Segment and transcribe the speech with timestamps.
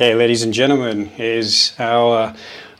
[0.00, 2.36] Okay, ladies and gentlemen, is our uh,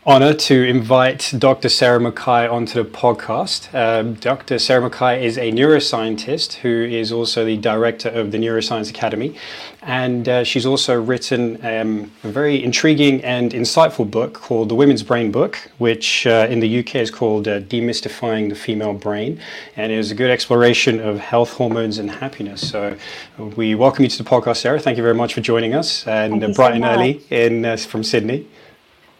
[0.06, 1.68] honor to invite Dr.
[1.68, 3.72] Sarah McKay onto the podcast.
[3.74, 4.58] Um, Dr.
[4.58, 9.36] Sarah McKay is a neuroscientist who is also the director of the Neuroscience Academy,
[9.82, 15.02] and uh, she's also written um, a very intriguing and insightful book called The Women's
[15.02, 19.38] Brain Book, which uh, in the UK is called uh, Demystifying the Female Brain,
[19.76, 22.66] and it is a good exploration of health, hormones, and happiness.
[22.66, 22.96] So
[23.38, 24.80] we welcome you to the podcast, Sarah.
[24.80, 28.02] Thank you very much for joining us, and bright so and early in uh, from
[28.02, 28.48] Sydney.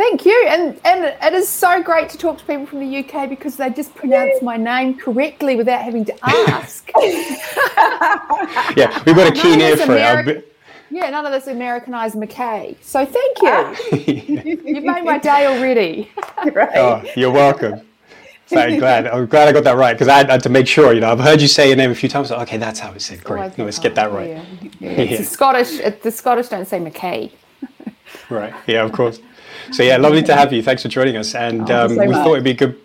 [0.01, 3.29] Thank you, and and it is so great to talk to people from the UK
[3.29, 6.91] because they just pronounce my name correctly without having to ask.
[8.79, 10.57] yeah, we've got a keen ear for it.
[10.89, 12.83] Yeah, none of this Americanized McKay.
[12.83, 13.51] So thank you.
[13.51, 13.77] Ah.
[13.93, 16.11] You've made my day already.
[16.51, 16.77] right.
[16.77, 17.83] Oh, you're welcome.
[18.47, 19.07] So I'm glad.
[19.07, 20.95] I'm glad I got that right because I had to make sure.
[20.95, 22.29] You know, I've heard you say your name a few times.
[22.29, 23.23] So, okay, that's how it's said.
[23.23, 23.59] Great.
[23.59, 24.31] No, let's get that right.
[24.31, 24.45] Yeah.
[24.81, 24.91] Yeah.
[24.93, 25.73] It's Scottish.
[25.79, 27.33] It, the Scottish don't say McKay.
[28.31, 28.55] right.
[28.67, 28.83] Yeah.
[28.83, 29.21] Of course.
[29.73, 30.63] So yeah, lovely to have you.
[30.63, 31.35] Thanks for joining us.
[31.35, 32.25] And oh, um, so we much.
[32.25, 32.79] thought it'd be a good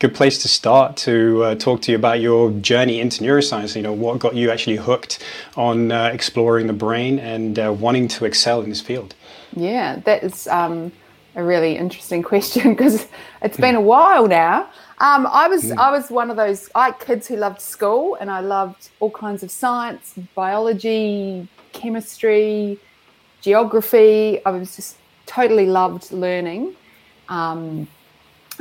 [0.00, 3.76] good place to start to uh, talk to you about your journey into neuroscience.
[3.76, 5.24] You know, what got you actually hooked
[5.56, 9.14] on uh, exploring the brain and uh, wanting to excel in this field?
[9.56, 10.92] Yeah, that is um,
[11.36, 13.06] a really interesting question because
[13.42, 14.68] it's been a while now.
[14.98, 15.76] Um, I was mm.
[15.76, 19.42] I was one of those I kids who loved school and I loved all kinds
[19.42, 22.78] of science, biology, chemistry,
[23.40, 24.44] geography.
[24.46, 26.74] I was just totally loved learning,
[27.28, 27.86] um,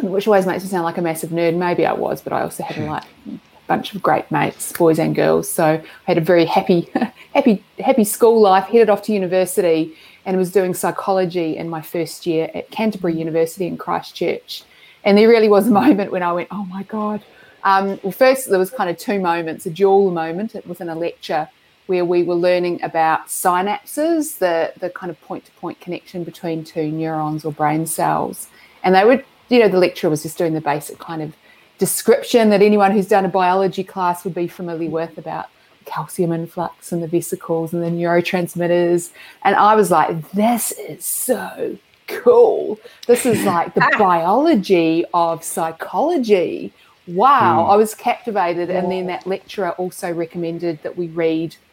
[0.02, 1.56] which always makes me sound like a massive nerd.
[1.56, 5.16] Maybe I was, but I also had like a bunch of great mates, boys and
[5.16, 5.50] girls.
[5.50, 6.90] So I had a very happy,
[7.34, 8.66] happy, happy school life.
[8.66, 13.68] Headed off to university and was doing psychology in my first year at Canterbury University
[13.68, 14.64] in Christchurch.
[15.04, 17.24] And there really was a moment when I went, "Oh my god."
[17.64, 21.50] Um, well, first there was kind of two moments: a dual moment within a lecture
[21.88, 26.64] where we were learning about synapses, the, the kind of point to point connection between
[26.64, 28.48] two neurons or brain cells.
[28.84, 31.36] And they would, you know, the lecturer was just doing the basic kind of
[31.78, 35.48] description that anyone who's done a biology class would be familiar with about
[35.86, 39.12] calcium influx and the vesicles and the neurotransmitters.
[39.44, 41.78] And I was like, this is so
[42.08, 42.80] cool.
[43.08, 46.74] This is like the biology of psychology.
[47.08, 47.74] Wow, mm.
[47.74, 48.70] I was captivated.
[48.70, 51.56] And then that lecturer also recommended that we read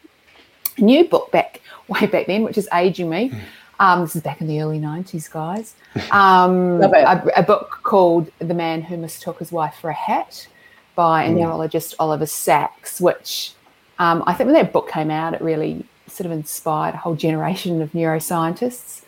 [0.77, 3.31] new book back way back then, which is aging me.
[3.79, 5.75] Um, this is back in the early 90s, guys.
[6.11, 10.47] Um, a, a, book called The Man Who Mistook His Wife for a Hat
[10.95, 11.37] by a hmm.
[11.37, 13.53] neurologist, Oliver Sacks, which
[13.99, 17.15] um, I think when that book came out, it really sort of inspired a whole
[17.15, 19.01] generation of neuroscientists.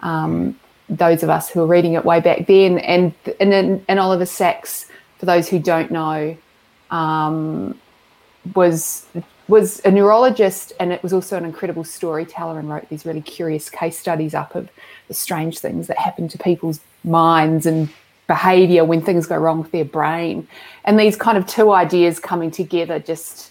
[0.00, 2.78] Um, those of us who were reading it way back then.
[2.78, 4.86] And, and, and Oliver Sacks,
[5.18, 6.36] for those who don't know,
[6.90, 7.78] um,
[8.54, 9.06] was
[9.50, 13.68] was a neurologist and it was also an incredible storyteller and wrote these really curious
[13.68, 14.70] case studies up of
[15.08, 17.90] the strange things that happen to people's minds and
[18.26, 20.46] behavior when things go wrong with their brain.
[20.84, 23.50] And these kind of two ideas coming together just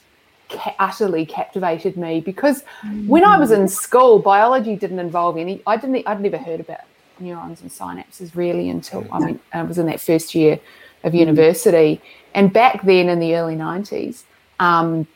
[0.49, 3.05] ca- utterly captivated me because mm.
[3.07, 6.81] when I was in school, biology didn't involve any, I didn't, I'd never heard about
[7.19, 10.59] neurons and synapses really until I mean, I was in that first year
[11.03, 11.19] of mm.
[11.19, 12.01] university.
[12.33, 14.23] And back then in the early 90s,
[14.59, 15.07] um,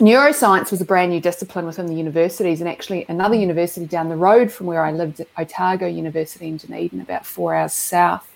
[0.00, 4.16] neuroscience was a brand new discipline within the universities, and actually another university down the
[4.16, 8.28] road from where I lived, at Otago University in Dunedin, about four hours south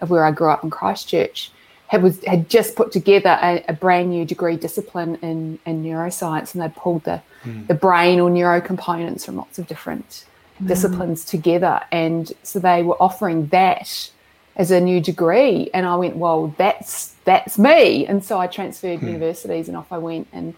[0.00, 1.50] of where I grew up in Christchurch,
[1.88, 6.54] had was had just put together a, a brand new degree discipline in, in neuroscience,
[6.54, 7.66] and they'd pulled the mm.
[7.66, 10.24] the brain or neuro components from lots of different
[10.62, 10.68] mm.
[10.68, 14.10] disciplines together, and so they were offering that
[14.56, 19.00] as a new degree, and I went, well, that's that's me, and so I transferred
[19.00, 19.06] mm.
[19.06, 20.54] universities, and off I went and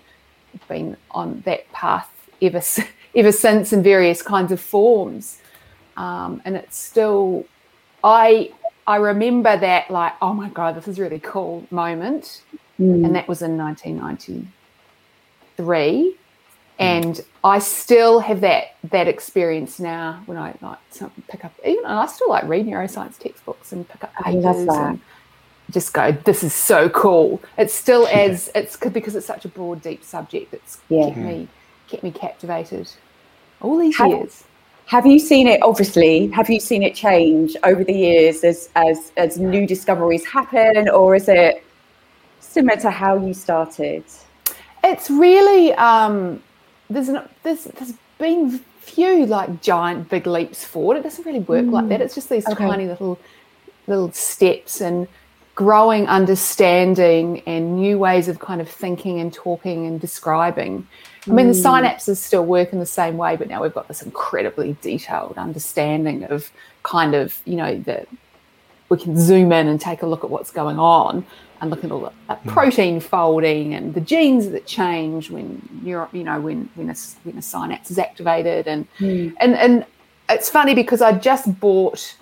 [0.68, 2.08] been on that path
[2.40, 2.62] ever
[3.14, 5.40] ever since in various kinds of forms,
[5.96, 7.46] um, and it's still.
[8.04, 8.52] I
[8.86, 12.42] I remember that like oh my god this is really cool moment,
[12.80, 13.04] mm.
[13.04, 14.44] and that was in 1993,
[15.58, 16.14] mm.
[16.78, 20.78] and I still have that that experience now when I like
[21.28, 24.44] pick up even and I still like read neuroscience textbooks and pick up pages.
[24.44, 24.98] I love that
[25.72, 27.42] just go, this is so cool.
[27.58, 30.52] It's still as it's because it's such a broad, deep subject.
[30.54, 31.06] It's yeah.
[31.06, 31.48] kept me
[31.88, 32.88] kept me captivated
[33.60, 34.44] all these have, years.
[34.86, 35.62] Have you seen it?
[35.62, 40.88] Obviously, have you seen it change over the years as as as new discoveries happen,
[40.88, 41.64] or is it
[42.40, 44.04] similar to how you started?
[44.84, 46.42] It's really um,
[46.90, 50.96] there's an, there's there's been few like giant big leaps forward.
[50.96, 51.72] It doesn't really work mm.
[51.72, 52.00] like that.
[52.00, 52.66] It's just these okay.
[52.66, 53.18] tiny little
[53.86, 55.08] little steps and
[55.54, 60.86] growing understanding and new ways of kind of thinking and talking and describing.
[61.28, 64.02] I mean, the synapses still work in the same way, but now we've got this
[64.02, 66.50] incredibly detailed understanding of
[66.82, 68.08] kind of, you know, that
[68.88, 71.24] we can zoom in and take a look at what's going on
[71.60, 76.08] and look at all the uh, protein folding and the genes that change when you're,
[76.12, 79.34] you know, when when a, when a synapse is activated, and Mm.
[79.38, 79.86] and and
[80.28, 82.16] it's funny because I just bought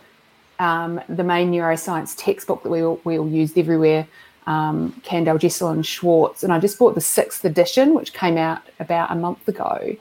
[0.60, 4.06] um, the main neuroscience textbook that we all, we all used everywhere,
[4.46, 8.60] um, Kandel, Jessell and Schwartz, and I just bought the sixth edition, which came out
[8.78, 9.96] about a month ago.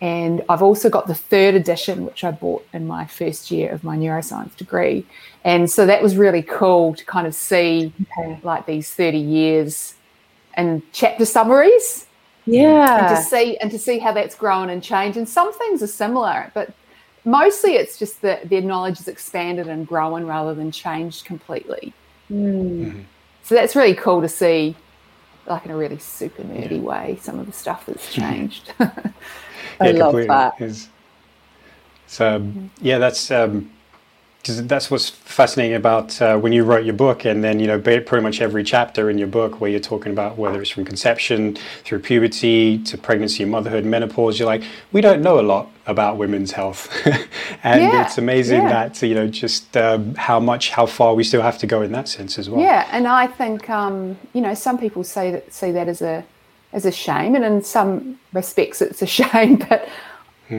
[0.00, 3.82] And I've also got the third edition, which I bought in my first year of
[3.82, 5.06] my neuroscience degree.
[5.44, 8.38] And so that was really cool to kind of see Okay.
[8.42, 9.94] like these 30 years
[10.54, 12.06] and chapter summaries
[12.44, 12.98] Yeah.
[12.98, 15.16] and to see and to see how that's grown and changed.
[15.16, 16.70] And some things are similar, but
[17.24, 21.92] mostly it's just that their knowledge is expanded and grown rather than changed completely.
[22.30, 23.04] Mm.
[23.42, 24.74] So that's really cool to see,
[25.46, 28.72] like in a really super nerdy way, some of the stuff that's changed.
[28.80, 30.26] I love completely.
[30.28, 30.60] that.
[30.60, 30.88] Is-
[32.06, 33.70] So um, yeah, that's um,
[34.44, 37.78] 'cause that's what's fascinating about uh, when you wrote your book, and then you know
[37.80, 41.56] pretty much every chapter in your book where you're talking about whether it's from conception
[41.84, 44.38] through puberty to pregnancy, and motherhood, menopause.
[44.38, 44.62] You're like,
[44.92, 46.88] we don't know a lot about women's health,
[47.64, 48.68] and Yeah, it's amazing yeah.
[48.68, 51.92] that you know just um, how much, how far we still have to go in
[51.92, 52.60] that sense as well.
[52.60, 56.24] Yeah, and I think um, you know some people say that see that as a
[56.72, 59.56] as a shame, and in some respects it's a shame.
[59.56, 59.88] But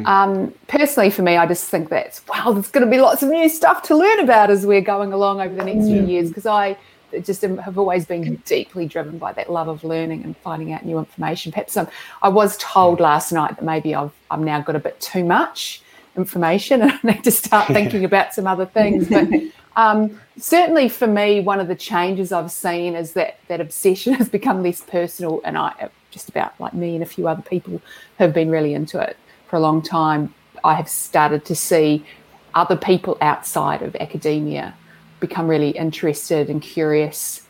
[0.05, 2.51] um, personally, for me, I just think that wow.
[2.51, 5.41] There's going to be lots of new stuff to learn about as we're going along
[5.41, 6.77] over the next few years because I
[7.23, 10.85] just am, have always been deeply driven by that love of learning and finding out
[10.85, 11.51] new information.
[11.51, 11.87] Perhaps um,
[12.21, 15.81] I was told last night that maybe I've I've now got a bit too much
[16.17, 19.07] information and I need to start thinking about some other things.
[19.07, 19.27] But
[19.75, 24.29] um, certainly for me, one of the changes I've seen is that that obsession has
[24.29, 27.81] become less personal, and I just about like me and a few other people
[28.17, 29.17] have been really into it
[29.47, 30.33] for a long time.
[30.63, 32.05] I have started to see
[32.53, 34.73] other people outside of academia
[35.19, 37.41] become really interested and curious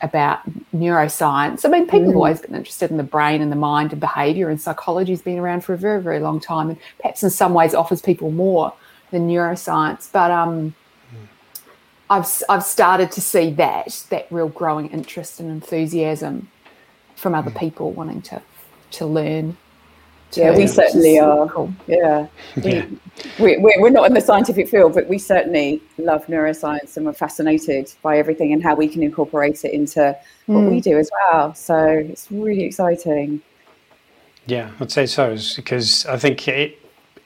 [0.00, 0.40] about
[0.72, 1.64] neuroscience.
[1.64, 2.16] I mean, people have mm.
[2.16, 5.38] always been interested in the brain and the mind and behavior, and psychology has been
[5.38, 8.72] around for a very, very long time, and perhaps in some ways offers people more
[9.10, 10.10] than neuroscience.
[10.12, 10.74] But um,
[11.12, 11.26] mm.
[12.10, 16.50] I've I've started to see that that real growing interest and enthusiasm
[17.16, 17.58] from other mm.
[17.58, 18.42] people wanting to
[18.92, 19.56] to learn.
[20.32, 21.48] Yeah, we certainly are.
[21.48, 21.72] Cool.
[21.86, 22.26] Yeah.
[22.56, 22.86] We, Yeah.
[23.38, 27.12] we, we're, we're not in the scientific field, but we certainly love neuroscience and we're
[27.12, 30.16] fascinated by everything and how we can incorporate it into
[30.46, 30.82] what we mm.
[30.82, 31.54] do as well.
[31.54, 33.42] So it's really exciting.
[34.46, 36.78] Yeah, I'd say so because I think it,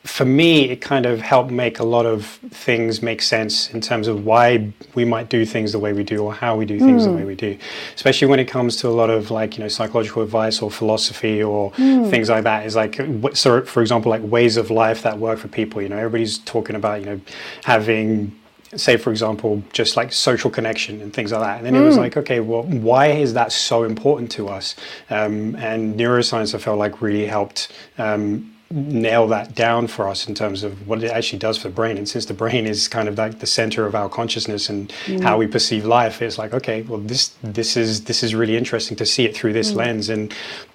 [0.04, 4.08] for me, it kind of helped make a lot of things make sense in terms
[4.08, 7.04] of why we might do things the way we do or how we do things
[7.04, 7.56] the way we do.
[7.94, 11.40] Especially when it comes to a lot of like, you know, psychological advice or philosophy
[11.40, 12.66] or things like that.
[12.66, 13.00] Is like,
[13.34, 16.74] so for example, like ways of life that work for people, you know, everybody's talking
[16.74, 17.20] about, you know,
[17.62, 18.36] having
[18.74, 21.58] say for example just like social connection and things like that.
[21.58, 24.76] And then it was like okay well why is that so important to us?
[25.10, 30.34] Um, and neuroscience i felt like really helped um, nail that down for us in
[30.34, 31.98] terms of what it actually does for the brain.
[31.98, 34.90] And since the brain is kind of like the center of our consciousness and
[35.22, 38.96] how we perceive life it's like okay well this this is this is really interesting
[38.96, 40.08] to see it through this lens.
[40.08, 40.32] And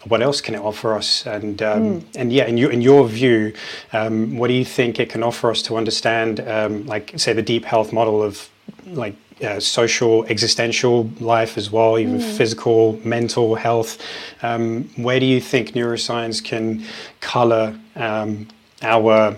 [0.07, 1.25] what else can it offer us?
[1.25, 3.53] And um, and yeah in your in your view
[3.93, 7.41] um, what do you think it can offer us to understand um, like say the
[7.41, 8.49] deep health model of
[8.85, 14.01] like uh, social existential life as well even physical mental health
[14.41, 16.83] um, where do you think neuroscience can
[17.19, 18.47] color um,
[18.81, 19.35] our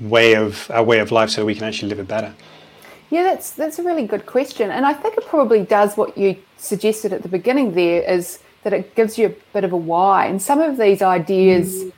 [0.00, 2.32] way of our way of life so we can actually live it better
[3.14, 6.36] Yeah, that's that's a really good question, and I think it probably does what you
[6.56, 7.72] suggested at the beginning.
[7.72, 11.00] There is that it gives you a bit of a why, and some of these
[11.00, 11.92] ideas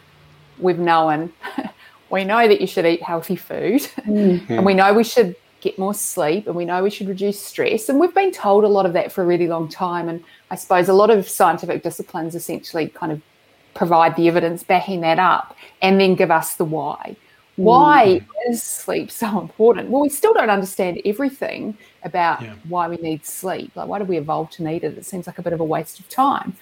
[0.58, 1.32] we've known.
[2.10, 5.36] we know that you should eat healthy food, and we know we should
[5.66, 8.68] get more sleep, and we know we should reduce stress, and we've been told a
[8.78, 10.08] lot of that for a really long time.
[10.08, 10.18] And
[10.50, 13.20] I suppose a lot of scientific disciplines essentially kind of
[13.74, 17.16] provide the evidence backing that up, and then give us the why.
[17.56, 19.88] Why is sleep so important?
[19.90, 22.52] Well, we still don't understand everything about Yeah.
[22.68, 23.70] why we need sleep.
[23.74, 24.98] Like, why did we evolve to need it?
[24.98, 26.54] It seems like a bit of a waste of time.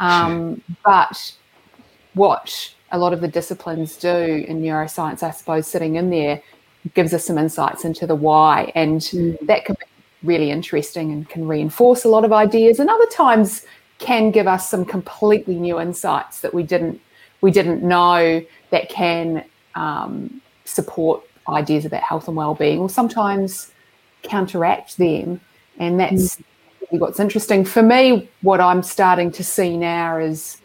[0.00, 1.32] Um, but
[2.14, 6.40] what a lot of the disciplines do in neuroscience, I suppose, sitting in there,
[6.94, 9.00] gives us some insights into the why, and
[9.42, 9.86] that can be
[10.22, 12.80] really interesting and can reinforce a lot of ideas.
[12.80, 13.64] And other times
[13.98, 17.00] can give us some completely new insights that we didn't
[17.40, 23.72] we didn't know that can um, support ideas about health and well-being, or sometimes
[24.22, 25.40] counteract them.
[25.78, 26.38] And that's
[26.80, 28.28] really what's interesting for me.
[28.42, 30.60] What I'm starting to see now is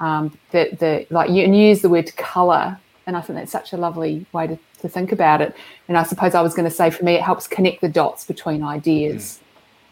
[0.00, 3.74] Um, the, the like you and use the word color, and I think that's such
[3.74, 5.54] a lovely way to, to think about it.
[5.88, 8.24] And I suppose I was going to say for me, it helps connect the dots
[8.24, 9.40] between ideas.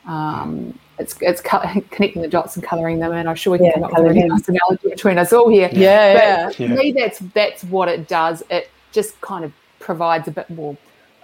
[0.07, 0.11] Mm.
[0.11, 1.41] Um, it's it's
[1.91, 4.01] connecting the dots and colouring them, and I'm sure we can yeah, come up with
[4.01, 5.71] a really nice analogy between us all here.
[5.73, 6.51] Yeah, yeah.
[6.51, 8.43] For me, that's that's what it does.
[8.51, 10.77] It just kind of provides a bit more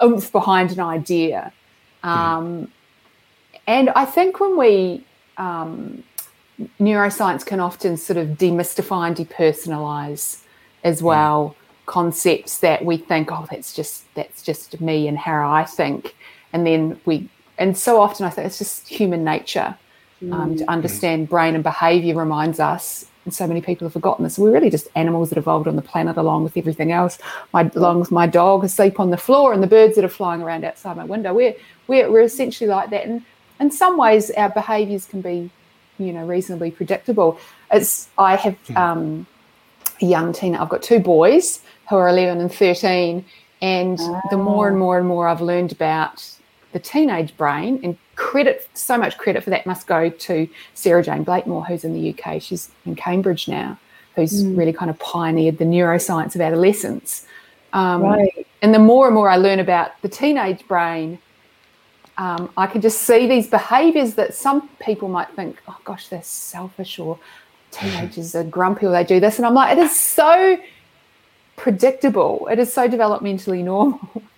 [0.02, 1.52] oomph behind an idea.
[2.02, 2.71] Um,
[3.66, 5.04] and I think when we
[5.38, 6.04] um,
[6.78, 10.42] neuroscience can often sort of demystify and depersonalize
[10.83, 11.06] as hmm.
[11.06, 16.14] well concepts that we think, oh, that's just that's just me and how I think,
[16.52, 19.76] and then we and so often I think it's just human nature
[20.32, 20.68] um, to mm.
[20.68, 24.38] understand brain and behavior reminds us and so many people have forgotten this.
[24.38, 27.18] We're really just animals that evolved on the planet along with everything else.
[27.52, 30.42] My along with my dog asleep on the floor and the birds that are flying
[30.42, 31.32] around outside my window.
[31.32, 31.54] We're
[31.86, 33.06] we're, we're essentially like that.
[33.06, 33.24] And
[33.60, 35.50] in some ways our behaviors can be,
[35.98, 37.38] you know, reasonably predictable.
[37.72, 38.76] It's I have hmm.
[38.76, 39.26] um,
[40.00, 40.54] a young teen.
[40.54, 43.24] I've got two boys who are eleven and thirteen.
[43.62, 44.20] And oh.
[44.30, 46.22] the more and more and more I've learned about
[46.72, 51.64] the teenage brain, and credit so much credit for that must go to Sarah-Jayne Blakemore,
[51.64, 52.42] who's in the UK.
[52.42, 53.78] She's in Cambridge now,
[54.16, 54.56] who's mm.
[54.56, 57.26] really kind of pioneered the neuroscience of adolescence.
[57.72, 58.46] Um, right.
[58.62, 61.18] And the more and more I learn about the teenage brain,
[62.18, 66.22] um, I can just see these behaviors that some people might think, oh gosh, they're
[66.22, 67.18] selfish or
[67.75, 69.38] teenagers are grumpy or they do this.
[69.38, 70.59] And I'm like, it is so
[71.57, 72.49] predictable.
[72.50, 74.23] It is so developmentally normal.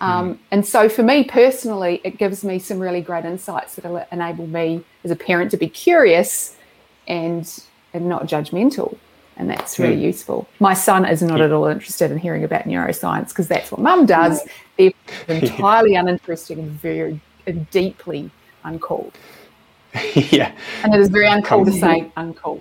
[0.00, 0.38] Um, mm.
[0.50, 4.84] And so, for me personally, it gives me some really great insights that enable me
[5.04, 6.56] as a parent to be curious
[7.08, 8.96] and and not judgmental,
[9.36, 10.02] and that's really mm.
[10.02, 10.46] useful.
[10.60, 11.46] My son is not yeah.
[11.46, 14.46] at all interested in hearing about neuroscience because that's what mum does.
[14.76, 14.92] They're
[15.28, 18.30] entirely uninteresting and very and deeply
[18.64, 19.12] uncool.
[20.14, 20.52] yeah,
[20.84, 22.60] and it is very uncool to say uncool.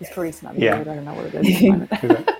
[0.00, 0.56] It's pretty smart.
[0.56, 1.34] Yeah, I don't know what it
[2.12, 2.34] is.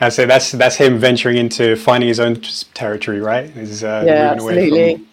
[0.00, 2.40] I say that's that's him venturing into finding his own
[2.74, 3.44] territory, right?
[3.56, 4.96] Is uh, yeah, absolutely.
[4.96, 5.06] From,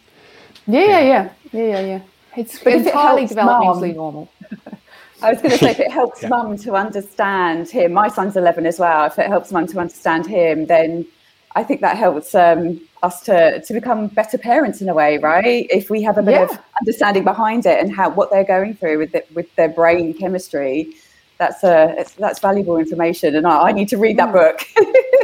[0.67, 2.01] yeah, yeah, yeah, yeah, yeah, yeah.
[2.37, 4.29] It's but entirely it developmentally normal.
[5.21, 6.29] I was going to say, if it helps yeah.
[6.29, 9.05] mum to understand him, my son's 11 as well.
[9.05, 11.07] If it helps mum to understand him, then
[11.55, 15.65] I think that helps um, us to, to become better parents in a way, right?
[15.69, 16.43] If we have a bit yeah.
[16.43, 20.13] of understanding behind it and how what they're going through with it, with their brain
[20.13, 20.93] chemistry,
[21.37, 24.67] that's a that's valuable information, and I, I need to read that book.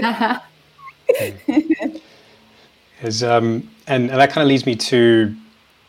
[3.01, 5.35] Is um, and, and that kind of leads me to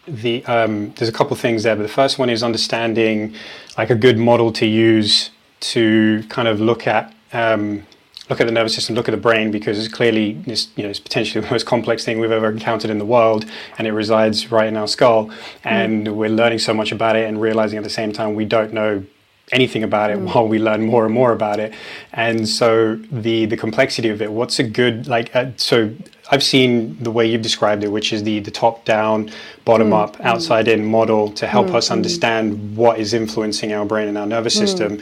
[0.07, 3.35] the um, there's a couple of things there, but the first one is understanding
[3.76, 7.87] like a good model to use to kind of look at um,
[8.29, 10.88] look at the nervous system, look at the brain, because it's clearly this, you know,
[10.88, 13.45] it's potentially the most complex thing we've ever encountered in the world,
[13.79, 15.31] and it resides right in our skull.
[15.64, 16.14] And mm.
[16.14, 19.05] we're learning so much about it, and realizing at the same time we don't know
[19.52, 20.35] anything about it mm.
[20.35, 21.73] while we learn more and more about it
[22.14, 25.92] and so the the complexity of it what's a good like uh, so
[26.30, 29.30] i've seen the way you've described it which is the the top down
[29.64, 30.02] bottom mm.
[30.02, 30.25] up mm.
[30.25, 31.75] outside in model to help mm.
[31.75, 31.92] us mm.
[31.92, 34.61] understand what is influencing our brain and our nervous mm.
[34.61, 35.00] system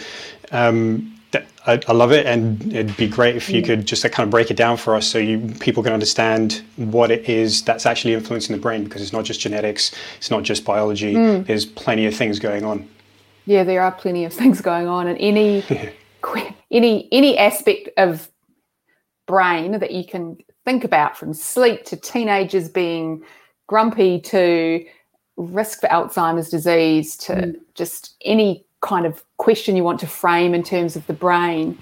[0.50, 1.16] um,
[1.66, 4.50] I, I, love it, and it'd be great if you could just kind of break
[4.50, 8.56] it down for us, so you people can understand what it is that's actually influencing
[8.56, 11.12] the brain, because it's not just genetics, it's not just biology.
[11.14, 12.88] There's plenty of things going on
[13.46, 15.64] yeah, there are plenty of things going on, and any
[16.70, 18.30] any any aspect of
[19.26, 23.22] brain that you can think about, from sleep to teenagers being
[23.66, 24.84] grumpy to
[25.36, 27.54] risk for Alzheimer's disease to mm.
[27.74, 31.78] just any kind of question you want to frame in terms of the brain.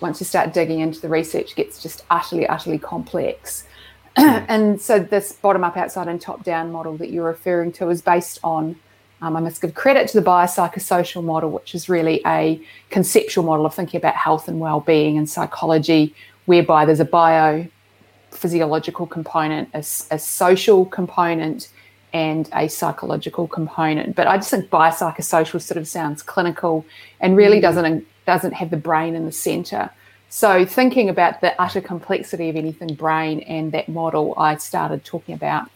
[0.00, 3.64] Once you start digging into the research, gets just utterly, utterly complex.
[4.16, 4.44] Mm.
[4.48, 8.02] and so this bottom up, outside, and top down model that you're referring to is
[8.02, 8.74] based on
[9.22, 13.66] um, I must give credit to the biopsychosocial model, which is really a conceptual model
[13.66, 16.14] of thinking about health and well-being and psychology,
[16.46, 21.68] whereby there's a biophysiological component, a, a social component,
[22.12, 24.16] and a psychological component.
[24.16, 26.84] But I just think biopsychosocial sort of sounds clinical
[27.20, 27.62] and really mm.
[27.62, 29.90] doesn't doesn't have the brain in the centre.
[30.28, 35.34] So thinking about the utter complexity of anything brain and that model, I started talking
[35.34, 35.68] about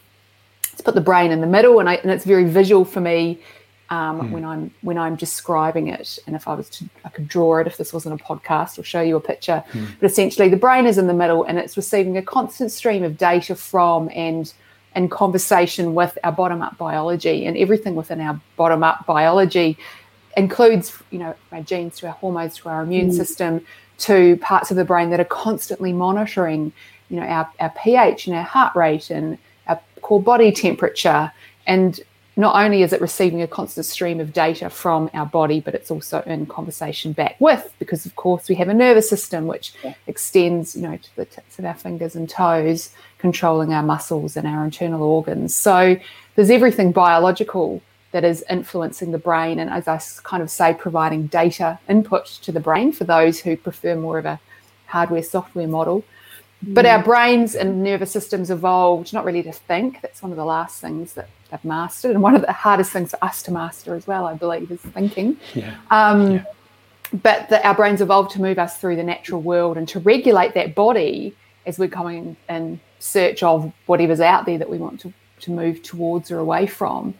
[0.77, 3.39] to put the brain in the middle, and, I, and it's very visual for me
[3.89, 4.31] um, mm.
[4.31, 6.19] when I'm when I'm describing it.
[6.25, 8.83] And if I was to, I could draw it if this wasn't a podcast or
[8.83, 9.63] show you a picture.
[9.71, 9.87] Mm.
[9.99, 13.17] But essentially, the brain is in the middle, and it's receiving a constant stream of
[13.17, 14.53] data from and
[14.93, 19.77] and conversation with our bottom up biology, and everything within our bottom up biology
[20.37, 23.13] includes, you know, our genes to our hormones to our immune mm.
[23.13, 23.61] system
[23.97, 26.73] to parts of the brain that are constantly monitoring,
[27.09, 29.37] you know, our, our pH and our heart rate and
[30.05, 31.31] core body temperature
[31.65, 31.99] and
[32.37, 35.89] not only is it receiving a constant stream of data from our body, but it's
[35.89, 39.95] also in conversation back with, because of course we have a nervous system which yeah.
[40.05, 44.45] extends, you know, to the tips of our fingers and toes, controlling our muscles and
[44.45, 45.55] our internal organs.
[45.55, 45.97] So
[46.35, 47.81] there's everything biological
[48.11, 52.51] that is influencing the brain, and as I kind of say, providing data input to
[52.51, 54.39] the brain for those who prefer more of a
[54.85, 56.03] hardware software model.
[56.63, 57.05] But our mm.
[57.05, 60.01] brains and nervous systems evolved not really to think.
[60.01, 63.11] That's one of the last things that they've mastered, and one of the hardest things
[63.11, 65.37] for us to master as well, I believe, is thinking.
[65.53, 65.75] Yeah.
[65.91, 66.45] Um, yeah.
[67.13, 70.53] But the, our brains evolved to move us through the natural world and to regulate
[70.55, 71.35] that body
[71.65, 75.83] as we're going in search of whatever's out there that we want to, to move
[75.83, 77.13] towards or away from.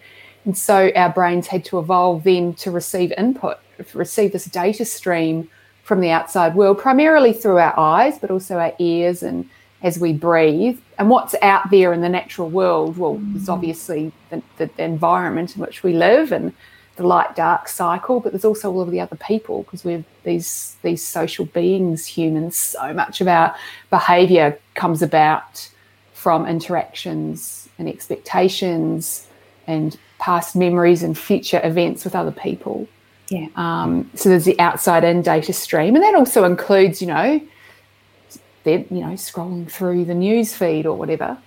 [0.45, 3.57] And so our brains had to evolve then to receive input,
[3.93, 5.49] receive this data stream
[5.85, 9.47] from the outside world, primarily through our eyes, but also our ears and
[9.83, 10.79] as we breathe.
[10.97, 13.53] And what's out there in the natural world, well, it's mm.
[13.53, 16.53] obviously the, the, the environment in which we live and
[16.95, 20.75] the light dark cycle, but there's also all of the other people because we're these
[20.81, 22.57] these social beings, humans.
[22.57, 23.55] So much of our
[23.91, 25.69] behaviour comes about
[26.13, 29.27] from interactions and expectations
[29.67, 32.87] and past memories and future events with other people.
[33.29, 33.47] Yeah.
[33.55, 37.41] Um, so there's the outside in data stream, and that also includes, you know,
[38.65, 41.37] you know, scrolling through the news feed or whatever.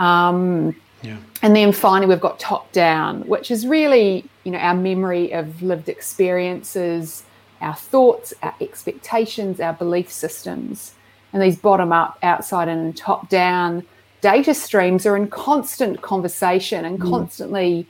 [0.00, 1.16] Um, yeah.
[1.42, 5.62] And then finally, we've got top down, which is really, you know, our memory of
[5.62, 7.24] lived experiences,
[7.60, 10.94] our thoughts, our expectations, our belief systems.
[11.32, 13.84] And these bottom up, outside, in, and top down
[14.20, 17.08] data streams are in constant conversation and mm.
[17.08, 17.86] constantly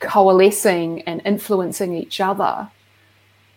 [0.00, 2.68] coalescing and influencing each other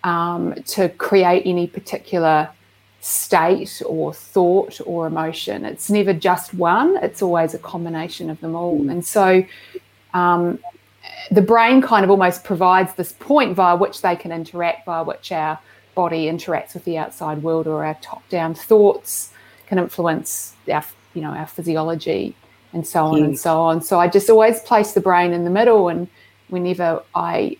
[0.03, 2.49] um, to create any particular
[2.99, 5.65] state or thought or emotion.
[5.65, 8.89] It's never just one, it's always a combination of them all.
[8.89, 9.43] And so
[10.13, 10.59] um,
[11.31, 15.31] the brain kind of almost provides this point via which they can interact, via which
[15.31, 15.59] our
[15.95, 19.31] body interacts with the outside world or our top down thoughts
[19.67, 20.83] can influence our,
[21.13, 22.35] you know, our physiology
[22.71, 23.81] and so on and so on.
[23.81, 26.07] So I just always place the brain in the middle and
[26.47, 27.57] whenever I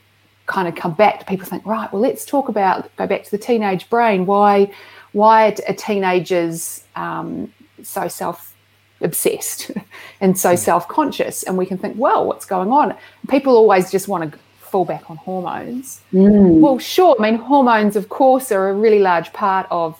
[0.53, 3.31] kind of come back to people think right well let's talk about go back to
[3.31, 4.25] the teenage brain.
[4.25, 4.71] Why
[5.13, 8.53] why are teenagers um, so self
[9.01, 9.71] obsessed
[10.21, 10.55] and so hmm.
[10.55, 12.95] self conscious and we can think well what's going on?
[13.29, 16.01] People always just want to fall back on hormones.
[16.13, 16.59] Mm.
[16.59, 19.99] well sure i mean hormones of course are a really large part of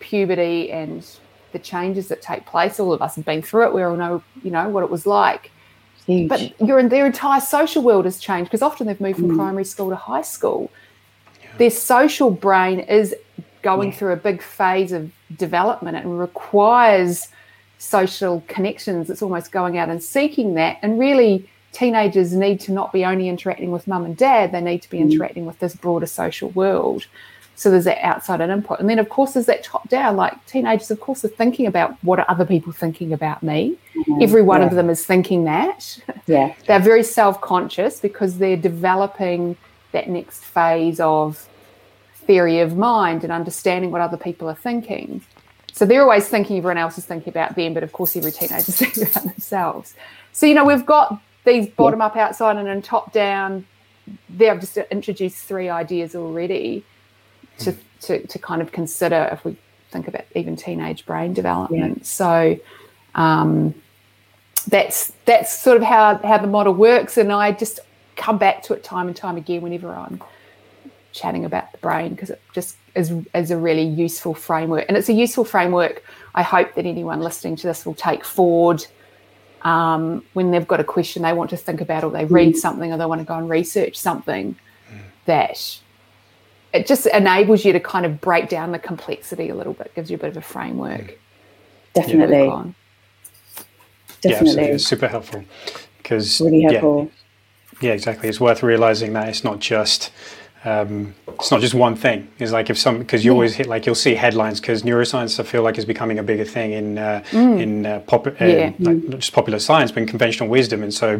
[0.00, 1.06] puberty and
[1.52, 2.78] the changes that take place.
[2.78, 3.74] All of us have been through it.
[3.74, 5.50] We all know you know what it was like
[6.08, 6.28] Huge.
[6.28, 9.36] But your their entire social world has changed because often they've moved from mm.
[9.36, 10.70] primary school to high school.
[11.42, 11.50] Yeah.
[11.58, 13.14] Their social brain is
[13.60, 13.98] going yeah.
[13.98, 17.28] through a big phase of development and requires
[17.76, 19.10] social connections.
[19.10, 20.78] It's almost going out and seeking that.
[20.80, 24.80] And really, teenagers need to not be only interacting with mum and dad, they need
[24.80, 25.12] to be mm.
[25.12, 27.06] interacting with this broader social world.
[27.58, 28.78] So there's that outside and input.
[28.78, 30.14] And then, of course, there's that top down.
[30.14, 33.76] Like teenagers, of course, are thinking about what are other people thinking about me.
[33.96, 34.22] Mm-hmm.
[34.22, 34.68] Every one yeah.
[34.68, 35.98] of them is thinking that.
[36.28, 36.54] Yeah.
[36.68, 39.56] they're very self conscious because they're developing
[39.90, 41.48] that next phase of
[42.14, 45.20] theory of mind and understanding what other people are thinking.
[45.72, 48.58] So they're always thinking everyone else is thinking about them, but of course, every teenager
[48.58, 49.96] is thinking about themselves.
[50.30, 53.66] So, you know, we've got these bottom up, outside, and then top down.
[54.28, 56.84] There, I've just introduced three ideas already
[57.58, 59.56] to, to, to kind of consider if we
[59.90, 61.98] think about even teenage brain development.
[61.98, 62.04] Yeah.
[62.04, 62.58] So
[63.14, 63.74] um,
[64.68, 67.80] that's that's sort of how how the model works, and I just
[68.16, 70.22] come back to it time and time again whenever I'm
[71.12, 75.08] chatting about the brain because it just is, is a really useful framework, and it's
[75.08, 76.02] a useful framework.
[76.34, 78.84] I hope that anyone listening to this will take forward
[79.62, 82.58] um, when they've got a question they want to think about, or they read mm.
[82.58, 85.00] something, or they want to go and research something mm.
[85.24, 85.80] that
[86.72, 90.10] it just enables you to kind of break down the complexity a little bit, gives
[90.10, 91.00] you a bit of a framework.
[91.00, 91.14] Mm.
[91.94, 92.74] Definitely.
[94.20, 94.62] Definitely.
[94.62, 95.44] Yeah, it's super helpful
[95.98, 97.10] because really helpful.
[97.80, 98.28] Yeah, yeah, exactly.
[98.28, 100.10] It's worth realizing that it's not just
[100.68, 102.28] um, it's not just one thing.
[102.38, 103.34] It's like if some because you yeah.
[103.34, 106.44] always hit like you'll see headlines because neuroscience I feel like is becoming a bigger
[106.44, 107.60] thing in uh, mm.
[107.60, 108.72] in uh, pop uh, yeah.
[108.78, 109.08] like mm.
[109.08, 110.82] not just popular science but in conventional wisdom.
[110.82, 111.12] And so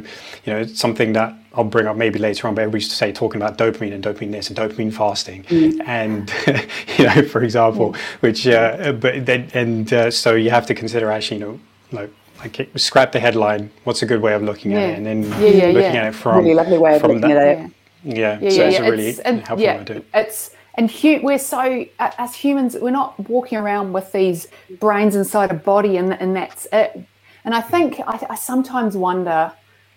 [0.45, 2.55] you know it's something that I'll bring up maybe later on.
[2.55, 5.81] But we used to say talking about dopamine and dopamine this and dopamine fasting mm.
[5.87, 6.33] and
[6.99, 8.03] you know for example, yeah.
[8.21, 11.61] which uh, but then and uh, so you have to consider actually you know
[11.93, 13.71] like like scrap the headline.
[13.85, 16.39] What's a good way of looking at it, and then yeah, looking at it from
[16.39, 17.73] really lovely way of looking that, at it
[18.05, 20.03] yeah, yeah, so yeah, it's a really it's, and, helpful yeah, idea.
[20.15, 24.47] It's and hu- we're so as humans, we're not walking around with these
[24.79, 27.01] brains inside a body, and and that's it.
[27.45, 29.53] And I think I, I sometimes wonder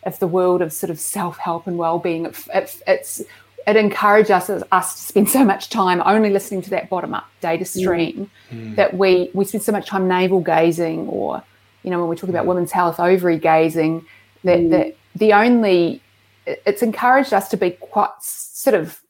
[0.05, 3.21] if the world of sort of self-help and well-being it, it, it's
[3.67, 7.63] it encourages us, us to spend so much time only listening to that bottom-up data
[7.65, 8.75] stream mm.
[8.75, 11.43] that we we spend so much time navel gazing or
[11.83, 14.03] you know when we talk about women's health ovary gazing
[14.43, 14.69] that, mm.
[14.71, 16.01] that the only
[16.45, 19.01] it's encouraged us to be quite sort of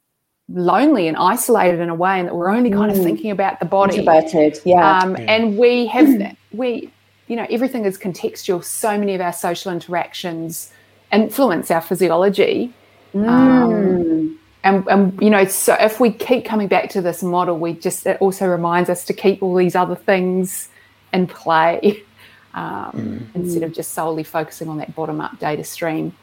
[0.48, 3.04] lonely and isolated in a way and that we're only kind of mm.
[3.04, 4.98] thinking about the body introverted yeah.
[4.98, 5.22] Um, yeah.
[5.22, 6.90] and we have we
[7.28, 10.72] you know everything is contextual so many of our social interactions
[11.12, 12.72] influence our physiology.
[13.14, 13.28] Mm.
[13.28, 17.74] Um, and, and you know, so if we keep coming back to this model, we
[17.74, 20.68] just it also reminds us to keep all these other things
[21.12, 22.02] in play
[22.54, 23.34] um, mm.
[23.34, 26.14] instead of just solely focusing on that bottom up data stream.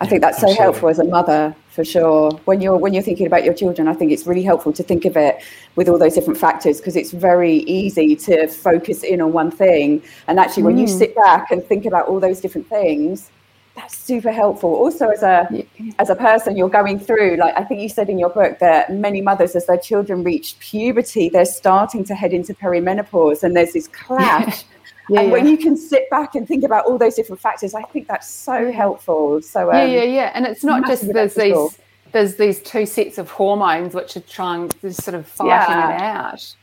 [0.00, 2.30] I think that's so helpful as a mother for sure.
[2.46, 5.04] When you're when you're thinking about your children, I think it's really helpful to think
[5.04, 5.42] of it
[5.76, 10.02] with all those different factors because it's very easy to focus in on one thing.
[10.26, 10.80] And actually, when mm.
[10.80, 13.30] you sit back and think about all those different things,
[13.76, 15.66] that's super helpful also as a
[15.98, 18.92] as a person you're going through like i think you said in your book that
[18.92, 23.72] many mothers as their children reach puberty they're starting to head into perimenopause and there's
[23.72, 24.64] this clash
[25.10, 25.32] yeah, and yeah.
[25.32, 28.28] when you can sit back and think about all those different factors i think that's
[28.28, 29.42] so helpful.
[29.42, 30.02] So um, yeah yeah.
[30.04, 31.78] Yeah and it's not just there's these
[32.12, 35.94] there's these two sets of hormones which are trying to sort of fighting yeah.
[35.94, 36.54] it out.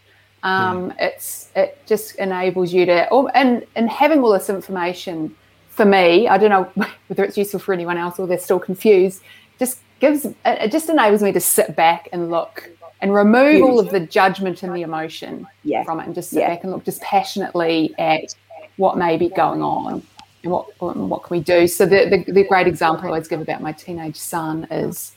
[0.43, 5.35] Um, it's it just enables you to and and having all this information
[5.69, 9.21] for me, I don't know whether it's useful for anyone else or they're still confused,
[9.59, 12.69] just gives it just enables me to sit back and look
[13.01, 15.83] and remove all of the judgment and the emotion yeah.
[15.83, 16.49] from it and just sit yeah.
[16.49, 18.35] back and look just passionately at
[18.77, 20.03] what may be going on
[20.43, 21.67] and what what can we do.
[21.67, 25.13] So the, the, the great example I always give about my teenage son is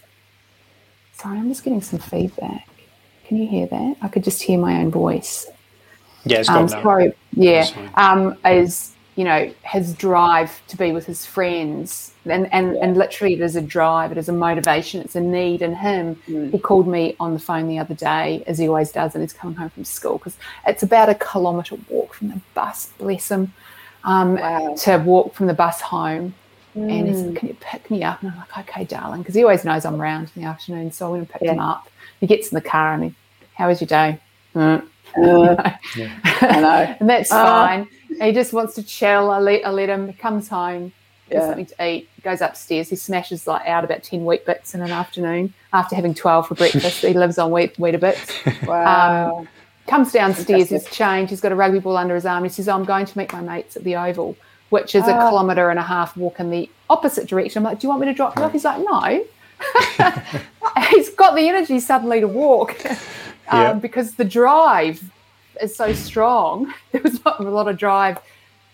[1.12, 2.69] sorry, I'm just getting some feedback.
[3.27, 3.97] Can you hear that?
[4.03, 5.47] I could just hear my own voice.
[6.25, 7.14] Yeah, it's um, sorry.
[7.33, 12.14] Yeah, um, is you know, his drive to be with his friends.
[12.24, 15.61] And, and, and literally, it is a drive, it is a motivation, it's a need
[15.61, 16.16] in him.
[16.26, 16.50] Mm.
[16.50, 19.35] He called me on the phone the other day, as he always does, and he's
[19.35, 23.52] coming home from school because it's about a kilometre walk from the bus, bless him,
[24.04, 24.74] um, wow.
[24.74, 26.33] to walk from the bus home.
[26.74, 26.90] Mm.
[26.90, 27.37] And he said.
[27.37, 28.22] Can you pick me up?
[28.22, 30.92] And I'm like, Okay, darling, because he always knows I'm around in the afternoon.
[30.92, 31.52] So I went and picked yeah.
[31.52, 31.90] him up.
[32.20, 33.14] He gets in the car and he,
[33.52, 34.18] How was your day?
[34.54, 34.87] Mm.
[35.11, 36.20] Uh, yeah.
[36.24, 36.96] I know.
[37.00, 37.88] and that's uh, fine
[38.20, 39.31] he just wants to chill.
[39.31, 40.09] I let, I let him.
[40.09, 40.92] He comes home,
[41.31, 41.46] yeah.
[41.46, 42.88] something to eat, goes upstairs.
[42.88, 47.03] He smashes like out about ten Weet-Bix in an afternoon after having twelve for breakfast.
[47.03, 48.66] he lives on wheat Weet-Bix.
[48.66, 49.38] Wow.
[49.38, 49.49] Um,
[49.87, 50.70] comes downstairs.
[50.70, 51.31] He's changed.
[51.31, 52.44] He's got a rugby ball under his arm.
[52.44, 54.37] He says, "I'm going to meet my mates at the Oval."
[54.70, 55.29] Which is a ah.
[55.29, 57.59] kilometre and a half walk in the opposite direction.
[57.59, 58.53] I'm like, do you want me to drop you off?
[58.53, 59.25] He's like, no.
[60.90, 63.73] He's got the energy suddenly to walk um, yeah.
[63.75, 65.03] because the drive
[65.62, 66.73] is so strong.
[66.92, 68.18] There was not a lot of drive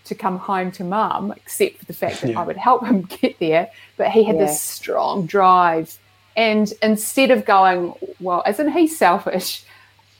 [0.07, 2.41] to come home to mum, except for the fact that yeah.
[2.41, 3.71] I would help him get there.
[3.97, 4.47] But he had yeah.
[4.47, 5.99] this strong drive.
[6.37, 9.65] And instead of going, well, isn't he selfish?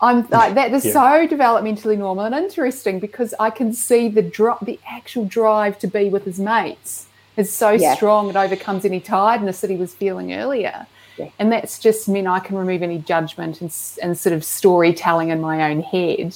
[0.01, 0.93] I'm like that is yeah.
[0.93, 5.87] so developmentally normal and interesting because I can see the drop, the actual drive to
[5.87, 10.33] be with his mates is so strong it overcomes any tiredness that he was feeling
[10.33, 10.87] earlier.
[11.19, 11.31] Yeah.
[11.39, 15.41] And that's just mean I can remove any judgment and, and sort of storytelling in
[15.41, 16.35] my own head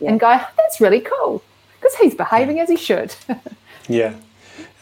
[0.00, 0.10] yeah.
[0.10, 1.42] and go, that's really cool
[1.80, 2.62] because he's behaving yeah.
[2.64, 3.14] as he should.
[3.88, 4.14] yeah,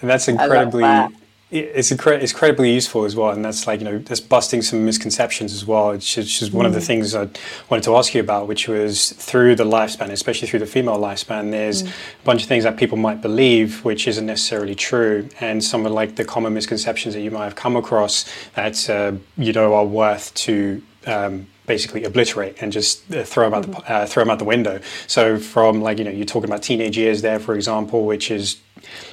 [0.01, 0.83] and that's incredibly.
[0.83, 1.13] That.
[1.51, 4.85] It's, incre- it's incredibly useful as well, and that's like you know, just busting some
[4.85, 5.93] misconceptions as well.
[5.93, 6.69] It's just, it's just one mm.
[6.69, 6.87] of the mm.
[6.87, 7.27] things I
[7.71, 11.51] wanted to ask you about, which was through the lifespan, especially through the female lifespan.
[11.51, 11.89] There's mm.
[11.89, 15.93] a bunch of things that people might believe, which isn't necessarily true, and some of
[15.93, 19.87] like the common misconceptions that you might have come across that uh, you know are
[19.87, 23.93] worth to um, basically obliterate and just uh, throw them out the mm-hmm.
[23.93, 24.81] uh, throw them out the window.
[25.07, 28.57] So from like you know you're talking about teenage years there, for example, which is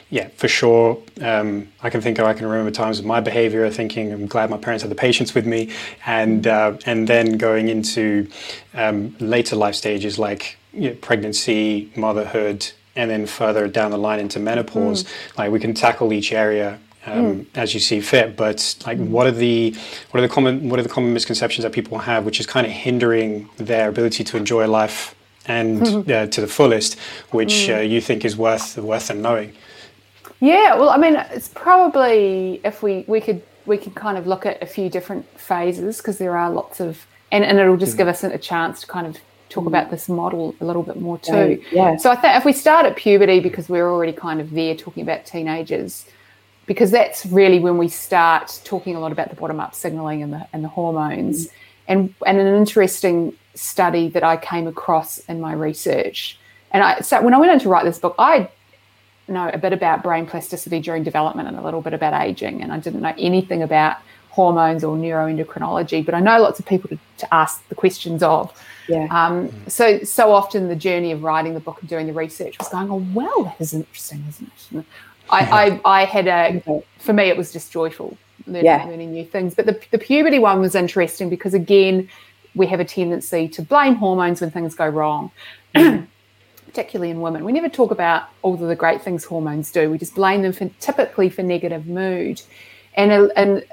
[0.10, 0.98] yeah for sure.
[1.22, 4.50] Um, I can think of I can remember times of my behavior, thinking I'm glad
[4.50, 5.72] my parents had the patience with me,
[6.06, 6.76] and mm-hmm.
[6.76, 8.28] uh, and then going into
[8.74, 14.20] um, later life stages like you know, pregnancy, motherhood, and then further down the line
[14.20, 15.04] into menopause.
[15.04, 15.38] Mm.
[15.38, 17.46] Like we can tackle each area um, mm.
[17.56, 18.36] as you see fit.
[18.36, 19.10] But like, mm.
[19.10, 19.76] what are the
[20.12, 22.66] what are the common what are the common misconceptions that people have, which is kind
[22.66, 25.16] of hindering their ability to enjoy life
[25.48, 27.00] and uh, to the fullest,
[27.32, 27.78] which mm.
[27.78, 29.54] uh, you think is worth worth them knowing?
[30.42, 34.46] Yeah, well, I mean, it's probably if we we could we could kind of look
[34.46, 38.00] at a few different phases because there are lots of and, and it'll just mm.
[38.00, 39.18] give us a chance to kind of
[39.50, 41.62] talk about this model a little bit more too.
[41.72, 41.98] Yeah, yeah.
[41.98, 45.04] So I think if we start at puberty because we're already kind of there talking
[45.04, 46.06] about teenagers,
[46.66, 50.34] because that's really when we start talking a lot about the bottom up signaling and
[50.34, 51.48] the, and the hormones.
[51.48, 51.52] Mm.
[51.88, 56.40] And, and an interesting study that I came across in my research.
[56.72, 58.50] And I, so when I went in to write this book, I
[59.28, 62.72] know a bit about brain plasticity during development and a little bit about aging, and
[62.72, 63.98] I didn't know anything about
[64.30, 68.52] hormones or neuroendocrinology, but I know lots of people to, to ask the questions of.
[68.90, 69.08] Yeah.
[69.10, 72.68] Um, so so often the journey of writing the book and doing the research was
[72.68, 74.86] going, oh well, that is interesting, isn't it?
[75.30, 78.86] I, I, I had a for me it was just joyful learning, yeah.
[78.86, 79.56] learning new things.
[79.56, 82.10] But the, the puberty one was interesting because again,
[82.54, 85.32] we have a tendency to blame hormones when things go wrong.
[85.76, 86.08] Mm.
[86.68, 87.46] particularly in women.
[87.46, 89.90] We never talk about all of the great things hormones do.
[89.90, 92.42] We just blame them for typically for negative mood.
[92.96, 93.64] And, uh, and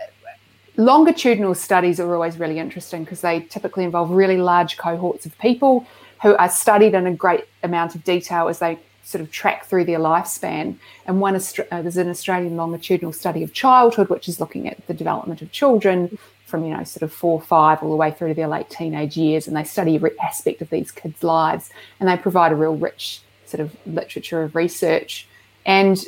[0.76, 5.86] longitudinal studies are always really interesting because they typically involve really large cohorts of people
[6.22, 9.84] who are studied in a great amount of detail as they sort of track through
[9.84, 10.76] their lifespan.
[11.06, 14.94] And one uh, there's an Australian longitudinal study of childhood, which is looking at the
[14.94, 16.18] development of children
[16.52, 19.16] from you know sort of four, five, all the way through to their late teenage
[19.16, 22.76] years, and they study every aspect of these kids' lives, and they provide a real
[22.76, 25.26] rich sort of literature of research.
[25.64, 26.04] And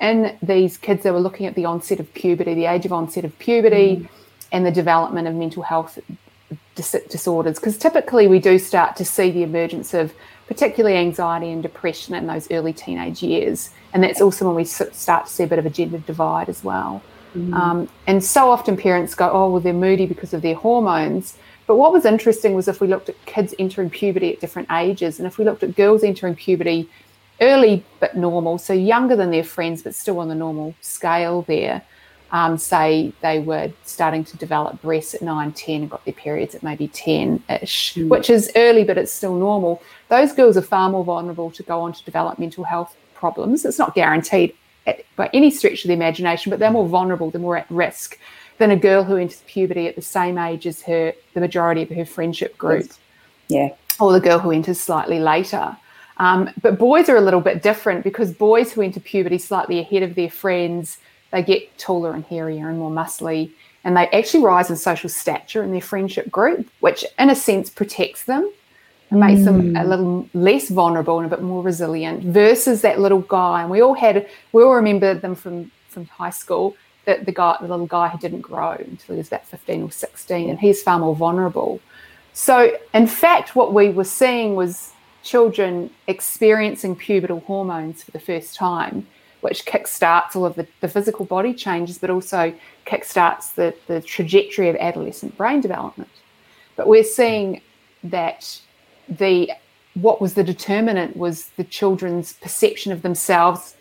[0.00, 3.24] in these kids, they were looking at the onset of puberty, the age of onset
[3.24, 4.08] of puberty, mm.
[4.52, 5.98] and the development of mental health
[6.76, 7.58] dis- disorders.
[7.58, 10.14] Because typically, we do start to see the emergence of
[10.50, 15.26] particularly anxiety and depression in those early teenage years, and that's also when we start
[15.26, 17.00] to see a bit of a gender divide as well.
[17.36, 17.54] Mm.
[17.54, 21.38] Um, and so often parents go, oh, well, they're moody because of their hormones.
[21.68, 25.20] But what was interesting was if we looked at kids entering puberty at different ages,
[25.20, 26.90] and if we looked at girls entering puberty
[27.40, 31.82] early but normal, so younger than their friends, but still on the normal scale there,
[32.32, 36.54] um, say they were starting to develop breasts at 9, 10, and got their periods
[36.54, 38.08] at maybe 10 ish, mm.
[38.08, 39.82] which is early, but it's still normal.
[40.08, 43.64] Those girls are far more vulnerable to go on to develop mental health problems.
[43.64, 44.54] It's not guaranteed
[45.16, 48.18] by any stretch of the imagination, but they're more vulnerable, they're more at risk
[48.58, 51.90] than a girl who enters puberty at the same age as her, the majority of
[51.90, 52.90] her friendship group.
[53.48, 53.70] Yeah.
[53.98, 55.76] Or the girl who enters slightly later.
[56.18, 60.02] Um, but boys are a little bit different because boys who enter puberty slightly ahead
[60.02, 60.98] of their friends,
[61.30, 63.50] they get taller and hairier and more muscly,
[63.84, 67.70] and they actually rise in social stature in their friendship group, which in a sense
[67.70, 68.50] protects them
[69.10, 69.88] it makes them a mm.
[69.88, 73.62] little less vulnerable and a bit more resilient versus that little guy.
[73.62, 77.56] And we all had, we all remember them from, from high school, that the guy,
[77.60, 80.82] the little guy who didn't grow until he was about 15 or 16, and he's
[80.82, 81.80] far more vulnerable.
[82.34, 84.92] So, in fact, what we were seeing was
[85.24, 89.08] children experiencing pubertal hormones for the first time,
[89.40, 92.52] which kickstarts all of the, the physical body changes, but also
[92.86, 96.10] kickstarts the, the trajectory of adolescent brain development.
[96.76, 97.60] But we're seeing
[98.04, 98.60] that
[99.08, 99.52] the
[99.94, 103.74] what was the determinant was the children's perception of themselves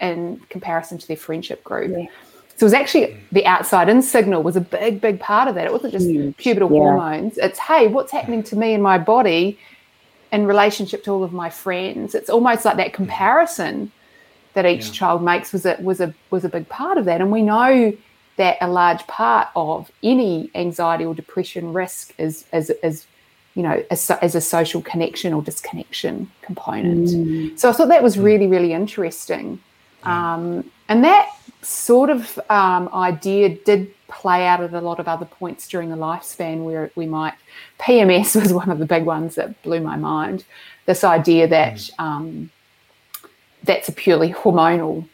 [0.00, 1.90] in comparison to their friendship group.
[1.90, 2.06] Yeah.
[2.56, 5.66] So it was actually the outside in signal was a big, big part of that.
[5.66, 6.78] It wasn't just pubertal yeah.
[6.78, 7.38] hormones.
[7.38, 9.58] It's hey, what's happening to me in my body
[10.32, 12.14] in relationship to all of my friends.
[12.14, 12.96] It's almost like that mm-hmm.
[12.96, 13.92] comparison
[14.54, 14.92] that each yeah.
[14.92, 17.20] child makes was a was a was a big part of that.
[17.20, 17.92] And we know
[18.36, 23.06] that a large part of any anxiety or depression risk is is is
[23.54, 27.08] you know, as, as a social connection or disconnection component.
[27.08, 27.58] Mm.
[27.58, 29.60] So I thought that was really, really interesting.
[30.02, 31.30] Um, and that
[31.62, 35.96] sort of um, idea did play out at a lot of other points during the
[35.96, 37.34] lifespan where we might,
[37.78, 40.44] PMS was one of the big ones that blew my mind.
[40.86, 42.00] This idea that mm.
[42.00, 42.50] um,
[43.64, 45.06] that's a purely hormonal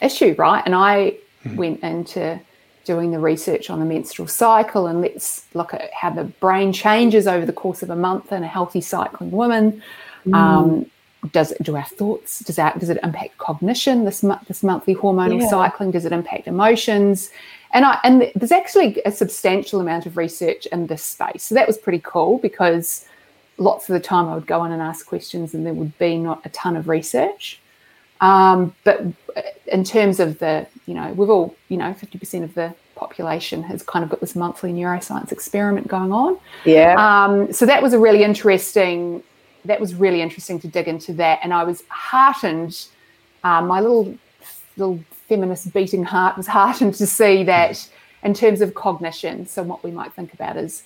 [0.00, 0.62] issue, right?
[0.64, 1.56] And I mm.
[1.56, 2.40] went into
[2.84, 7.28] doing the research on the menstrual cycle and let's look at how the brain changes
[7.28, 9.82] over the course of a month in a healthy cycling woman.
[10.26, 10.34] Mm.
[10.34, 10.86] Um,
[11.30, 12.40] does it do our thoughts?
[12.40, 14.04] Does that does it impact cognition?
[14.04, 15.48] This this monthly hormonal yeah.
[15.48, 17.30] cycling does it impact emotions?
[17.72, 21.44] And I and there's actually a substantial amount of research in this space.
[21.44, 23.06] So that was pretty cool because
[23.58, 26.18] lots of the time I would go in and ask questions and there would be
[26.18, 27.60] not a ton of research.
[28.22, 29.02] Um, but
[29.66, 33.82] in terms of the, you know, we've all, you know, 50% of the population has
[33.82, 36.38] kind of got this monthly neuroscience experiment going on.
[36.64, 36.94] Yeah.
[36.96, 39.22] Um, so that was a really interesting,
[39.64, 41.40] that was really interesting to dig into that.
[41.42, 42.86] And I was heartened,
[43.42, 44.16] um, my little,
[44.76, 47.88] little feminist beating heart was heartened to see that
[48.22, 50.84] in terms of cognition, so what we might think about is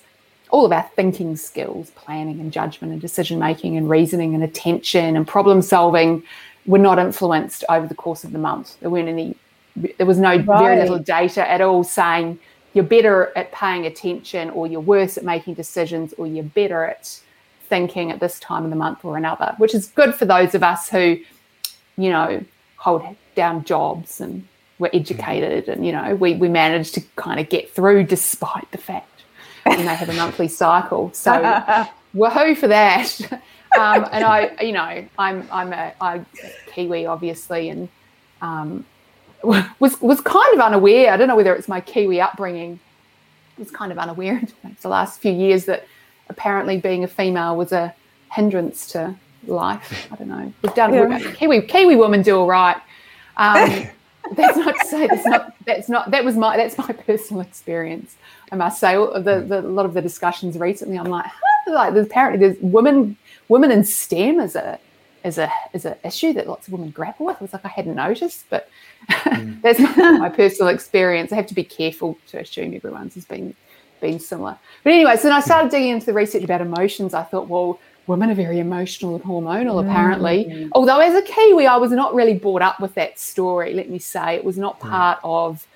[0.49, 5.15] all of our thinking skills, planning and judgment and decision making and reasoning and attention
[5.15, 6.23] and problem solving
[6.67, 8.79] were not influenced over the course of the month.
[8.81, 9.35] There weren't any,
[9.97, 10.45] there was no right.
[10.45, 12.39] very little data at all saying
[12.73, 17.19] you're better at paying attention or you're worse at making decisions or you're better at
[17.63, 20.61] thinking at this time of the month or another, which is good for those of
[20.61, 21.17] us who,
[21.97, 22.43] you know,
[22.75, 23.03] hold
[23.35, 24.47] down jobs and
[24.79, 24.99] we're mm.
[24.99, 29.23] educated and, you know, we, we manage to kind of get through despite the fact
[29.65, 31.11] we may have a monthly cycle.
[31.13, 31.31] So
[32.15, 33.41] woohoo for that.
[33.77, 36.25] Um, and I, you know, I'm I'm a, a
[36.73, 37.89] Kiwi, obviously, and
[38.41, 38.85] um,
[39.43, 41.11] was was kind of unaware.
[41.11, 42.79] I don't know whether it's my Kiwi upbringing.
[43.57, 44.41] Was kind of unaware
[44.81, 45.87] the last few years that
[46.29, 47.93] apparently being a female was a
[48.31, 50.07] hindrance to life.
[50.11, 50.53] I don't know.
[50.61, 51.31] We've done yeah.
[51.33, 52.77] Kiwi Kiwi women do all right.
[53.37, 53.87] Um,
[54.35, 58.15] that's not to say that's not that's not that was my that's my personal experience.
[58.51, 61.56] I must say, the, the a lot of the discussions recently, I'm like, huh?
[61.73, 64.79] Like there's apparently there's women women in STEM is a
[65.23, 67.41] as a as an issue that lots of women grapple with.
[67.41, 68.69] It's like I hadn't noticed, but
[69.09, 69.61] mm.
[69.61, 71.31] that's my, personal experience.
[71.31, 73.55] I have to be careful to assume everyone's has been
[73.99, 74.57] been similar.
[74.83, 77.13] But anyway, so then I started digging into the research about emotions.
[77.13, 80.45] I thought, well, women are very emotional and hormonal, apparently.
[80.45, 80.69] Mm.
[80.73, 83.73] Although as a Kiwi, I was not really brought up with that story.
[83.73, 85.29] Let me say, it was not part mm.
[85.29, 85.67] of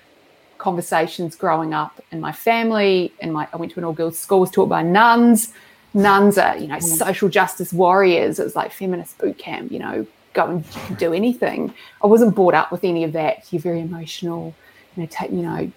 [0.60, 3.12] conversations growing up in my family.
[3.21, 5.51] And my I went to an all girls school, was taught by nuns.
[5.93, 6.84] Nuns are, you know, mm.
[6.84, 8.39] social justice warriors.
[8.39, 11.73] It was like feminist boot camp, you know, go and do anything.
[12.04, 13.51] I wasn't brought up with any of that.
[13.51, 14.56] You're very emotional,
[14.95, 15.71] you know, take, you know,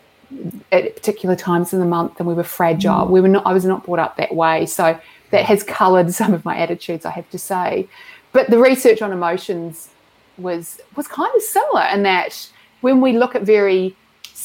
[0.72, 3.06] at particular times in the month and we were fragile.
[3.06, 3.10] Mm.
[3.10, 4.66] We were not I was not brought up that way.
[4.66, 4.98] So
[5.30, 7.88] that has coloured some of my attitudes, I have to say.
[8.32, 9.90] But the research on emotions
[10.38, 12.48] was was kind of similar in that
[12.80, 13.96] when we look at very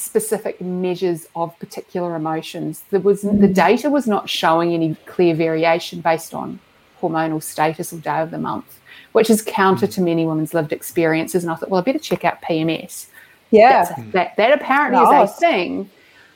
[0.10, 3.40] specific measures of particular emotions, there was mm.
[3.40, 6.60] the data was not showing any clear variation based on
[7.00, 8.80] hormonal status or day of the month,
[9.12, 9.94] which is counter mm.
[9.94, 11.44] to many women's lived experiences.
[11.44, 13.08] And I thought, well, I better check out PMS.
[13.52, 15.90] Yeah, a, that that apparently is a thing.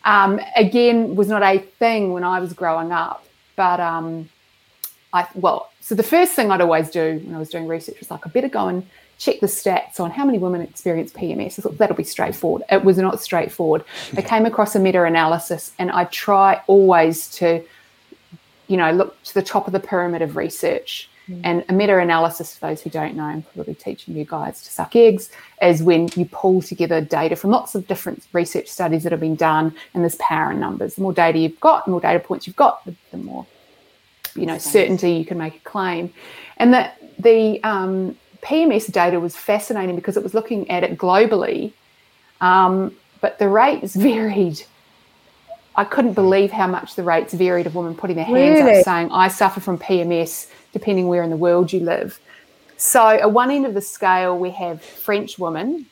[0.06, 4.30] Um, again, was not a thing when I was growing up, but um,
[5.14, 8.12] I well, so the first thing I'd always do when I was doing research was
[8.12, 8.86] like, I better go and
[9.24, 11.58] check the stats on how many women experience PMS.
[11.58, 12.64] I thought that'll be straightforward.
[12.70, 13.86] It was not straightforward.
[14.18, 17.64] I came across a meta-analysis, and I try always to,
[18.68, 21.10] you know, look to the top of the pyramid of research.
[21.30, 21.42] Mm.
[21.46, 24.94] And a meta-analysis, for those who don't know, I'm probably teaching you guys to suck
[24.94, 25.30] eggs,
[25.62, 29.36] is when you pull together data from lots of different research studies that have been
[29.36, 30.96] done, and there's power in numbers.
[30.96, 33.46] The more data you've got, the more data points you've got, the, the more
[34.36, 36.12] you know certainty you can make a claim
[36.58, 41.74] and that the um, pms data was fascinating because it was looking at it globally
[42.42, 44.62] um, but the rates varied.
[45.76, 48.80] I couldn't believe how much the rates varied of women putting their hands really?
[48.80, 52.20] up saying i suffer from pms depending where in the world you live.
[52.78, 55.86] So at one end of the scale we have french women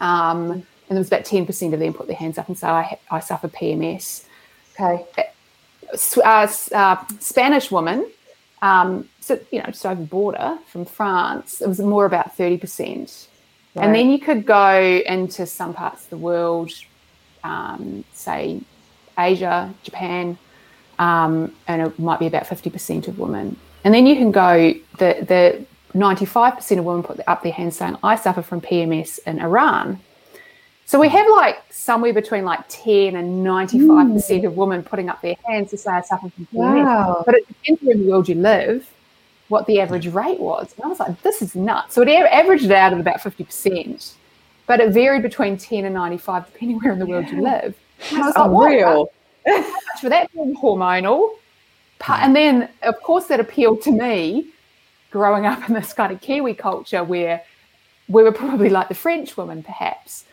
[0.00, 2.98] um, and there was about 10% of them put their hands up and say i,
[3.10, 4.24] I suffer pms
[4.78, 5.04] okay.
[6.24, 8.06] Uh, uh, Spanish woman,
[8.62, 11.60] um, so you know, just over border from France.
[11.60, 13.28] It was more about thirty percent,
[13.74, 13.84] right.
[13.84, 16.72] and then you could go into some parts of the world,
[17.44, 18.60] um, say
[19.18, 20.38] Asia, Japan,
[20.98, 23.56] um, and it might be about fifty percent of women.
[23.84, 27.52] And then you can go the the ninety five percent of women put up their
[27.52, 30.00] hands saying, "I suffer from PMS in Iran."
[30.86, 34.46] So we have like somewhere between like 10 and 95% mm.
[34.46, 36.82] of women putting up their hands to say I suffer from PMS.
[36.82, 37.22] Wow.
[37.26, 38.90] But it depends where in the world you live,
[39.48, 40.72] what the average rate was.
[40.76, 41.94] And I was like, this is nuts.
[41.94, 44.12] So it averaged out at about 50%,
[44.66, 47.34] but it varied between 10 and 95 depending where in the world yeah.
[47.34, 47.74] you live.
[48.10, 49.12] And I was like, unreal.
[49.46, 51.30] How much for that being hormonal?
[52.06, 54.48] And then, of course, that appealed to me
[55.10, 57.42] growing up in this kind of Kiwi culture where
[58.08, 60.24] we were probably like the French woman, perhaps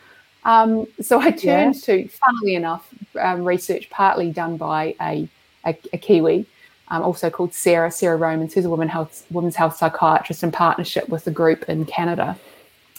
[0.46, 2.04] um, so I turned yeah.
[2.04, 2.88] to, funnily enough,
[3.20, 5.28] um, research partly done by a,
[5.66, 6.46] a, a Kiwi,
[6.88, 11.08] um, also called Sarah, Sarah Romans, who's a woman health, women's health psychiatrist in partnership
[11.08, 12.38] with a group in Canada.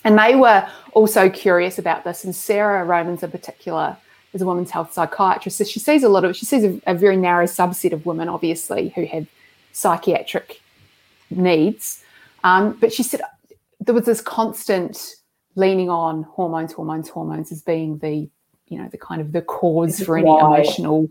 [0.04, 2.24] And they were also curious about this.
[2.24, 3.98] And Sarah Romans, in particular,
[4.34, 5.58] is a women's health psychiatrist.
[5.58, 8.30] So she sees a lot of, she sees a, a very narrow subset of women,
[8.30, 9.28] obviously, who have
[9.72, 10.62] psychiatric
[11.30, 12.04] needs.
[12.44, 13.22] Um, but she said
[13.80, 15.16] there was this constant
[15.56, 18.30] leaning on hormones, hormones, hormones as being the,
[18.68, 21.08] you know, the kind of the cause for any emotional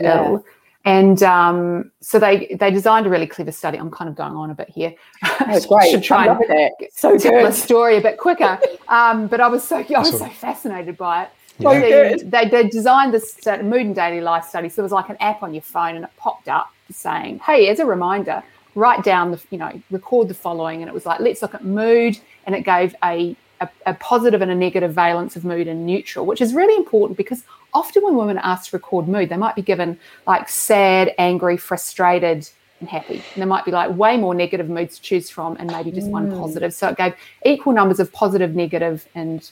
[0.00, 0.28] yeah.
[0.28, 0.44] ill.
[0.88, 3.76] And um, so they they designed a really clever study.
[3.76, 4.94] I'm kind of going on a bit here.
[5.38, 5.90] That's great.
[5.90, 6.94] Should try and it.
[6.94, 8.58] so tell the story a bit quicker.
[8.88, 11.28] Um, but I was so I was so fascinated by it.
[11.58, 11.78] Yeah.
[11.78, 14.70] They, they, they, designed this mood and daily life study.
[14.70, 17.68] So it was like an app on your phone, and it popped up saying, "Hey,
[17.68, 18.42] as a reminder,
[18.74, 21.66] write down the you know record the following." And it was like, "Let's look at
[21.66, 25.84] mood," and it gave a a, a, positive and a negative valence of mood and
[25.84, 27.42] neutral, which is really important because
[27.74, 31.56] often when women are asked to record mood, they might be given like sad, angry,
[31.56, 32.48] frustrated,
[32.80, 33.14] and happy.
[33.14, 36.06] And there might be like way more negative moods to choose from and maybe just
[36.06, 36.12] mm.
[36.12, 36.72] one positive.
[36.74, 37.14] So it gave
[37.44, 39.50] equal numbers of positive, negative, and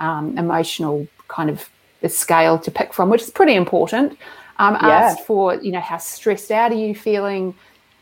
[0.00, 1.68] um, emotional kind of
[2.00, 4.18] the scale to pick from, which is pretty important.
[4.58, 4.88] Um, yeah.
[4.88, 7.54] Asked for, you know, how stressed out are you feeling?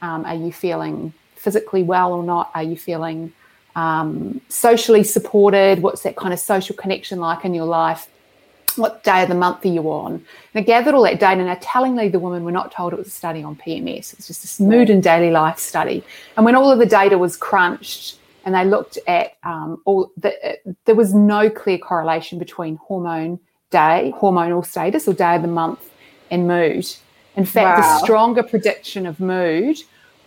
[0.03, 2.51] Um, are you feeling physically well or not?
[2.55, 3.33] Are you feeling
[3.75, 5.81] um, socially supported?
[5.81, 8.09] What's that kind of social connection like in your life?
[8.77, 10.13] What day of the month are you on?
[10.15, 10.25] And
[10.55, 11.45] I gathered all that data.
[11.45, 14.13] Now, tellingly, the women were not told it was a study on PMS.
[14.13, 16.05] It was just a mood and daily life study.
[16.37, 20.59] And when all of the data was crunched, and they looked at um, all the,
[20.85, 25.91] there was no clear correlation between hormone day, hormonal status, or day of the month,
[26.31, 26.87] and mood.
[27.35, 27.99] In fact, wow.
[27.99, 29.79] the stronger prediction of mood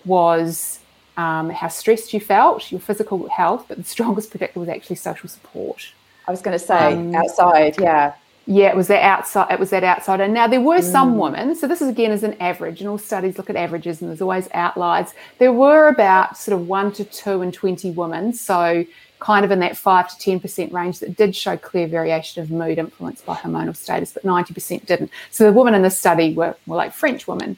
[0.05, 0.79] was
[1.17, 5.29] um, how stressed you felt, your physical health, but the strongest predictor was actually social
[5.29, 5.93] support.
[6.27, 8.13] I was going to say um, outside, yeah.
[8.51, 9.51] Yeah, it was that outside.
[9.51, 10.21] It was that outside.
[10.21, 10.83] And now there were mm.
[10.83, 11.55] some women.
[11.55, 14.23] So this is again as an average, and all studies look at averages, and there's
[14.23, 15.13] always outliers.
[15.37, 18.33] There were about sort of one to two and twenty women.
[18.33, 18.87] So
[19.19, 22.49] kind of in that five to ten percent range that did show clear variation of
[22.49, 25.11] mood influenced by hormonal status, but ninety percent didn't.
[25.29, 27.55] So the women in the study were, were like French women.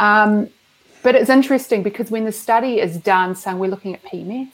[0.00, 0.48] Um,
[1.04, 4.48] but it's interesting because when the study is done, saying we're looking at PMS,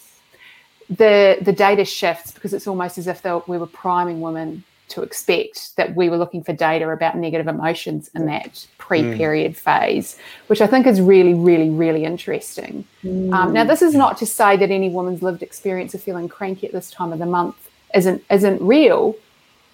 [0.91, 5.77] the the data shifts because it's almost as if we were priming women to expect
[5.77, 9.57] that we were looking for data about negative emotions in that pre-period mm.
[9.57, 12.85] phase, which I think is really, really, really interesting.
[13.03, 13.33] Mm.
[13.33, 16.67] Um, now, this is not to say that any woman's lived experience of feeling cranky
[16.67, 19.17] at this time of the month isn't isn't real,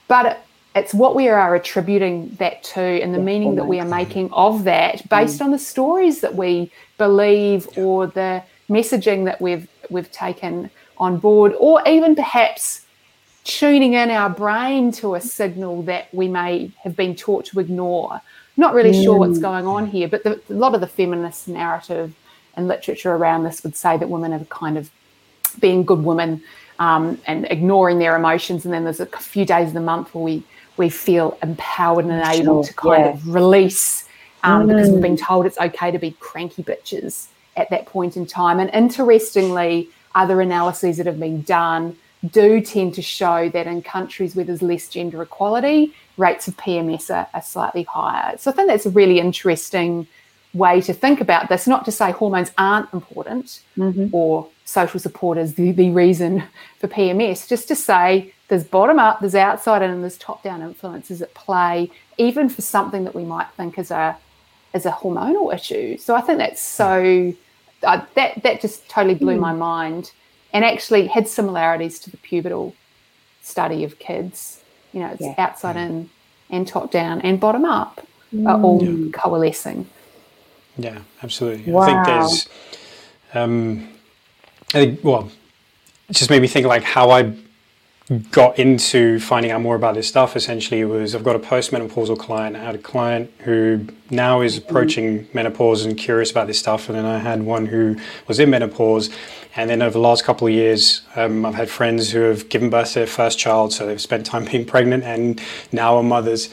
[0.08, 0.38] but it,
[0.74, 4.32] it's what we are attributing that to and the yeah, meaning that we are making
[4.32, 5.44] of that based mm.
[5.44, 11.52] on the stories that we believe or the messaging that we've we've taken on board
[11.58, 12.83] or even perhaps
[13.44, 18.20] tuning in our brain to a signal that we may have been taught to ignore
[18.56, 19.02] not really mm.
[19.02, 19.42] sure what's mm.
[19.42, 22.14] going on here but the, a lot of the feminist narrative
[22.56, 24.90] and literature around this would say that women are kind of
[25.60, 26.42] being good women
[26.78, 30.24] um, and ignoring their emotions and then there's a few days of the month where
[30.24, 30.42] we
[30.76, 33.10] we feel empowered and able to kind yeah.
[33.10, 34.08] of release
[34.42, 34.68] um, mm.
[34.68, 35.26] because we've been mm.
[35.26, 38.58] told it's okay to be cranky bitches at that point in time.
[38.58, 41.96] And interestingly, other analyses that have been done
[42.30, 47.14] do tend to show that in countries where there's less gender equality, rates of PMS
[47.14, 48.36] are, are slightly higher.
[48.38, 50.06] So I think that's a really interesting
[50.54, 51.66] way to think about this.
[51.66, 54.14] Not to say hormones aren't important mm-hmm.
[54.14, 56.44] or social support is the, the reason
[56.78, 61.22] for PMS, just to say there's bottom up, there's outside, and there's top down influences
[61.22, 64.16] at play, even for something that we might think is a
[64.74, 65.96] is a hormonal issue.
[65.98, 67.32] So I think that's so
[67.82, 69.40] uh, that that just totally blew mm.
[69.40, 70.12] my mind,
[70.54, 72.72] and actually had similarities to the pubertal
[73.42, 74.62] study of kids.
[74.92, 75.34] You know, it's yeah.
[75.36, 76.08] outside in
[76.48, 78.48] and top down and bottom up mm.
[78.48, 79.10] are all yeah.
[79.12, 79.86] coalescing.
[80.76, 81.72] Yeah, absolutely.
[81.72, 81.82] Wow.
[81.82, 82.48] I think there's,
[83.34, 83.88] um,
[84.70, 85.30] I think, well,
[86.08, 87.34] it just made me think like how I
[88.30, 92.54] got into finding out more about this stuff essentially was I've got a postmenopausal client.
[92.54, 96.98] I had a client who now is approaching menopause and curious about this stuff, and
[96.98, 97.96] then I had one who
[98.28, 99.08] was in menopause.
[99.56, 102.68] And then over the last couple of years, um, I've had friends who have given
[102.68, 105.40] birth to their first child, so they've spent time being pregnant and
[105.72, 106.50] now are mothers.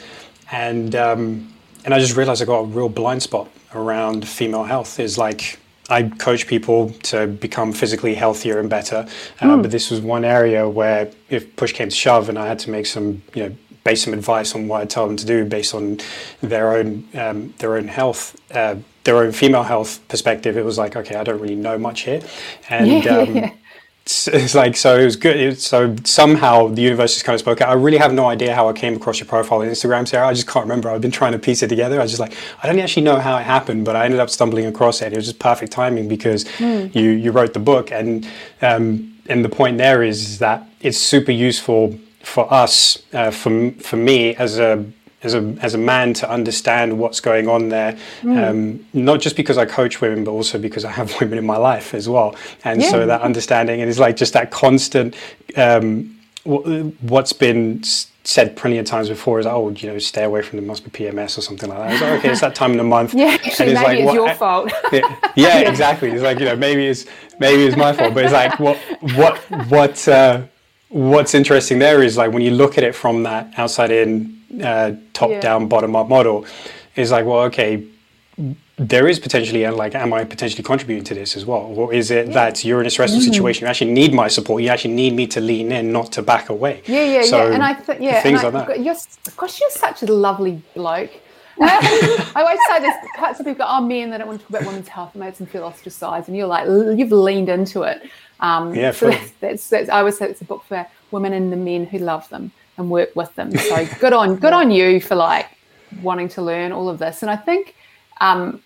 [0.50, 1.52] And um,
[1.84, 4.98] and I just realized I got a real blind spot around female health.
[4.98, 5.58] Is like
[5.92, 9.06] I coach people to become physically healthier and better,
[9.40, 9.62] uh, mm.
[9.62, 12.70] but this was one area where if push came to shove and I had to
[12.70, 15.74] make some, you know, base some advice on what I tell them to do based
[15.74, 15.98] on
[16.40, 20.96] their own um, their own health, uh, their own female health perspective, it was like,
[20.96, 22.22] okay, I don't really know much here,
[22.70, 23.52] and yeah, um,
[24.04, 27.60] it's, like so it was good it, so somehow the universe just kind of spoke
[27.60, 27.68] out.
[27.68, 30.26] I really have no idea how i came across your profile on instagram sarah.
[30.26, 30.90] I just can't remember.
[30.90, 32.00] I've been trying to piece it together.
[32.00, 34.30] I was just like i don't actually know how it happened but i ended up
[34.30, 35.12] stumbling across it.
[35.12, 36.94] It was just perfect timing because mm.
[36.94, 38.26] you you wrote the book and
[38.60, 43.96] um, and the point there is that it's super useful for us uh, for, for
[43.96, 44.84] me as a
[45.22, 47.96] as a as a man to understand what's going on there.
[48.22, 48.50] Mm.
[48.50, 51.56] Um, not just because I coach women, but also because I have women in my
[51.56, 52.36] life as well.
[52.64, 52.90] And yeah.
[52.90, 55.14] so that understanding and it's like just that constant.
[55.56, 57.82] Um, what's been
[58.24, 60.90] said plenty of times before is, oh, you know, stay away from the must be
[60.90, 61.92] PMS or something like that.
[61.92, 63.14] It's like, okay, it's that time in the month.
[63.16, 64.72] yeah, actually, and it's maybe like, it's your fault.
[64.92, 66.10] yeah, yeah, exactly.
[66.10, 67.06] It's like you know, maybe it's
[67.38, 68.76] maybe it's my fault, but it's like what
[69.14, 70.42] what what uh,
[70.88, 74.92] what's interesting there is like when you look at it from that outside in uh,
[75.12, 75.40] top yeah.
[75.40, 76.46] down, bottom up model
[76.96, 77.86] is like, well, okay,
[78.76, 81.60] there is potentially, and like, am I potentially contributing to this as well?
[81.60, 82.34] Or is it yeah.
[82.34, 83.32] that you're in a stressful mm-hmm.
[83.32, 83.64] situation?
[83.64, 84.62] You actually need my support.
[84.62, 86.82] You actually need me to lean in, not to back away.
[86.86, 87.54] Yeah, yeah, so, yeah.
[87.54, 88.80] And I think, yeah, things like that.
[88.80, 88.96] You're,
[89.36, 91.12] gosh, you're such a lovely bloke.
[91.60, 92.94] I always say this.
[93.16, 95.14] Parts of people go, "Oh, men, they don't want to talk about women's health.
[95.14, 98.10] It makes them feel ostracized." And you're like, you've leaned into it.
[98.40, 101.52] Um, yeah, so that's, that's, that's, I always say it's a book for women and
[101.52, 102.52] the men who love them
[102.82, 103.56] and work with them.
[103.56, 105.48] So good on good on you for like
[106.02, 107.22] wanting to learn all of this.
[107.22, 107.74] And I think
[108.20, 108.62] um,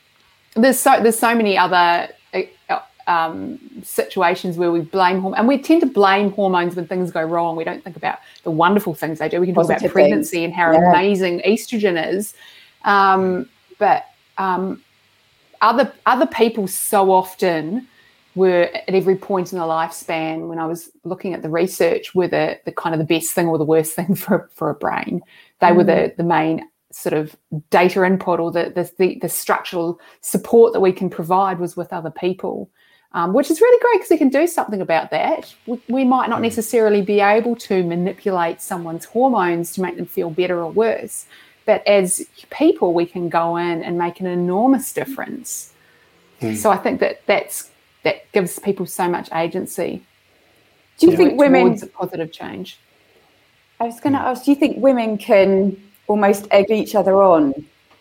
[0.54, 5.58] there's so there's so many other uh, um, situations where we blame hormones, and we
[5.58, 7.56] tend to blame hormones when things go wrong.
[7.56, 9.40] We don't think about the wonderful things they do.
[9.40, 10.44] We can Positive talk about pregnancy things.
[10.46, 10.90] and how yeah.
[10.90, 12.34] amazing estrogen is,
[12.84, 13.48] um,
[13.78, 14.06] but
[14.38, 14.82] um,
[15.60, 17.86] other other people so often
[18.36, 22.28] were at every point in the lifespan when I was looking at the research were
[22.28, 25.22] the, the kind of the best thing or the worst thing for, for a brain.
[25.60, 25.76] They mm.
[25.76, 26.16] were the, mm.
[26.16, 27.34] the main sort of
[27.70, 31.92] data input or the, the, the, the structural support that we can provide was with
[31.92, 32.70] other people.
[33.12, 35.54] Um, which is really great because we can do something about that.
[35.64, 36.42] We, we, might not mm.
[36.42, 41.24] necessarily be able to manipulate someone's hormones to make them feel better or worse,
[41.64, 45.72] but as people, we can go in and make an enormous difference.
[46.42, 46.56] Mm.
[46.56, 47.70] So I think that that's
[48.06, 50.00] that gives people so much agency.
[50.98, 52.78] Do you think women a positive change?
[53.80, 54.26] I was going to hmm.
[54.26, 54.44] ask.
[54.44, 55.76] Do you think women can
[56.06, 57.52] almost egg each other on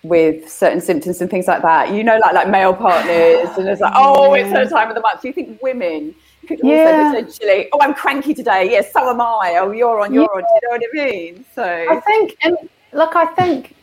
[0.03, 1.91] with certain symptoms and things like that?
[1.91, 5.01] You know, like like male partners, and it's like, oh, it's her time of the
[5.01, 5.23] month.
[5.23, 6.13] Do you think women
[6.47, 7.11] could also yeah.
[7.11, 7.69] potentially?
[7.73, 8.69] Oh, I'm cranky today.
[8.69, 9.57] Yes, so am I.
[9.59, 10.13] Oh, you're on.
[10.13, 10.37] You're yeah.
[10.37, 10.41] on.
[10.43, 11.45] Do you know what I mean?
[11.55, 12.57] So I think, and
[12.93, 13.75] look, I think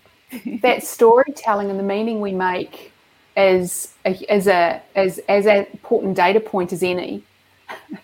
[0.63, 2.92] that storytelling and the meaning we make
[3.37, 7.23] as a, as a as as an important data point as any
[7.69, 7.97] hmm.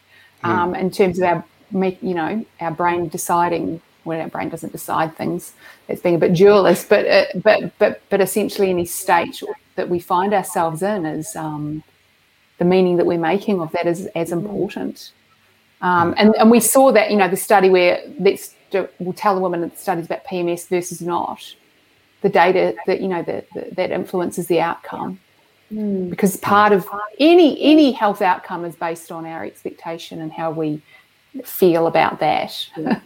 [0.42, 4.72] um, in terms of our make you know our brain deciding when our brain doesn't
[4.72, 5.52] decide things.
[5.86, 9.42] It's being a bit dualist but uh, but but but essentially any state
[9.76, 11.82] that we find ourselves in is um,
[12.58, 15.12] the meaning that we're making of that is as important.
[15.80, 19.34] Um, and and we saw that you know the study where let's do, we'll tell
[19.34, 21.54] the women that the studies about PMS versus not
[22.22, 23.46] the data that you know that
[23.76, 25.20] that influences the outcome
[25.72, 26.10] mm.
[26.10, 26.86] because part of
[27.18, 30.80] any any health outcome is based on our expectation and how we
[31.44, 32.66] feel about that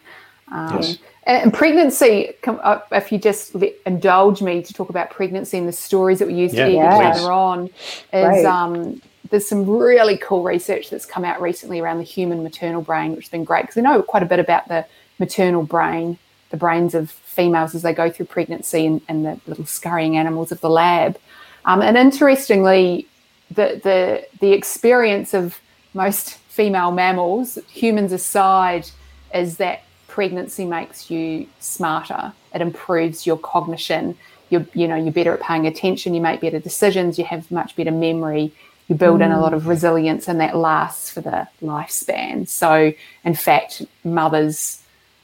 [0.50, 0.98] um, yes.
[1.24, 3.54] and pregnancy uh, if you just
[3.86, 7.16] indulge me to talk about pregnancy and the stories that we used yeah, to yes.
[7.16, 7.68] each other on
[8.12, 9.00] is um,
[9.30, 13.24] there's some really cool research that's come out recently around the human maternal brain which
[13.24, 14.86] has been great because we know quite a bit about the
[15.18, 16.18] maternal brain
[16.52, 20.52] the brains of females as they go through pregnancy and, and the little scurrying animals
[20.52, 21.18] of the lab.
[21.64, 23.08] Um, and interestingly,
[23.50, 25.60] the, the, the experience of
[25.94, 28.88] most female mammals, humans aside,
[29.34, 32.32] is that pregnancy makes you smarter.
[32.54, 34.16] It improves your cognition.
[34.50, 36.14] You're, you know, you're better at paying attention.
[36.14, 37.18] You make better decisions.
[37.18, 38.52] You have much better memory.
[38.88, 39.24] You build mm.
[39.24, 39.68] in a lot of mm.
[39.68, 42.46] resilience, and that lasts for the lifespan.
[42.46, 42.92] So,
[43.24, 44.81] in fact, mothers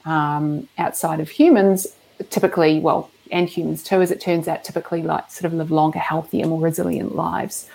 [0.09, 1.87] um, outside of humans
[2.29, 5.99] typically, well, and humans too, as it turns out, typically like sort of live longer,
[5.99, 7.67] healthier, more resilient lives.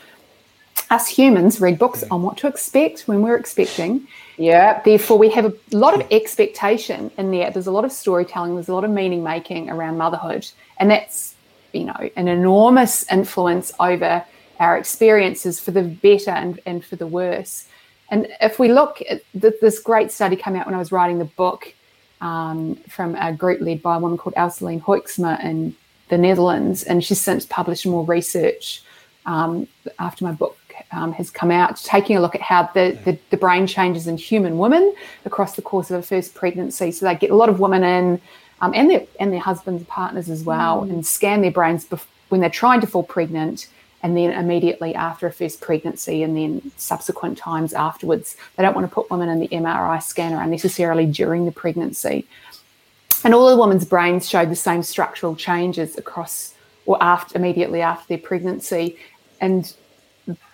[0.90, 4.06] Us humans read books on what to expect when we're expecting.
[4.36, 4.82] Yeah.
[4.82, 7.50] Therefore, we have a lot of expectation in there.
[7.50, 8.54] There's a lot of storytelling.
[8.54, 10.46] There's a lot of meaning making around motherhood,
[10.78, 11.36] and that's
[11.72, 14.24] you know an enormous influence over
[14.60, 17.66] our experiences for the better and, and for the worse.
[18.10, 21.24] And if we look at this great study came out when I was writing the
[21.24, 21.72] book
[22.20, 25.76] um, from a group led by a woman called Elseline Hoekzema in
[26.08, 26.82] the Netherlands.
[26.82, 28.82] And she's since published more research
[29.26, 29.66] um,
[29.98, 30.56] after my book
[30.92, 34.16] um, has come out, taking a look at how the, the, the, brain changes in
[34.16, 34.94] human women
[35.24, 36.90] across the course of a first pregnancy.
[36.90, 38.20] So they get a lot of women in
[38.60, 40.90] um, and, their, and their husbands and partners as well mm.
[40.90, 43.68] and scan their brains bef- when they're trying to fall pregnant
[44.04, 48.36] and then immediately after a first pregnancy and then subsequent times afterwards.
[48.54, 52.26] They don't want to put women in the MRI scanner unnecessarily during the pregnancy.
[53.24, 58.06] And all the women's brains showed the same structural changes across or after immediately after
[58.08, 58.98] their pregnancy.
[59.40, 59.74] And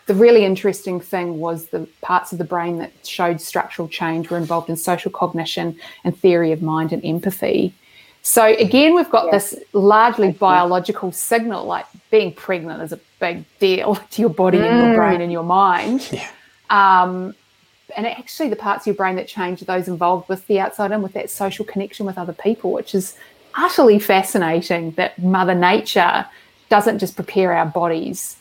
[0.07, 4.37] the really interesting thing was the parts of the brain that showed structural change were
[4.37, 7.75] involved in social cognition and theory of mind and empathy.
[8.23, 13.95] So again, we've got this largely biological signal, like being pregnant is a big deal
[14.11, 14.69] to your body mm.
[14.69, 16.09] and your brain and your mind.
[16.13, 16.29] Yeah.
[17.03, 17.35] Um,
[17.97, 20.93] and actually, the parts of your brain that change are those involved with the outside
[20.93, 23.17] and with that social connection with other people, which is
[23.57, 24.93] utterly fascinating.
[24.93, 26.27] That Mother Nature
[26.69, 28.37] doesn't just prepare our bodies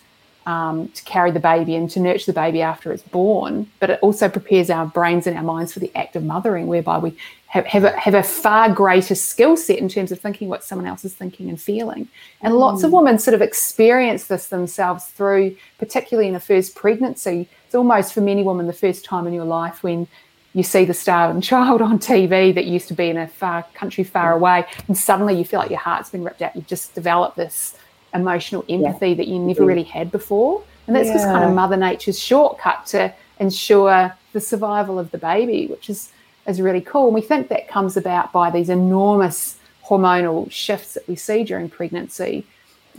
[0.46, 4.00] um, to carry the baby and to nurture the baby after it's born, but it
[4.02, 7.16] also prepares our brains and our minds for the act of mothering, whereby we
[7.48, 10.88] have, have, a, have a far greater skill set in terms of thinking what someone
[10.88, 12.08] else is thinking and feeling.
[12.42, 12.60] And mm.
[12.60, 12.96] lots of mm.
[12.96, 17.50] women sort of experience this themselves through, particularly in a first pregnancy.
[17.66, 20.08] It's almost for many women the first time in your life when
[20.54, 24.04] you see the starving child on TV that used to be in a far country
[24.04, 26.56] far away, and suddenly you feel like your heart's been ripped out.
[26.56, 27.78] You've just developed this
[28.14, 29.16] emotional empathy yeah.
[29.16, 30.64] that you never really had before.
[30.88, 31.14] And that's yeah.
[31.14, 36.12] just kind of Mother Nature's shortcut to ensure the survival of the baby, which is
[36.48, 37.06] is really cool.
[37.08, 41.70] And we think that comes about by these enormous hormonal shifts that we see during
[41.70, 42.46] pregnancy.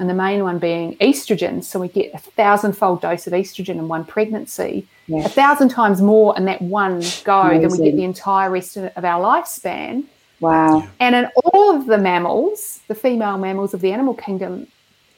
[0.01, 1.63] and the main one being estrogen.
[1.63, 5.27] So we get a thousand-fold dose of estrogen in one pregnancy, yeah.
[5.27, 7.61] a thousand times more in that one go Amazing.
[7.61, 10.05] than we get the entire rest of our lifespan.
[10.41, 10.89] Wow!
[11.01, 14.69] And in all of the mammals, the female mammals of the animal kingdom,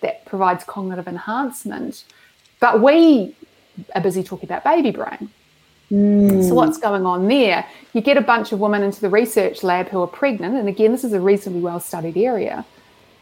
[0.02, 2.04] that provides cognitive enhancement,
[2.60, 3.34] but we
[3.94, 5.30] are busy talking about baby brain.
[5.90, 6.48] Mm.
[6.48, 7.66] So what's going on there?
[7.92, 10.92] You get a bunch of women into the research lab who are pregnant, and again,
[10.92, 12.64] this is a reasonably well-studied area.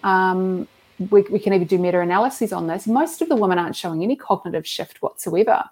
[0.05, 0.69] Um,
[1.11, 2.87] we, we, can even do meta-analyses on this.
[2.87, 5.65] Most of the women aren't showing any cognitive shift whatsoever.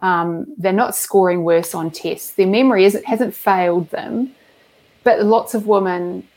[0.00, 2.32] Um, they're not scoring worse on tests.
[2.32, 4.34] Their memory isn't, hasn't failed them,
[5.04, 6.28] but lots of women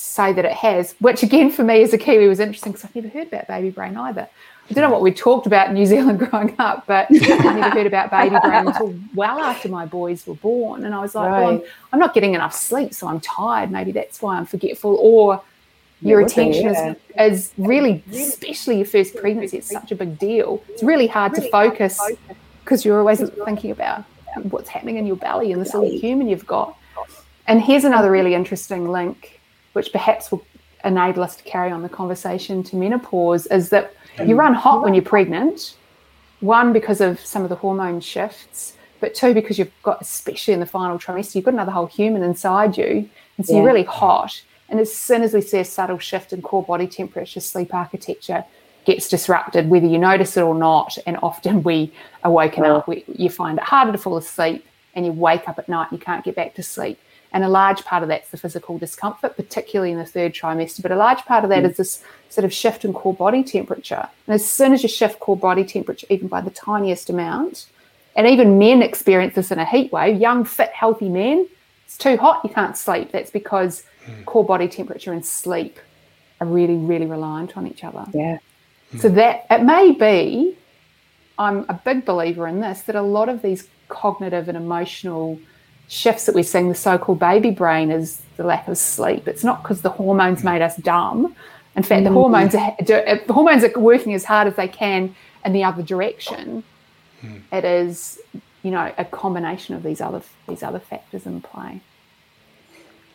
[0.00, 2.94] say that it has, which again for me as a Kiwi was interesting because I've
[2.94, 4.28] never heard about baby brain either.
[4.68, 7.70] I don't know what we talked about in New Zealand growing up, but I never
[7.70, 10.84] heard about baby brain until well after my boys were born.
[10.84, 11.40] And I was like, right.
[11.40, 13.70] well, I'm, I'm, not getting enough sleep, so I'm tired.
[13.70, 14.96] Maybe that's why I'm forgetful.
[15.00, 15.42] Or
[16.02, 16.94] your attention yeah.
[17.18, 20.62] is, is really, especially your first pregnancy, it's such a big deal.
[20.68, 22.00] It's really hard to focus
[22.64, 24.04] because you're always thinking about
[24.44, 26.76] what's happening in your belly and this little human you've got.
[27.46, 29.39] And here's another really interesting link,
[29.72, 30.44] which perhaps will
[30.84, 33.92] enable us to carry on the conversation to menopause, is that
[34.24, 35.76] you run hot when you're pregnant.
[36.40, 40.60] One, because of some of the hormone shifts, but two, because you've got, especially in
[40.60, 43.08] the final trimester, you've got another whole human inside you.
[43.36, 43.58] And so yeah.
[43.58, 44.42] you're really hot.
[44.68, 48.44] And as soon as we see a subtle shift in core body temperature, sleep architecture
[48.84, 50.96] gets disrupted, whether you notice it or not.
[51.06, 51.92] And often we
[52.24, 55.58] are woken up, we, you find it harder to fall asleep, and you wake up
[55.58, 56.98] at night and you can't get back to sleep.
[57.32, 60.82] And a large part of that's the physical discomfort, particularly in the third trimester.
[60.82, 61.70] But a large part of that mm.
[61.70, 64.08] is this sort of shift in core body temperature.
[64.26, 67.66] And as soon as you shift core body temperature, even by the tiniest amount,
[68.16, 71.48] and even men experience this in a heat wave, young, fit, healthy men,
[71.86, 73.12] it's too hot, you can't sleep.
[73.12, 74.24] That's because mm.
[74.24, 75.78] core body temperature and sleep
[76.40, 78.06] are really, really reliant on each other.
[78.12, 78.38] Yeah.
[78.98, 80.56] So that it may be,
[81.38, 85.38] I'm a big believer in this, that a lot of these cognitive and emotional
[85.90, 89.26] shifts that we're seeing, the so-called baby brain, is the lack of sleep.
[89.26, 91.34] It's not because the hormones made us dumb.
[91.76, 92.14] In fact, the mm.
[92.14, 95.14] hormones are the hormones are working as hard as they can
[95.44, 96.62] in the other direction.
[97.22, 97.42] Mm.
[97.52, 98.20] It is,
[98.62, 101.80] you know, a combination of these other these other factors in play.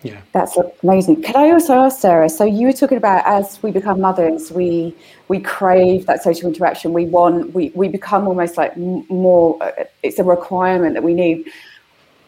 [0.04, 0.22] Yeah.
[0.34, 1.24] That's amazing.
[1.24, 2.30] Could I also ask Sarah?
[2.30, 4.94] So you were talking about as we become mothers, we
[5.30, 6.94] we crave that social interaction.
[6.94, 9.58] We want we we become almost like more.
[9.64, 11.50] Uh, it's a requirement that we need.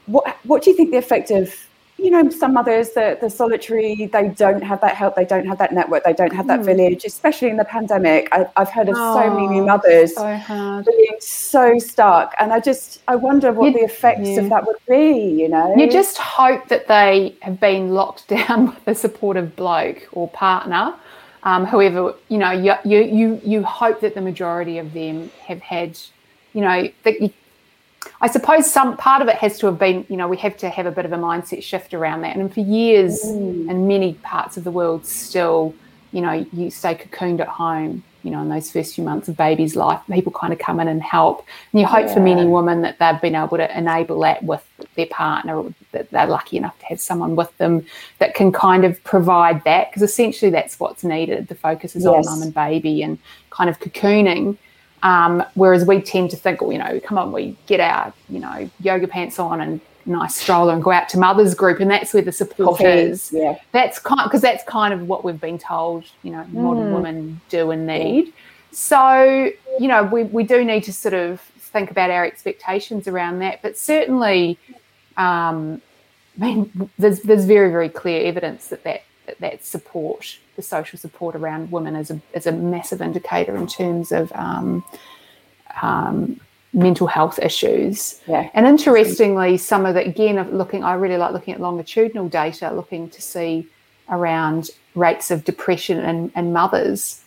[0.07, 1.53] What what do you think the effect of
[1.97, 5.57] you know some mothers the the solitary they don't have that help they don't have
[5.57, 6.65] that network they don't have that mm.
[6.65, 10.83] village especially in the pandemic I, have heard of oh, so many new mothers so
[10.85, 14.41] being so stuck and I just I wonder what you, the effects yeah.
[14.41, 18.67] of that would be you know you just hope that they have been locked down
[18.67, 20.93] with a supportive bloke or partner
[21.43, 25.61] um, however you know you, you you you hope that the majority of them have
[25.61, 25.97] had
[26.53, 27.33] you know that you
[28.21, 30.69] I suppose some part of it has to have been, you know, we have to
[30.69, 32.35] have a bit of a mindset shift around that.
[32.35, 33.69] And for years, mm.
[33.69, 35.73] in many parts of the world, still,
[36.11, 39.37] you know, you stay cocooned at home, you know, in those first few months of
[39.37, 41.45] baby's life, people kind of come in and help.
[41.71, 42.13] And you hope yeah.
[42.13, 46.09] for many women that they've been able to enable that with their partner, or that
[46.09, 47.85] they're lucky enough to have someone with them
[48.19, 51.47] that can kind of provide that, because essentially that's what's needed.
[51.47, 52.27] The focus is yes.
[52.27, 53.17] on mum and baby and
[53.49, 54.57] kind of cocooning.
[55.03, 58.39] Um, whereas we tend to think, well, you know, come on, we get our, you
[58.39, 62.13] know, yoga pants on and nice stroller and go out to mother's group, and that's
[62.13, 63.31] where the support is.
[63.33, 66.95] Yeah, that's kind because that's kind of what we've been told, you know, modern mm.
[66.95, 68.33] women do and need.
[68.71, 73.39] So, you know, we we do need to sort of think about our expectations around
[73.39, 74.57] that, but certainly,
[75.17, 75.81] um,
[76.41, 79.03] I mean, there's there's very very clear evidence that that
[79.39, 84.11] that, support the social support around women is a, is a massive indicator in terms
[84.11, 84.83] of um,
[85.81, 86.39] um,
[86.73, 88.21] mental health issues.
[88.27, 88.49] Yeah.
[88.53, 93.09] And interestingly, some of the, again, looking, I really like looking at longitudinal data, looking
[93.09, 93.67] to see
[94.09, 97.23] around rates of depression and, in mothers.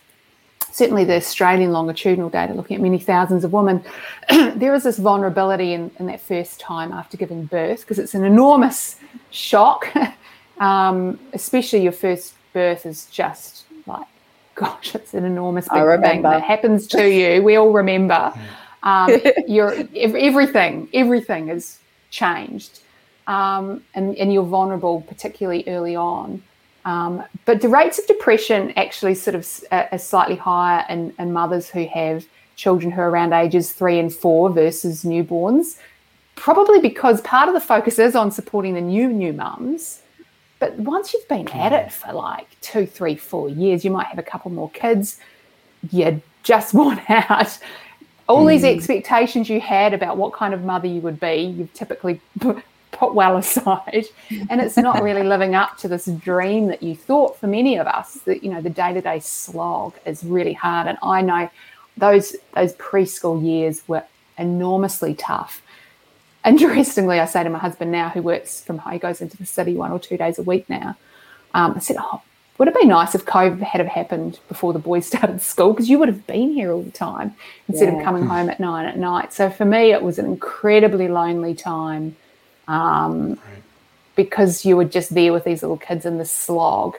[0.73, 3.85] Certainly, the Australian longitudinal data, looking at many thousands of women,
[4.29, 8.25] there is this vulnerability in, in that first time after giving birth because it's an
[8.25, 8.97] enormous
[9.31, 9.89] shock,
[10.61, 14.07] um, especially your first birth is just like,
[14.55, 17.43] gosh, it's an enormous big thing that happens to you.
[17.43, 18.33] We all remember.
[18.83, 22.81] Um, you're everything, everything is changed,
[23.27, 26.43] um, and and you're vulnerable, particularly early on.
[26.87, 31.31] Um, but the rates of depression actually sort of uh, are slightly higher in, in
[31.31, 32.25] mothers who have
[32.57, 35.79] children who are around ages three and four versus newborns.
[36.37, 40.01] Probably because part of the focus is on supporting the new new mums,
[40.61, 44.19] but once you've been at it for like two, three, four years, you might have
[44.19, 45.19] a couple more kids.
[45.91, 47.59] You're just want out.
[48.29, 48.51] All mm.
[48.51, 52.63] these expectations you had about what kind of mother you would be, you've typically put,
[52.93, 54.05] put well aside,
[54.51, 57.41] and it's not really living up to this dream that you thought.
[57.41, 60.87] For many of us, that you know, the day to day slog is really hard,
[60.87, 61.51] and I know
[61.97, 64.05] those those preschool years were
[64.37, 65.63] enormously tough.
[66.45, 69.45] Interestingly, I say to my husband now, who works from home, he goes into the
[69.45, 70.97] city one or two days a week now.
[71.53, 72.23] Um, I said, "Oh,
[72.57, 75.73] would it be nice if COVID had have happened before the boys started school?
[75.73, 77.35] Because you would have been here all the time
[77.69, 77.99] instead yeah.
[77.99, 81.55] of coming home at nine at night." So for me, it was an incredibly lonely
[81.55, 82.17] time
[82.69, 83.63] um, right.
[84.17, 86.97] because you were just there with these little kids in the slog.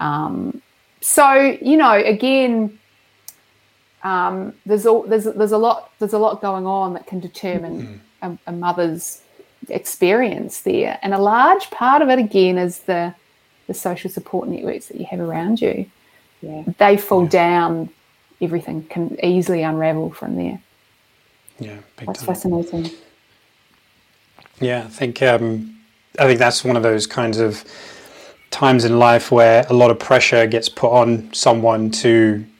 [0.00, 0.62] Um,
[1.00, 2.78] so you know, again,
[4.02, 7.86] um, there's a, there's there's a lot there's a lot going on that can determine
[7.86, 8.00] mm.
[8.24, 9.22] A, a, mother's
[9.68, 13.14] experience there, and a large part of it again is the
[13.66, 15.86] the social support networks that you have around you.
[16.42, 17.30] Yeah, they fall yeah.
[17.30, 17.88] down.
[18.40, 20.60] Everything can easily unravel from there.
[21.58, 22.26] Yeah, that's time.
[22.26, 22.90] fascinating.
[24.60, 25.78] Yeah, I think um,
[26.18, 27.64] I think that's one of those kinds of
[28.50, 32.53] times in life where a lot of pressure gets put on someone to just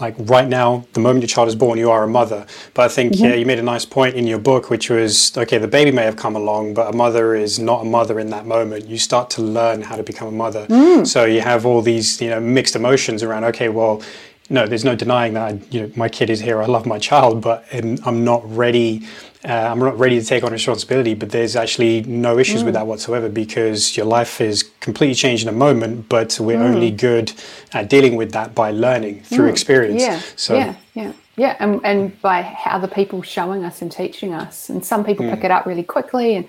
[0.00, 2.46] like right now, the moment your child is born, you are a mother.
[2.74, 3.24] But I think mm-hmm.
[3.24, 6.04] yeah, you made a nice point in your book, which was okay, the baby may
[6.04, 8.86] have come along, but a mother is not a mother in that moment.
[8.86, 10.66] You start to learn how to become a mother.
[10.66, 11.06] Mm.
[11.06, 13.44] So you have all these you know mixed emotions around.
[13.44, 14.02] Okay, well,
[14.50, 16.62] no, there's no denying that you know my kid is here.
[16.62, 19.06] I love my child, but I'm not ready
[19.44, 22.66] uh, I'm not ready to take on responsibility, but there's actually no issues mm.
[22.66, 26.74] with that whatsoever because your life is completely changed in a moment, but we're mm.
[26.74, 27.32] only good
[27.72, 29.52] at dealing with that by learning through mm.
[29.52, 30.02] experience.
[30.02, 34.70] Yeah, so, yeah, yeah, yeah, and, and by other people showing us and teaching us.
[34.70, 35.44] And some people pick mm.
[35.44, 36.48] it up really quickly, and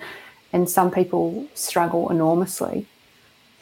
[0.52, 2.88] and some people struggle enormously.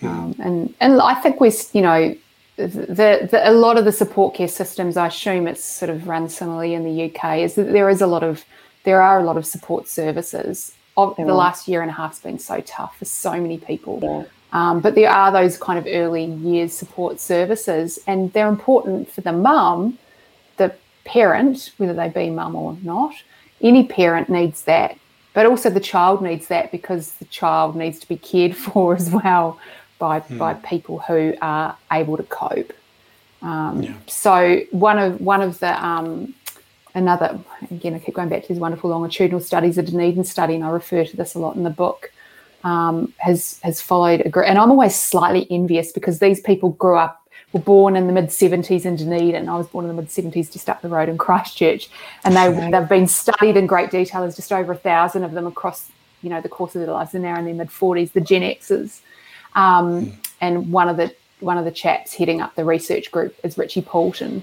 [0.01, 0.07] Mm.
[0.07, 2.15] Um, and and I think we're you know
[2.58, 6.28] the, the, a lot of the support care systems, I assume it's sort of run
[6.28, 8.43] similarly in the UK, is that there is a lot of
[8.84, 10.74] there are a lot of support services.
[10.95, 13.99] Of, the last year and a half has been so tough for so many people.
[14.01, 14.24] Yeah.
[14.51, 19.22] Um, but there are those kind of early years support services, and they're important for
[19.22, 19.99] the mum,
[20.55, 20.74] the
[21.05, 23.14] parent, whether they be mum or not.
[23.62, 24.97] Any parent needs that,
[25.34, 29.12] but also the child needs that because the child needs to be cared for as
[29.12, 29.60] well
[29.99, 30.37] by mm.
[30.37, 32.73] by people who are able to cope.
[33.41, 33.93] Um, yeah.
[34.07, 36.33] So one of one of the um,
[36.97, 37.39] another,
[37.69, 40.69] again, I keep going back to these wonderful longitudinal studies, the Dunedin study, and I
[40.69, 42.11] refer to this a lot in the book,
[42.63, 44.21] um, has has followed.
[44.21, 47.21] A, group, and I'm always slightly envious because these people grew up,
[47.53, 49.47] were born in the mid 70s in Dunedin.
[49.47, 51.89] I was born in the mid 70s just up the road in Christchurch,
[52.23, 54.21] and they they've been studied in great detail.
[54.21, 55.89] There's just over a thousand of them across,
[56.21, 57.11] you know, the course of their lives.
[57.11, 58.99] They're now in their mid 40s, the Gen Xers,
[59.58, 63.58] um, and one of the one of the chaps heading up the research group is
[63.58, 64.41] Richie Poulton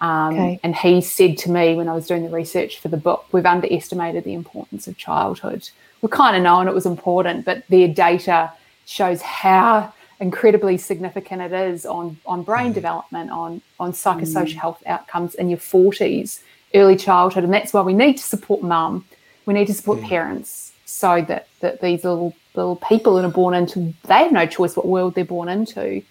[0.00, 0.60] um, okay.
[0.62, 3.46] And he said to me when I was doing the research for the book, we've
[3.46, 5.68] underestimated the importance of childhood.
[6.02, 8.52] We kind of known it was important, but their data
[8.84, 12.74] shows how incredibly significant it is on, on brain mm.
[12.74, 14.56] development, on, on psychosocial mm.
[14.56, 16.40] health outcomes in your 40s,
[16.74, 17.44] early childhood.
[17.44, 19.04] And that's why we need to support mum.
[19.46, 23.54] We need to support parents so that, that these little little people that are born
[23.54, 26.02] into, they have no choice what world they're born into,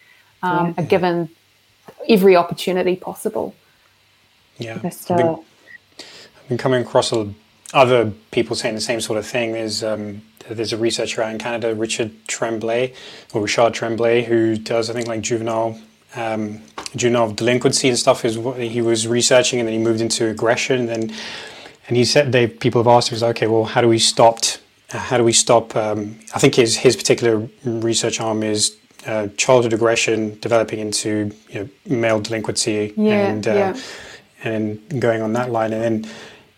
[0.43, 0.73] um, yeah.
[0.77, 1.29] are given
[2.07, 3.55] every opportunity possible.
[4.57, 7.33] Yeah, I've been, I've been, coming across a,
[7.73, 9.51] other people saying the same sort of thing.
[9.51, 12.93] There's um, there's a researcher out in Canada, Richard Tremblay
[13.33, 15.77] or Richard Tremblay, who does I think like juvenile
[16.15, 16.61] um,
[16.95, 18.23] juvenile delinquency and stuff.
[18.23, 20.87] Is what he was researching, and then he moved into aggression.
[20.87, 21.11] And
[21.87, 24.39] and he said they people have asked him, like, okay, well, how do we stop?
[24.97, 25.75] How do we stop?
[25.75, 31.59] Um, I think his his particular research arm is uh, childhood aggression developing into you
[31.59, 33.77] know, male delinquency yeah, and uh, yeah
[34.45, 35.73] and going on that line.
[35.73, 36.11] And then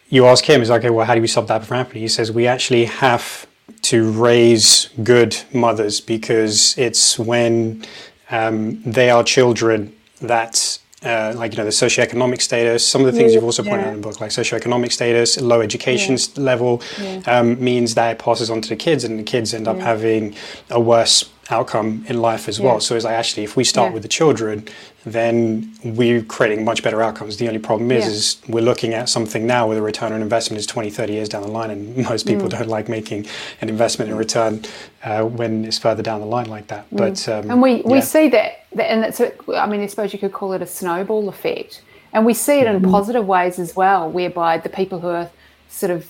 [0.10, 2.02] you ask him, is like, okay, well, how do we stop that from happening?
[2.02, 3.48] He says, we actually have
[3.84, 7.86] to raise good mothers because it's when
[8.30, 12.86] um, they are children that uh, like you know the socioeconomic status.
[12.86, 13.88] Some of the things yeah, you've also pointed yeah.
[13.88, 16.42] out in the book, like socioeconomic status, low education yeah.
[16.42, 16.82] level,
[17.28, 20.36] um, means that it passes on to the kids, and the kids end up having
[20.70, 22.80] a worse outcome in life as well.
[22.80, 24.68] So it's like actually, if we start with the children,
[25.06, 27.38] then we're creating much better outcomes.
[27.38, 30.60] The only problem is, is we're looking at something now where the return on investment
[30.60, 32.52] is 20, 30 years down the line, and most people mm.
[32.52, 33.26] don't like making
[33.62, 34.64] an investment in return
[35.04, 36.90] uh, when it's further down the line like that.
[36.90, 36.98] Mm.
[36.98, 40.20] But um, and we, we see that, that, and that's I mean, I suppose you
[40.20, 41.82] could call it a snowball effect,
[42.14, 42.92] and we see it in mm.
[42.92, 45.30] positive ways as well, whereby the people who are
[45.70, 46.10] sort of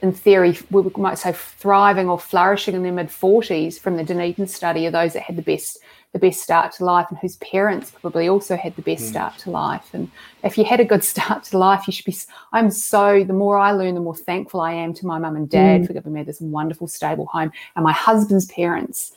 [0.00, 4.46] in theory, we might say thriving or flourishing in their mid 40s from the Dunedin
[4.46, 5.78] study are those that had the best
[6.14, 9.08] the best start to life and whose parents probably also had the best mm.
[9.08, 9.90] start to life.
[9.92, 10.08] And
[10.44, 12.16] if you had a good start to life, you should be.
[12.52, 15.50] I'm so, the more I learn, the more thankful I am to my mum and
[15.50, 15.86] dad mm.
[15.88, 19.12] for giving me this wonderful, stable home and my husband's parents.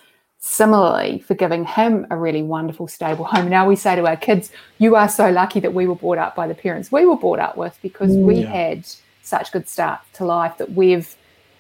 [0.50, 3.50] Similarly, for giving him a really wonderful, stable home.
[3.50, 6.36] Now we say to our kids, You are so lucky that we were brought up
[6.36, 8.24] by the parents we were brought up with because mm.
[8.24, 8.88] we had
[9.24, 11.16] such good start to life that we've,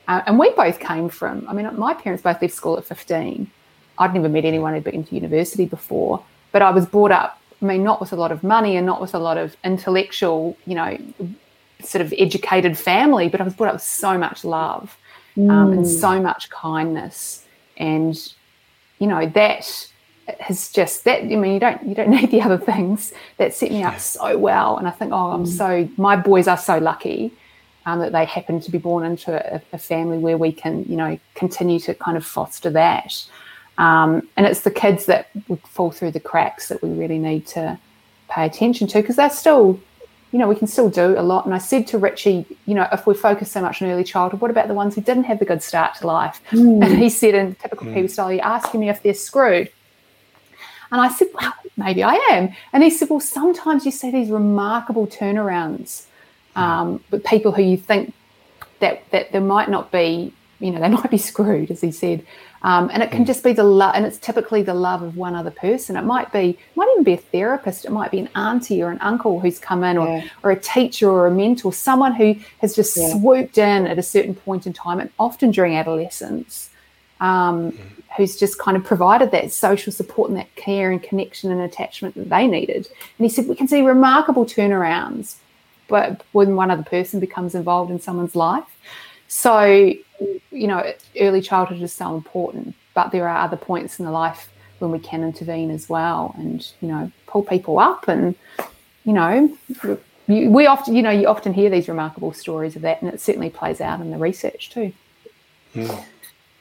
[0.07, 3.51] uh, and we both came from, I mean, my parents both left school at 15
[3.99, 6.23] I'd never met anyone who'd been to university before,
[6.53, 9.01] but I was brought up, I mean, not with a lot of money and not
[9.01, 10.97] with a lot of intellectual, you know,
[11.83, 14.97] sort of educated family, but I was brought up with so much love
[15.35, 15.51] mm.
[15.51, 15.99] um, and mm.
[15.99, 17.43] so much kindness.
[17.75, 18.17] And,
[18.99, 19.87] you know, that
[20.39, 23.71] has just that I mean you don't you don't need the other things that set
[23.71, 24.77] me up so well.
[24.77, 25.47] And I think oh I'm mm.
[25.47, 27.31] so my boys are so lucky
[27.85, 30.97] um, that they happen to be born into a, a, family where we can you
[30.97, 33.25] know continue to kind of foster that.
[33.77, 37.45] Um, and it's the kids that would fall through the cracks that we really need
[37.47, 37.79] to
[38.27, 39.79] pay attention to because they're still,
[40.31, 41.45] you know, we can still do a lot.
[41.45, 44.41] And I said to Richie, you know, if we focus so much on early childhood,
[44.41, 46.41] what about the ones who didn't have the good start to life?
[46.57, 46.83] Mm.
[46.83, 47.93] And he said in typical mm.
[47.93, 49.69] Kiwi style, you're asking me if they're screwed.
[50.91, 52.53] And I said, well, maybe I am.
[52.73, 56.05] And he said, well, sometimes you see these remarkable turnarounds
[56.55, 58.13] um, with people who you think
[58.79, 62.25] that that there might not be, you know, they might be screwed, as he said.
[62.63, 63.27] Um, and it can mm.
[63.27, 65.95] just be the love, and it's typically the love of one other person.
[65.95, 67.85] It might be, might even be a therapist.
[67.85, 70.27] It might be an auntie or an uncle who's come in, or, yeah.
[70.43, 73.11] or a teacher or a mentor, someone who has just yeah.
[73.11, 76.71] swooped in at a certain point in time, and often during adolescence,
[77.19, 77.77] um, mm.
[78.17, 82.15] who's just kind of provided that social support and that care and connection and attachment
[82.15, 82.87] that they needed.
[83.17, 85.35] And he said we can see remarkable turnarounds,
[85.87, 88.65] but when one other person becomes involved in someone's life.
[89.27, 94.11] So, you know, early childhood is so important, but there are other points in the
[94.11, 94.49] life
[94.79, 98.35] when we can intervene as well and, you know, pull people up and,
[99.03, 99.57] you know,
[100.27, 103.49] we often, you know, you often hear these remarkable stories of that, and it certainly
[103.49, 104.91] plays out in the research too.
[105.73, 106.03] Mm.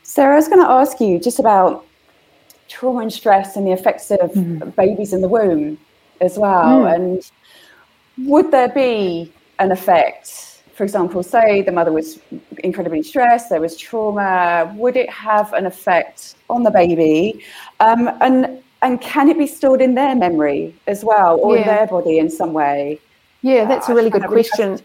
[0.03, 1.85] Sarah, I was going to ask you just about
[2.69, 4.75] trauma and stress and the effects of mm.
[4.77, 5.79] babies in the womb
[6.21, 6.83] as well.
[6.83, 6.95] Mm.
[6.95, 12.21] And would there be an effect for example, say the mother was
[12.63, 17.43] incredibly stressed, there was trauma, would it have an effect on the baby?
[17.81, 21.63] Um, and and can it be stored in their memory as well, or yeah.
[21.63, 23.01] in their body in some way?
[23.41, 24.79] Yeah, that's uh, a really good question.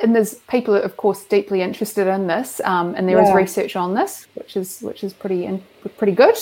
[0.00, 3.28] And there's people, of course, deeply interested in this, um, and there yeah.
[3.28, 5.60] is research on this, which is which is pretty in,
[5.98, 6.36] pretty good.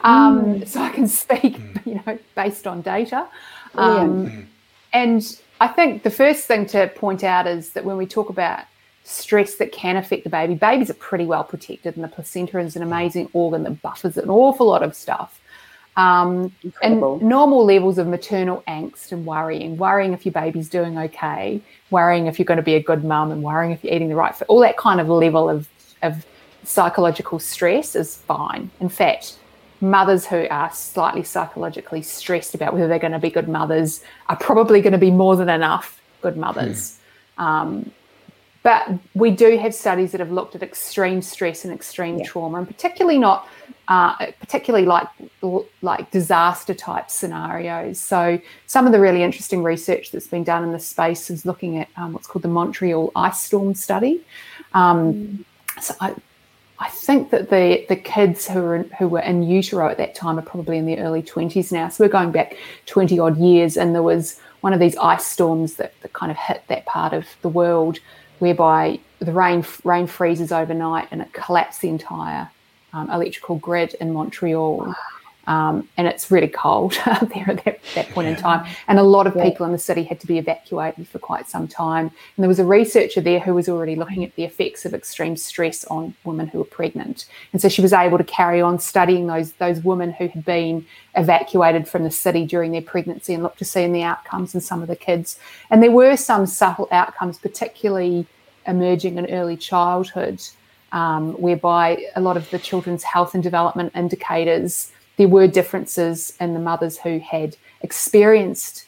[0.00, 0.66] Um, mm.
[0.66, 3.28] So I can speak, you know, based on data.
[3.74, 4.48] Um,
[4.94, 8.64] and I think the first thing to point out is that when we talk about
[9.04, 12.76] stress that can affect the baby, babies are pretty well protected, and the placenta is
[12.76, 15.40] an amazing organ that buffers an awful lot of stuff.
[15.96, 16.52] Um,
[16.82, 22.26] and normal levels of maternal angst and worrying, worrying if your baby's doing okay, worrying
[22.26, 24.34] if you're going to be a good mum, and worrying if you're eating the right
[24.34, 25.68] food, all that kind of level of,
[26.02, 26.26] of
[26.64, 28.70] psychological stress is fine.
[28.80, 29.38] In fact,
[29.90, 34.36] mothers who are slightly psychologically stressed about whether they're going to be good mothers are
[34.36, 36.98] probably going to be more than enough good mothers.
[37.38, 37.42] Mm.
[37.42, 37.90] Um,
[38.64, 42.24] but we do have studies that have looked at extreme stress and extreme yeah.
[42.24, 43.46] trauma, and particularly not,
[43.88, 45.06] uh, particularly like
[45.82, 48.00] like disaster type scenarios.
[48.00, 51.78] So some of the really interesting research that's been done in this space is looking
[51.78, 54.22] at um, what's called the Montreal ice storm study.
[54.72, 55.82] Um, mm.
[55.82, 56.14] So I,
[56.78, 60.14] I think that the the kids who were in, who were in utero at that
[60.14, 61.88] time are probably in their early twenties now.
[61.88, 62.56] So we're going back
[62.86, 66.38] twenty odd years, and there was one of these ice storms that, that kind of
[66.38, 67.98] hit that part of the world,
[68.38, 72.50] whereby the rain rain freezes overnight and it collapsed the entire
[72.92, 74.94] um, electrical grid in Montreal.
[75.46, 78.66] Um, and it's really cold there at that, that point in time.
[78.88, 81.68] And a lot of people in the city had to be evacuated for quite some
[81.68, 82.06] time.
[82.06, 85.36] And there was a researcher there who was already looking at the effects of extreme
[85.36, 87.26] stress on women who were pregnant.
[87.52, 90.86] And so she was able to carry on studying those those women who had been
[91.14, 94.60] evacuated from the city during their pregnancy and look to see in the outcomes in
[94.60, 95.38] some of the kids.
[95.70, 98.26] And there were some subtle outcomes, particularly
[98.66, 100.40] emerging in early childhood,
[100.92, 106.54] um, whereby a lot of the children's health and development indicators there were differences in
[106.54, 108.86] the mothers who had experienced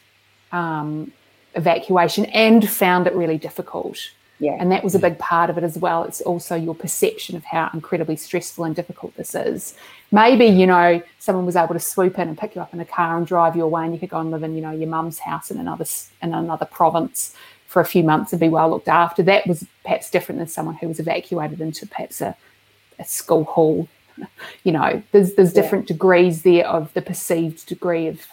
[0.52, 1.12] um,
[1.54, 3.98] evacuation and found it really difficult.
[4.38, 4.56] Yeah.
[4.58, 6.04] And that was a big part of it as well.
[6.04, 9.74] It's also your perception of how incredibly stressful and difficult this is.
[10.12, 12.84] Maybe, you know, someone was able to swoop in and pick you up in a
[12.84, 14.88] car and drive you away and you could go and live in, you know, your
[14.88, 15.86] mum's house in another
[16.22, 17.34] in another province
[17.66, 19.22] for a few months and be well looked after.
[19.22, 22.36] That was perhaps different than someone who was evacuated into perhaps a,
[22.98, 23.88] a school hall.
[24.64, 25.94] You know, there's there's different yeah.
[25.94, 28.26] degrees there of the perceived degree of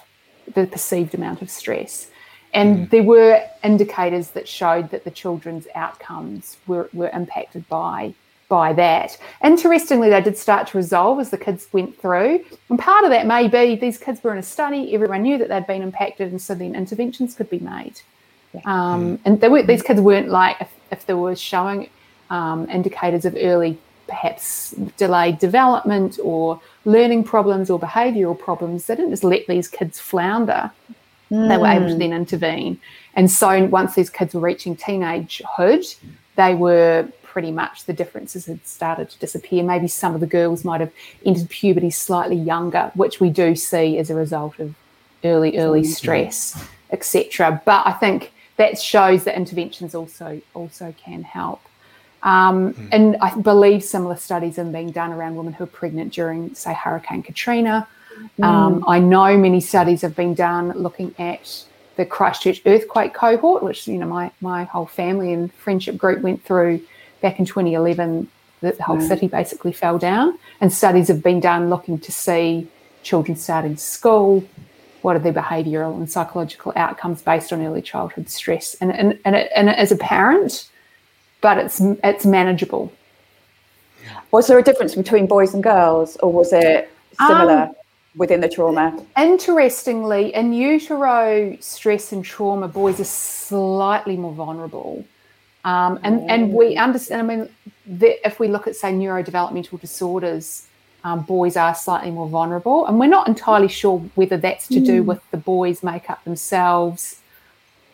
[0.54, 2.10] the perceived amount of stress.
[2.54, 2.90] And mm.
[2.92, 8.14] there were indicators that showed that the children's outcomes were, were impacted by
[8.50, 9.18] by that.
[9.44, 12.46] Interestingly, they did start to resolve as the kids went through.
[12.70, 15.50] And part of that may be these kids were in a study, everyone knew that
[15.50, 18.02] they'd been impacted, and so then interventions could be made.
[18.66, 21.90] Um, and they were, these kids weren't like, if, if there was showing
[22.30, 23.80] um, indicators of early,
[24.14, 30.00] perhaps delayed development or learning problems or behavioural problems, they didn't just let these kids
[30.00, 30.70] flounder.
[31.32, 31.50] Mm.
[31.50, 32.00] They were able to mm.
[32.00, 32.80] then intervene.
[33.16, 35.96] And so once these kids were reaching teenagehood,
[36.36, 39.64] they were pretty much the differences had started to disappear.
[39.64, 40.92] Maybe some of the girls might have
[41.26, 44.76] entered puberty slightly younger, which we do see as a result of
[45.24, 47.60] early, early stress, etc.
[47.66, 51.62] But I think that shows that interventions also also can help.
[52.24, 52.90] Um, mm.
[52.92, 56.74] And I believe similar studies are being done around women who are pregnant during, say,
[56.74, 57.88] Hurricane Katrina.
[58.40, 58.44] Mm.
[58.44, 61.66] Um, I know many studies have been done looking at
[61.96, 66.44] the Christchurch earthquake cohort, which you know my my whole family and friendship group went
[66.44, 66.82] through
[67.22, 68.30] back in 2011.
[68.62, 69.08] The whole mm.
[69.08, 72.68] city basically fell down, and studies have been done looking to see
[73.04, 74.44] children starting school,
[75.02, 79.36] what are their behavioural and psychological outcomes based on early childhood stress, and and and,
[79.36, 80.70] it, and as a parent,
[81.44, 82.92] but it's it's manageable.
[84.32, 86.90] Was there a difference between boys and girls, or was it
[87.20, 87.64] similar?
[87.64, 87.76] Um,
[88.16, 88.96] within the trauma.
[89.18, 95.04] Interestingly, in utero stress and trauma, boys are slightly more vulnerable.
[95.66, 97.50] Um, and, and we understand, I mean,
[97.86, 100.68] the, if we look at, say, neurodevelopmental disorders,
[101.04, 102.86] um, boys are slightly more vulnerable.
[102.86, 105.08] And we're not entirely sure whether that's to do hmm.
[105.08, 107.20] with the boys' makeup themselves,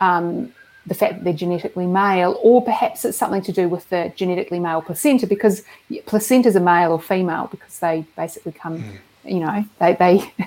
[0.01, 0.53] um,
[0.89, 4.59] the fact that they're genetically male, or perhaps it's something to do with the genetically
[4.59, 5.63] male placenta, because
[6.05, 8.79] placentas are male or female because they basically come.
[8.83, 10.15] Mm you know they they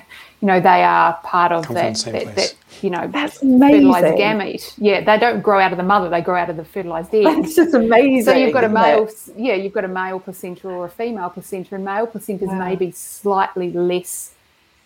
[0.41, 5.01] you know they are part of that, that, that, you know that's fertilized gamete yeah
[5.01, 7.55] they don't grow out of the mother they grow out of the fertilized egg that's
[7.55, 9.19] just amazing so you've got a male it?
[9.37, 12.67] yeah you've got a male placenta or a female placenta and male placentas wow.
[12.67, 14.33] may be slightly less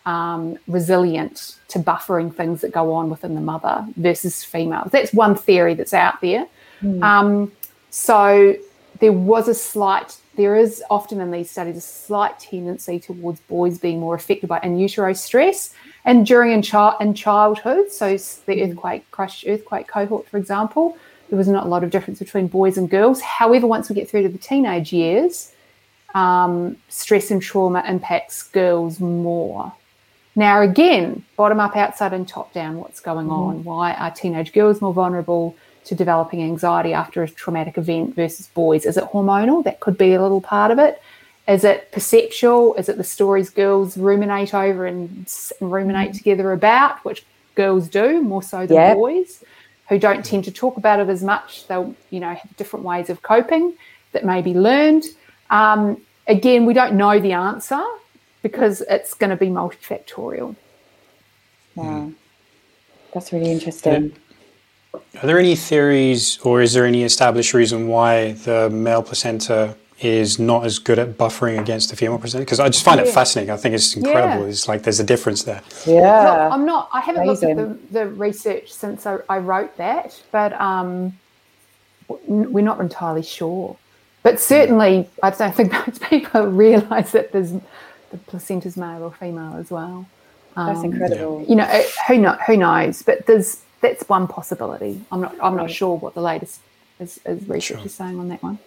[0.08, 5.36] um, resilient to buffering things that go on within the mother versus females that's one
[5.36, 6.48] theory that's out there
[6.82, 7.04] mm.
[7.04, 7.52] um,
[7.90, 8.56] so
[9.00, 13.80] there was a slight there is often in these studies a slight tendency towards boys
[13.80, 15.74] being more affected by in utero stress
[16.08, 17.92] and during in, chi- in childhood.
[17.92, 18.70] So the mm.
[18.70, 20.98] earthquake, crush earthquake cohort, for example,
[21.30, 23.20] there was not a lot of difference between boys and girls.
[23.22, 25.52] However, once we get through to the teenage years,
[26.16, 29.74] um, stress and trauma impacts girls more.
[30.38, 33.32] Now, again, bottom up, outside, and top down, what's going mm.
[33.32, 33.64] on?
[33.66, 35.56] Why are teenage girls more vulnerable?
[35.88, 38.86] to developing anxiety after a traumatic event versus boys?
[38.86, 39.64] Is it hormonal?
[39.64, 41.02] That could be a little part of it.
[41.48, 42.76] Is it perceptual?
[42.76, 45.32] Is it the stories girls ruminate over and,
[45.62, 46.18] and ruminate mm.
[46.18, 47.26] together about, which
[47.56, 48.98] girls do more so than yep.
[48.98, 49.44] boys,
[49.88, 51.66] who don't tend to talk about it as much?
[51.68, 53.74] They'll, you know, have different ways of coping
[54.12, 55.06] that may be learned.
[55.50, 57.82] Um, again, we don't know the answer
[58.42, 60.56] because it's going to be multifactorial.
[61.76, 62.12] Wow,
[63.14, 64.16] that's really interesting.
[64.94, 70.38] Are there any theories, or is there any established reason why the male placenta is
[70.38, 72.46] not as good at buffering against the female placenta?
[72.46, 73.08] Because I just find yeah.
[73.08, 73.52] it fascinating.
[73.52, 74.44] I think it's incredible.
[74.44, 74.50] Yeah.
[74.50, 75.62] It's like there's a difference there.
[75.86, 76.90] Yeah, Look, I'm not.
[76.94, 77.58] I haven't Amazing.
[77.58, 81.18] looked at the, the research since I, I wrote that, but um,
[82.28, 83.78] we're not entirely sure.
[84.24, 87.54] But certainly, I don't think most people realise that there's
[88.12, 90.06] the placenta's male or female as well.
[90.56, 91.46] Um, That's incredible.
[91.48, 93.04] You know, who know, who knows?
[93.04, 95.02] But there's that's one possibility.
[95.12, 96.62] I'm not I'm not sure what the latest
[97.00, 97.86] is, is research sure.
[97.86, 98.60] is saying on that one.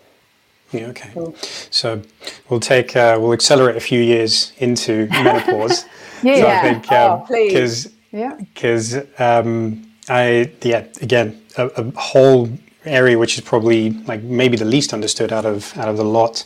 [0.73, 1.11] Yeah, okay.
[1.13, 1.35] Cool.
[1.71, 2.03] So
[2.49, 5.85] we'll take uh, we'll accelerate a few years into menopause.
[6.23, 11.91] yeah, so I think um, oh, because yeah because um, I yeah again a, a,
[11.99, 12.49] whole
[12.85, 16.45] area which is probably like maybe the least understood out of out of the lot,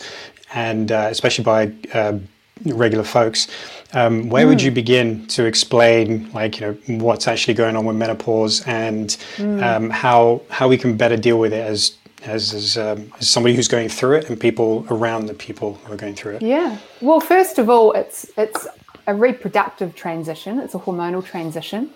[0.54, 2.18] and uh, especially by uh,
[2.64, 3.48] regular folks.
[3.92, 4.48] Um, where mm.
[4.48, 9.08] would you begin to explain, like, you know, what's actually going on with menopause and
[9.36, 9.62] mm.
[9.62, 13.54] um, how how we can better deal with it as as as, um, as, somebody
[13.54, 16.42] who's going through it and people around the people who are going through it?
[16.42, 16.78] Yeah.
[17.00, 18.66] Well, first of all, it's it's
[19.06, 20.58] a reproductive transition.
[20.58, 21.90] It's a hormonal transition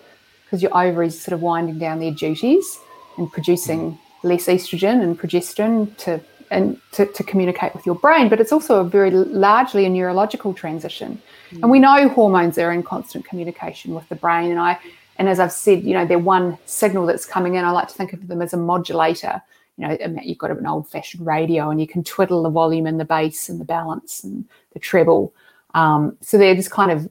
[0.45, 2.79] because your ovaries sort of winding down their duties
[3.17, 3.99] and producing mm.
[4.23, 6.21] less estrogen and progesterone to
[6.51, 10.55] and to, to, communicate with your brain, but it's also a very largely a neurological
[10.55, 11.21] transition.
[11.51, 11.63] Mm.
[11.63, 14.51] And we know hormones are in constant communication with the brain.
[14.51, 14.79] And I,
[15.19, 17.65] And as I've said, you know, they're one signal that's coming in.
[17.65, 19.43] I like to think of them as a modulator.
[19.77, 23.05] You know, you've got an old-fashioned radio, and you can twiddle the volume and the
[23.05, 25.33] bass and the balance and the treble.
[25.75, 27.09] Um, so they're just kind of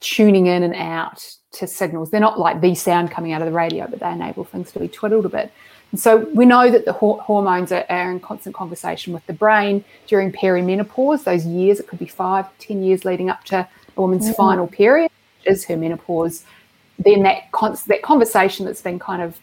[0.00, 2.10] tuning in and out to signals.
[2.10, 4.80] They're not like the sound coming out of the radio, but they enable things to
[4.80, 5.52] be twiddled a bit.
[5.92, 9.32] And so we know that the ho- hormones are, are, in constant conversation with the
[9.32, 14.00] brain during perimenopause, those years, it could be five, ten years leading up to a
[14.00, 14.34] woman's mm-hmm.
[14.34, 15.10] final period,
[15.44, 16.44] is her menopause.
[16.98, 19.38] Then that, con- that conversation that's been kind of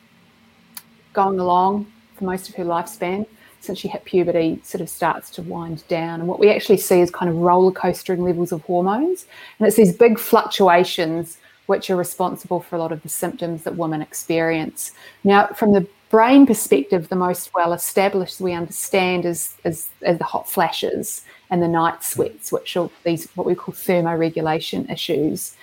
[1.13, 3.25] going along for most of her lifespan
[3.61, 6.19] since she hit puberty sort of starts to wind down.
[6.19, 9.25] And what we actually see is kind of roller coastering levels of hormones.
[9.57, 13.75] And it's these big fluctuations which are responsible for a lot of the symptoms that
[13.75, 14.93] women experience.
[15.23, 20.23] Now, from the brain perspective, the most well established we understand is, is, is, the
[20.23, 25.55] hot flashes and the night sweats, which are these what we call thermoregulation issues.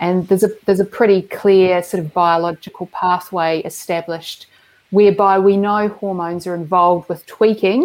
[0.00, 4.46] And there's a there's a pretty clear sort of biological pathway established
[4.90, 7.82] whereby we know hormones are involved with tweaking,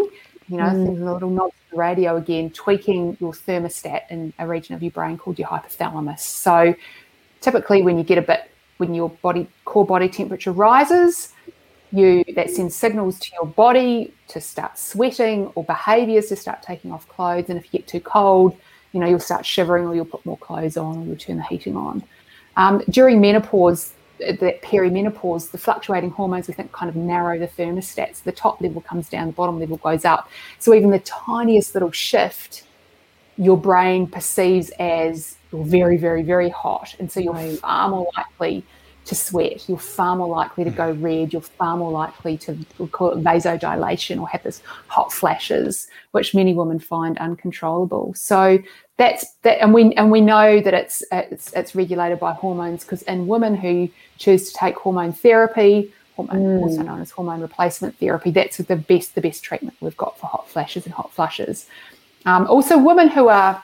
[0.47, 0.97] you know, mm.
[0.97, 4.91] the little nod to the radio again, tweaking your thermostat in a region of your
[4.91, 6.19] brain called your hypothalamus.
[6.19, 6.73] So
[7.41, 11.33] typically when you get a bit when your body core body temperature rises,
[11.95, 16.91] you that sends signals to your body to start sweating or behaviors to start taking
[16.91, 17.49] off clothes.
[17.49, 18.57] And if you get too cold,
[18.91, 21.43] you know, you'll start shivering or you'll put more clothes on or you'll turn the
[21.43, 22.03] heating on.
[22.57, 28.23] Um, during menopause, that perimenopause, the fluctuating hormones we think kind of narrow the thermostats.
[28.23, 30.29] The top level comes down, the bottom level goes up.
[30.59, 32.63] So even the tiniest little shift,
[33.37, 36.95] your brain perceives as you're very, very, very hot.
[36.99, 38.63] And so you're far more likely
[39.05, 39.67] to sweat.
[39.69, 41.31] You're far more likely to go red.
[41.31, 42.57] You're far more likely to
[42.91, 48.13] call it vasodilation or have this hot flashes, which many women find uncontrollable.
[48.15, 48.59] So
[48.97, 53.03] that's that, and we and we know that it's it's, it's regulated by hormones because
[53.03, 56.61] in women who choose to take hormone therapy, hormone, mm.
[56.61, 60.27] also known as hormone replacement therapy, that's the best the best treatment we've got for
[60.27, 61.67] hot flashes and hot flushes.
[62.25, 63.63] Um, also, women who are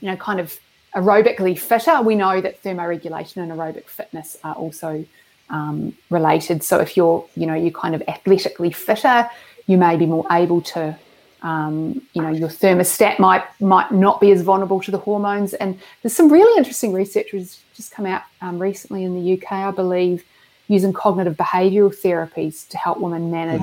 [0.00, 0.56] you know kind of
[0.94, 5.04] aerobically fitter, we know that thermoregulation and aerobic fitness are also
[5.48, 6.62] um, related.
[6.62, 9.28] So if you're, you know, you're kind of athletically fitter,
[9.66, 10.96] you may be more able to,
[11.42, 15.54] um, you know, your thermostat might might not be as vulnerable to the hormones.
[15.54, 19.52] And there's some really interesting research that's just come out um, recently in the UK,
[19.52, 20.24] I believe,
[20.68, 23.62] using cognitive behavioural therapies to help women manage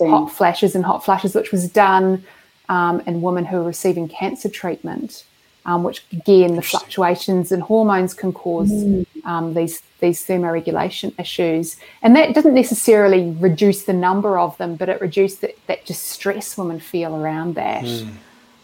[0.00, 2.24] oh, hot flashes and hot flashes, which was done
[2.68, 5.24] um, in women who are receiving cancer treatment
[5.68, 9.06] um, which again the fluctuations in hormones can cause mm.
[9.26, 14.88] um, these these thermoregulation issues, and that doesn't necessarily reduce the number of them, but
[14.88, 17.84] it reduces that, that distress women feel around that.
[17.84, 18.08] Mm.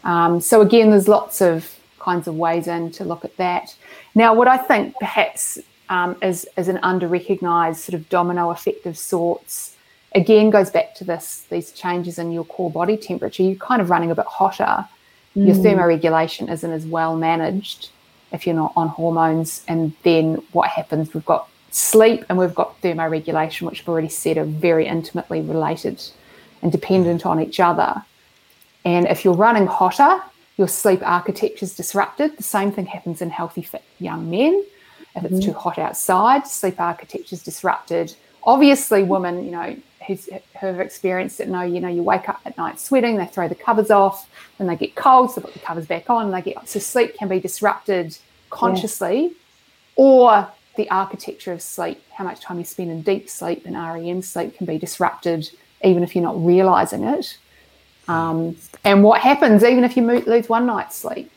[0.03, 3.75] Um, so again, there's lots of kinds of ways in to look at that.
[4.15, 8.87] Now, what I think perhaps um, is is an under recognised sort of domino effect
[8.87, 9.75] of sorts.
[10.15, 13.43] Again, goes back to this these changes in your core body temperature.
[13.43, 14.87] You're kind of running a bit hotter
[15.35, 15.47] Mm.
[15.47, 17.89] Your thermoregulation isn't as well managed
[18.31, 19.63] if you're not on hormones.
[19.67, 21.13] And then what happens?
[21.13, 26.01] We've got sleep and we've got thermoregulation, which I've already said are very intimately related
[26.61, 28.03] and dependent on each other.
[28.83, 30.21] And if you're running hotter,
[30.57, 32.37] your sleep architecture is disrupted.
[32.37, 34.63] The same thing happens in healthy, fit young men.
[35.15, 35.51] If it's mm-hmm.
[35.51, 38.13] too hot outside, sleep architecture is disrupted.
[38.43, 39.75] Obviously, women, you know,
[40.07, 43.25] who's, who have experienced it know, you know, you wake up at night sweating, they
[43.25, 46.25] throw the covers off, then they get cold, so they put the covers back on,
[46.25, 48.17] and they get so sleep can be disrupted
[48.49, 49.29] consciously, yeah.
[49.95, 54.21] or the architecture of sleep, how much time you spend in deep sleep and REM
[54.21, 55.49] sleep can be disrupted
[55.83, 57.37] even if you're not realizing it.
[58.07, 61.31] Um, and what happens even if you lose one night's sleep?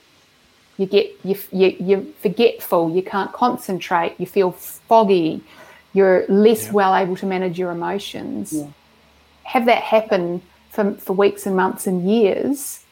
[0.77, 5.43] You get you, you you're forgetful, you can't concentrate, you feel foggy,
[5.99, 6.73] you're less yeah.
[6.73, 8.53] well able to manage your emotions.
[8.53, 8.69] Yeah.
[9.43, 12.85] Have that happen for, for weeks and months and years,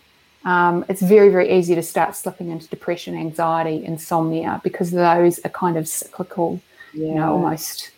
[0.45, 5.49] um, it's very, very easy to start slipping into depression, anxiety, insomnia, because those are
[5.49, 6.61] kind of cyclical,
[6.95, 7.09] yeah.
[7.09, 7.91] you know, almost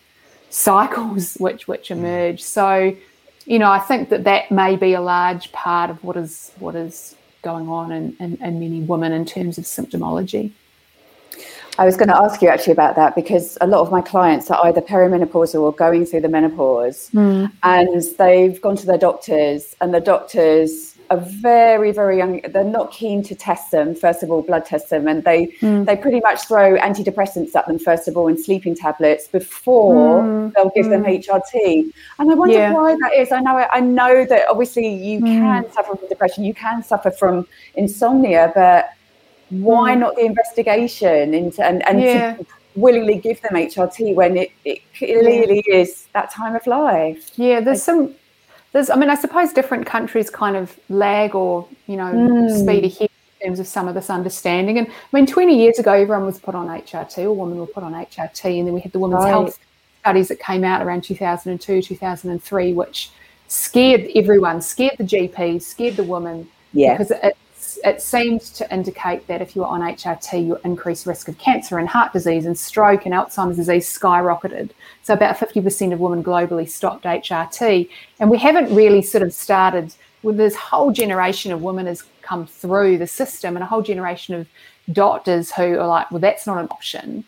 [0.50, 2.42] cycles which which emerge.
[2.42, 2.96] So,
[3.44, 6.74] you know, I think that that may be a large part of what is what
[6.74, 10.52] is going on in, in, in many women in terms of symptomology.
[11.78, 14.50] I was going to ask you actually about that because a lot of my clients
[14.50, 17.50] are either perimenopausal or going through the menopause, mm.
[17.62, 22.40] and they've gone to their doctors, and the doctors are very, very young.
[22.48, 23.94] They're not keen to test them.
[23.94, 25.86] First of all, blood test them, and they mm.
[25.86, 30.52] they pretty much throw antidepressants at them first of all and sleeping tablets before mm.
[30.54, 31.84] they'll give them HRT.
[31.84, 31.90] Hmm.
[32.18, 32.72] And I wonder yeah.
[32.72, 33.30] why that is.
[33.30, 35.26] I know I know that obviously you hmm.
[35.26, 37.46] can suffer from depression, you can suffer from
[37.76, 38.90] insomnia, but
[39.50, 40.00] why mm.
[40.00, 42.36] not the investigation into and, and yeah.
[42.76, 45.74] willingly give them HRT when it, it clearly yeah.
[45.74, 47.30] is that time of life.
[47.36, 48.14] Yeah, there's some
[48.72, 52.62] there's I mean I suppose different countries kind of lag or you know mm.
[52.62, 53.10] speed ahead
[53.40, 54.78] in terms of some of this understanding.
[54.78, 57.82] And I mean 20 years ago everyone was put on HRT or women were put
[57.82, 59.30] on HRT and then we had the women's right.
[59.30, 59.58] health
[60.00, 63.10] studies that came out around 2002 2003 which
[63.48, 66.96] scared everyone, scared the GPs, scared the women yeah.
[66.96, 67.36] because it,
[67.84, 71.78] it seemed to indicate that if you were on HRT, your increased risk of cancer
[71.78, 74.70] and heart disease and stroke and Alzheimer's disease skyrocketed.
[75.02, 77.88] So about 50% of women globally stopped HRT.
[78.20, 82.46] And we haven't really sort of started with this whole generation of women has come
[82.46, 84.48] through the system and a whole generation of
[84.92, 87.24] doctors who are like, well, that's not an option.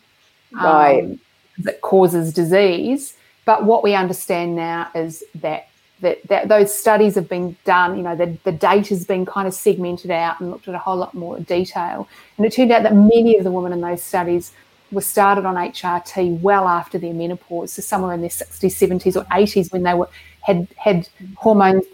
[0.51, 1.03] Right.
[1.03, 1.19] Um,
[1.59, 3.15] that causes disease.
[3.45, 5.67] But what we understand now is that
[6.01, 9.47] that, that those studies have been done, you know, the, the data has been kind
[9.47, 12.07] of segmented out and looked at a whole lot more detail.
[12.37, 14.51] And it turned out that many of the women in those studies
[14.91, 19.25] were started on HRT well after their menopause, so somewhere in their 60s, 70s, or
[19.25, 20.09] 80s when they were
[20.41, 21.85] had had hormones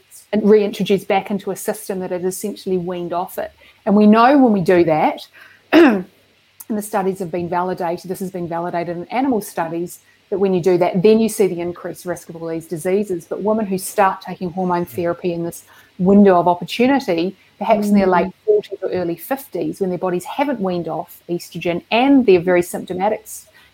[0.41, 3.51] reintroduced back into a system that had essentially weaned off it.
[3.85, 5.27] And we know when we do that,
[5.73, 6.05] and
[6.69, 10.61] the studies have been validated, this has been validated in animal studies, that when you
[10.61, 13.25] do that, then you see the increased risk of all these diseases.
[13.25, 15.63] But women who start taking hormone therapy in this
[15.99, 17.89] window of opportunity, perhaps mm.
[17.89, 22.25] in their late 40s or early 50s, when their bodies haven't weaned off estrogen and
[22.25, 23.25] they're very symptomatic,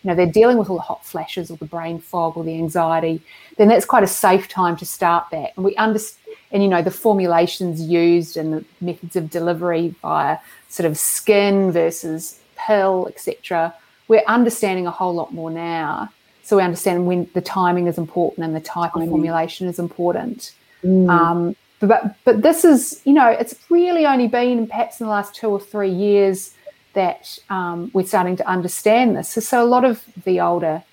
[0.04, 2.56] you know, they're dealing with all the hot flashes or the brain fog or the
[2.56, 3.22] anxiety,
[3.58, 5.54] then that's quite a safe time to start that.
[5.56, 6.20] And we understand,
[6.52, 10.38] and you know, the formulations used and the methods of delivery via
[10.70, 13.74] sort of skin versus pill, etc.
[14.08, 16.12] We're understanding a whole lot more now
[16.44, 20.54] so we understand when the timing is important and the type of formulation is important.
[20.84, 21.10] Mm.
[21.10, 25.34] Um, but but this is you know it's really only been perhaps in the last
[25.36, 26.54] two or three years
[26.94, 29.30] that um, we're starting to understand this.
[29.30, 30.84] So, so a lot of the older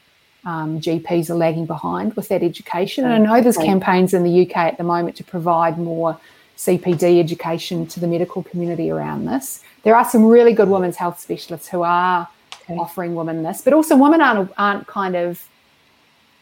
[0.46, 4.42] um, GPs are lagging behind with that education, and I know there's campaigns in the
[4.42, 6.18] UK at the moment to provide more
[6.56, 9.62] CPD education to the medical community around this.
[9.82, 12.28] There are some really good women's health specialists who are
[12.70, 12.80] okay.
[12.80, 15.46] offering women this, but also women aren't aren't kind of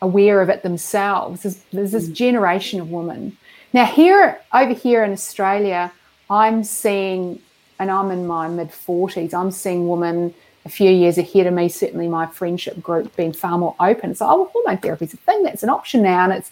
[0.00, 1.42] aware of it themselves.
[1.42, 2.12] There's, there's this mm.
[2.12, 3.36] generation of women.
[3.72, 5.92] Now here over here in Australia,
[6.30, 7.40] I'm seeing,
[7.78, 9.34] and I'm in my mid forties.
[9.34, 10.34] I'm seeing women
[10.64, 11.68] a few years ahead of me.
[11.68, 14.14] Certainly, my friendship group being far more open.
[14.14, 15.42] So, oh, hormone therapy is a thing.
[15.42, 16.50] That's an option now, and it's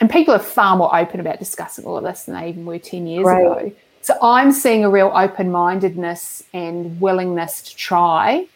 [0.00, 2.78] and people are far more open about discussing all of this than they even were
[2.78, 3.40] ten years right.
[3.40, 3.72] ago.
[4.02, 8.46] So I'm seeing a real open mindedness and willingness to try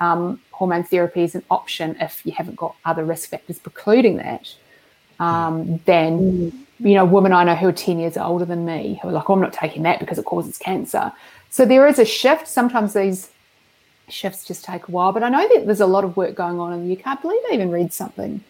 [0.00, 4.54] um, hormone therapy is an option if you haven't got other risk factors precluding that,
[5.20, 9.08] um, then you know, women I know who are 10 years older than me who
[9.08, 11.12] are like, oh, I'm not taking that because it causes cancer.
[11.50, 12.46] So there is a shift.
[12.46, 13.30] Sometimes these
[14.08, 16.60] shifts just take a while, but I know that there's a lot of work going
[16.60, 17.06] on in the UK.
[17.06, 18.42] I believe I even read something.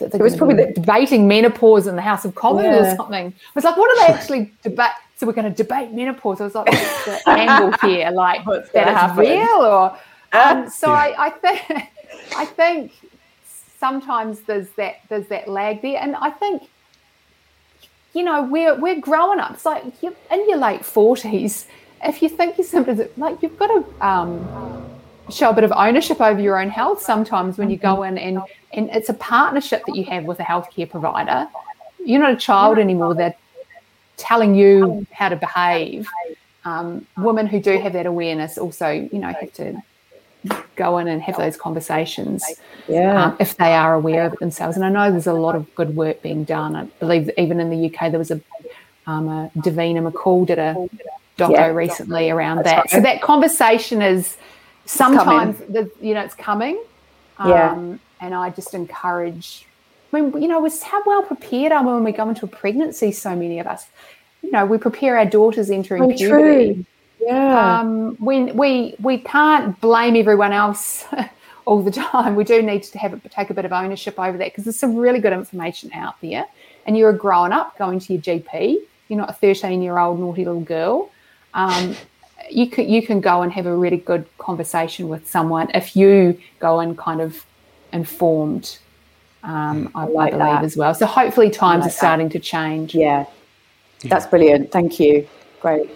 [0.00, 2.92] That it was probably the, debating menopause in the House of Commons yeah.
[2.92, 3.26] or something.
[3.26, 4.90] I was like, what are they actually debate?
[5.16, 6.40] So we're going to debate menopause.
[6.40, 8.10] I was like, what's the angle here?
[8.10, 9.96] Like, What's that is real or
[10.32, 11.14] um, so yeah.
[11.18, 11.90] I, I think
[12.36, 12.92] I think
[13.78, 16.62] sometimes there's that there's that lag there, and I think
[18.14, 19.52] you know we're we're growing up.
[19.52, 21.66] It's like you're in your late forties.
[22.02, 24.86] If you think you're simply like you've got to um,
[25.30, 28.40] show a bit of ownership over your own health sometimes when you go in and
[28.72, 31.48] and it's a partnership that you have with a healthcare provider.
[32.04, 33.14] You're not a child anymore.
[33.14, 33.34] They're
[34.16, 36.08] telling you how to behave.
[36.64, 39.82] Um, women who do have that awareness also, you know, have to
[40.76, 42.44] go in and have those conversations
[42.88, 43.26] yeah.
[43.26, 44.76] Um, if they are aware of it themselves.
[44.76, 46.76] And I know there's a lot of good work being done.
[46.76, 48.40] I believe even in the UK, there was a,
[49.06, 50.74] um, a Davina McCall did a
[51.36, 51.66] doco yeah.
[51.66, 52.76] recently around that.
[52.76, 52.90] Right.
[52.90, 54.36] So that conversation is
[54.84, 56.80] sometimes, the, you know, it's coming.
[57.38, 57.96] Um, yeah.
[58.20, 59.66] And I just encourage,
[60.12, 63.12] I mean, you know, how well prepared are we when we go into a pregnancy?
[63.12, 63.86] So many of us,
[64.42, 66.74] you know, we prepare our daughters entering oh, puberty.
[66.74, 66.84] True
[67.20, 67.80] yeah.
[67.80, 71.04] Um, we, we, we can't blame everyone else
[71.64, 72.36] all the time.
[72.36, 74.96] We do need to have take a bit of ownership over that because there's some
[74.96, 76.46] really good information out there.
[76.86, 78.76] And you're a grown up going to your GP.
[79.08, 81.10] You're not a 13 year old naughty little girl.
[81.54, 81.96] Um,
[82.50, 86.38] you can you can go and have a really good conversation with someone if you
[86.60, 87.44] go and kind of
[87.92, 88.78] informed.
[89.42, 90.64] Um, I, like believe that.
[90.64, 90.94] as well.
[90.94, 92.32] So hopefully times like are starting that.
[92.32, 92.94] to change.
[92.94, 93.26] Yeah,
[94.04, 94.72] that's brilliant.
[94.72, 95.26] Thank you.
[95.60, 95.90] Great.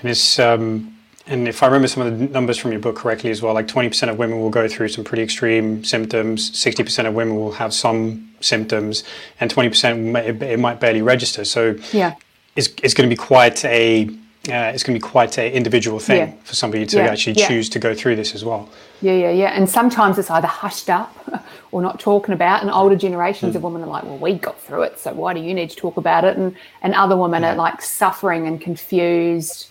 [0.00, 0.94] And it's um,
[1.26, 3.66] and if I remember some of the numbers from your book correctly as well, like
[3.68, 7.74] 20% of women will go through some pretty extreme symptoms, 60% of women will have
[7.74, 9.04] some symptoms,
[9.38, 11.44] and 20% it might barely register.
[11.44, 12.14] So yeah,
[12.56, 14.08] it's, it's going to be quite a
[14.48, 16.32] uh, it's going to be quite an individual thing Yeah.
[16.44, 17.48] for somebody to Yeah, actually yeah.
[17.48, 18.70] choose to go through this as well.
[19.02, 19.48] Yeah, yeah, yeah.
[19.48, 21.12] And sometimes it's either hushed up
[21.72, 22.62] or not talking about.
[22.62, 25.40] And older generations of women are like, well, we got through it, so why do
[25.40, 26.38] you need to talk about it?
[26.38, 29.68] And and other women are like suffering and confused.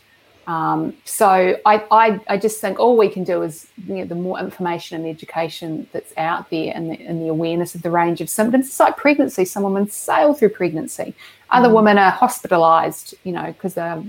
[0.47, 4.15] Um, so I, I, I just think all we can do is you know, the
[4.15, 8.21] more information and education that's out there and the, and the awareness of the range
[8.21, 8.67] of symptoms.
[8.67, 9.43] It's like pregnancy.
[9.43, 11.13] Some women sail through pregnancy.
[11.49, 14.01] Other women are hospitalised, you know, because they're,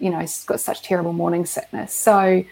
[0.00, 1.94] you know, got such terrible morning sickness.
[1.94, 2.44] So,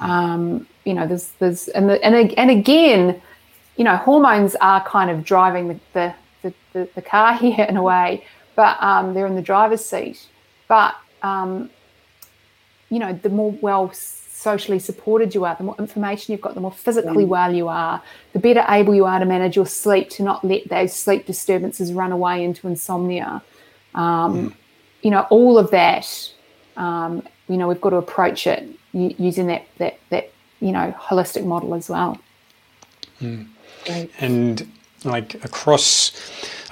[0.00, 3.22] um, you know, there's, there's, and, the, and, and again,
[3.76, 7.76] you know, hormones are kind of driving the, the, the, the, the car here in
[7.76, 8.24] a way,
[8.56, 10.26] but um, they're in the driver's seat.
[10.66, 11.70] But, um,
[12.92, 16.60] you know, the more well socially supported you are, the more information you've got, the
[16.60, 18.02] more physically well you are,
[18.34, 21.92] the better able you are to manage your sleep, to not let those sleep disturbances
[21.92, 23.42] run away into insomnia.
[23.94, 24.54] Um,
[25.02, 26.06] You know, all of that,
[26.76, 27.12] um,
[27.48, 28.62] you know, we've got to approach it
[28.92, 32.18] using that, that, that, you know, holistic model as well.
[34.18, 34.56] and
[35.04, 36.12] like across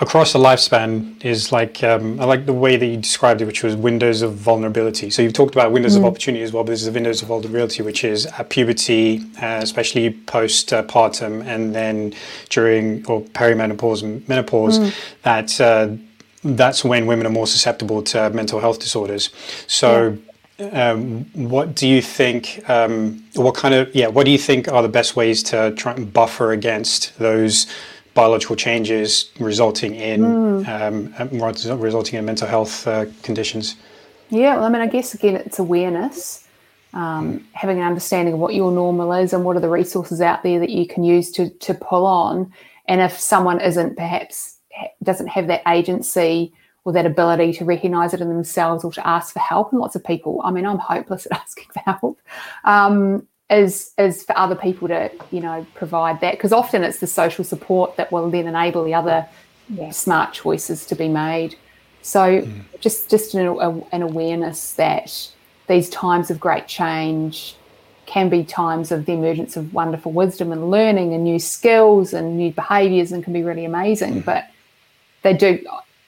[0.01, 3.63] across the lifespan is like um, I like the way that you described it, which
[3.63, 5.11] was windows of vulnerability.
[5.11, 7.29] So you've talked about windows of opportunity as well, but this is the windows of
[7.29, 10.85] vulnerability, which is at puberty, uh, especially post uh,
[11.23, 12.15] and then
[12.49, 14.79] during or perimenopause and menopause.
[15.23, 15.97] That uh,
[16.43, 19.31] that's when women are more susceptible to mental health disorders.
[19.67, 20.19] So.
[20.73, 22.69] Um, what do you think?
[22.69, 24.09] Um, what kind of yeah?
[24.09, 27.67] What do you think are the best ways to try and buffer against those
[28.15, 33.77] biological changes resulting in um, um, resulting in mental health uh, conditions?
[34.31, 36.47] Yeah, well, I mean, I guess again, it's awareness,
[36.93, 40.43] um, having an understanding of what your normal is and what are the resources out
[40.43, 42.53] there that you can use to to pull on.
[42.87, 46.53] And if someone isn't perhaps ha- doesn't have that agency
[46.85, 49.95] or that ability to recognize it in themselves or to ask for help, and lots
[49.95, 52.21] of people, I mean, I'm hopeless at asking for help.
[52.65, 57.07] Um, is is for other people to you know provide that because often it's the
[57.07, 59.27] social support that will then enable the other
[59.69, 59.91] Yeah.
[59.91, 61.57] smart choices to be made.
[62.03, 62.63] So mm.
[62.81, 65.29] just just an, a- an awareness that
[65.67, 67.57] these times of great change
[68.07, 72.37] can be times of the emergence of wonderful wisdom and learning and new skills and
[72.37, 74.23] new behaviours and can be really amazing.
[74.23, 74.25] Mm.
[74.25, 74.51] But
[75.23, 75.65] they do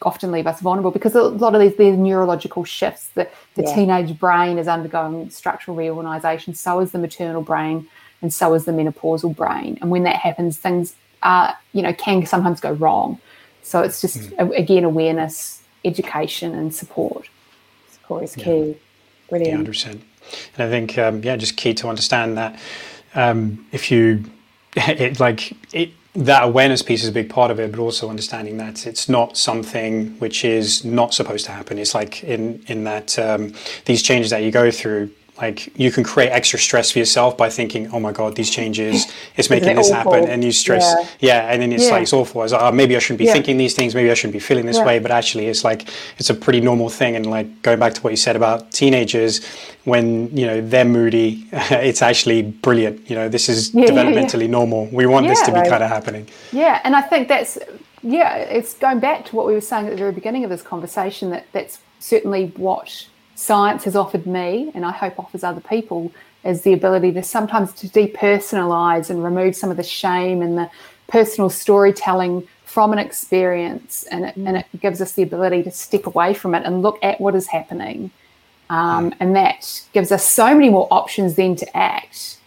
[0.07, 3.75] often leave us vulnerable because a lot of these, these neurological shifts, the, the Yeah.
[3.75, 7.87] teenage brain is undergoing structural reorganisation, so is the maternal brain
[8.21, 9.79] and so is the menopausal brain.
[9.81, 13.19] And when that happens, things are, you know, can sometimes go wrong.
[13.63, 17.29] So it's just, a- again, awareness, education and support.
[17.93, 18.43] Support is key.
[18.43, 18.75] Yeah,
[19.29, 19.57] Brilliant.
[19.57, 20.03] hundred percent.
[20.57, 22.59] And I think um, yeah, just key to understand that
[23.15, 24.25] um, if you
[24.77, 28.59] it like it that awareness piece is a big part of it, but also understanding
[28.59, 31.79] that it's not something which is not supposed to happen.
[31.79, 33.55] It's like in in that um,
[33.87, 35.11] these changes that you go through.
[35.39, 39.07] Like you can create extra stress for yourself by thinking, "Oh my God, these changes!
[39.35, 40.13] It's making it this awful?
[40.13, 41.45] happen," and you stress, Yeah.
[41.47, 41.93] yeah, and then it's Yeah.
[41.93, 42.43] like it's awful.
[42.43, 43.33] It's like, oh, maybe I shouldn't be Yeah.
[43.33, 43.95] thinking these things.
[43.95, 44.99] Maybe I shouldn't be feeling this way.
[44.99, 45.89] But actually, it's like
[46.19, 47.17] it's a pretty normal thing.
[47.17, 49.41] And like going back to what you said about teenagers,
[49.85, 53.09] when you know they're moody, it's actually brilliant.
[53.09, 54.87] You know, this is developmentally normal.
[54.93, 55.69] We want this to be Right.
[55.71, 56.27] kind of happening.
[56.53, 57.57] Yeah, and I think that's
[58.03, 60.61] yeah, it's going back to what we were saying at the very beginning of this
[60.63, 63.07] conversation that that's certainly what
[63.43, 66.13] science has offered me and I hope offers other people
[66.45, 70.71] is the ability to sometimes to depersonalize and remove some of the shame and the
[71.09, 74.05] personal storytelling from an experience.
[74.05, 76.99] And it, and it gives us the ability to step away from it and look
[77.03, 78.13] at what is happening.
[78.71, 82.39] Um, and that gives us so many more options then to act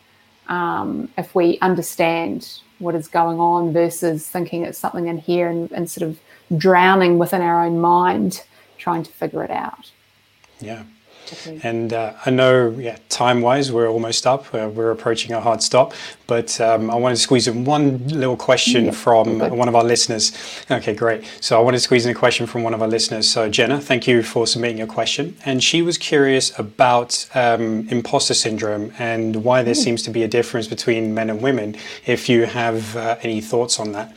[0.48, 5.72] um, if we understand what is going on versus thinking it's something in here and,
[5.72, 6.20] and sort of
[6.58, 8.44] drowning within our own mind
[8.78, 9.92] trying to figure it out.
[10.60, 10.84] Yeah.
[11.64, 14.54] And uh, I know, yeah, time wise, we're almost up.
[14.54, 15.94] Uh, we're approaching a hard stop.
[16.28, 19.52] But um, I wanted to squeeze in one little question Yeah, from good.
[19.52, 20.34] one of our listeners.
[20.70, 21.24] Okay, great.
[21.42, 23.28] So I wanted to squeeze in a question from one of our listeners.
[23.28, 25.36] So, Jenna, thank you for submitting your question.
[25.46, 30.28] And she was curious about um, imposter syndrome and why there seems to be a
[30.28, 31.76] difference between men and women.
[32.06, 34.16] If you have uh, any thoughts on that.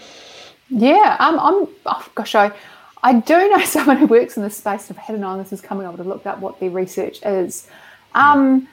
[0.69, 2.52] Yeah, um, I'm, oh gosh, I,
[3.03, 4.91] I do know someone who works in this space.
[4.91, 7.20] If I hadn't known this was coming, I would have looked up what their research
[7.25, 7.69] is.
[8.15, 8.69] Um,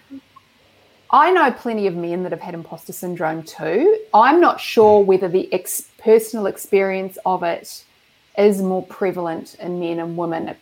[1.11, 3.99] I know plenty of men that have had imposter syndrome too.
[4.13, 7.83] I'm not sure whether the ex- personal experience of it
[8.37, 10.55] is more prevalent in men and women.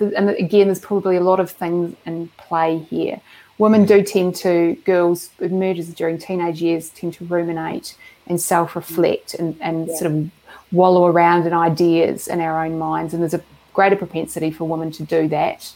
[0.00, 3.20] And again, there's probably a lot of things in play here.
[3.58, 7.96] Women do tend to, girls, emerges during teenage years, tend to ruminate
[8.26, 9.94] and self reflect and, and Yeah.
[9.96, 10.30] sort of
[10.72, 13.14] wallow around in ideas in our own minds.
[13.14, 13.42] And there's a
[13.72, 15.72] greater propensity for women to do that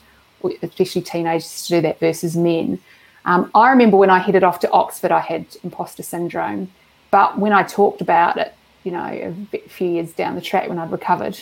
[0.63, 2.79] especially teenagers, to do that versus men.
[3.25, 6.71] Um, I remember when I headed off to Oxford, I had imposter syndrome,
[7.11, 10.79] but when I talked about it, you know, a few years down the track when
[10.79, 11.41] I'd recovered,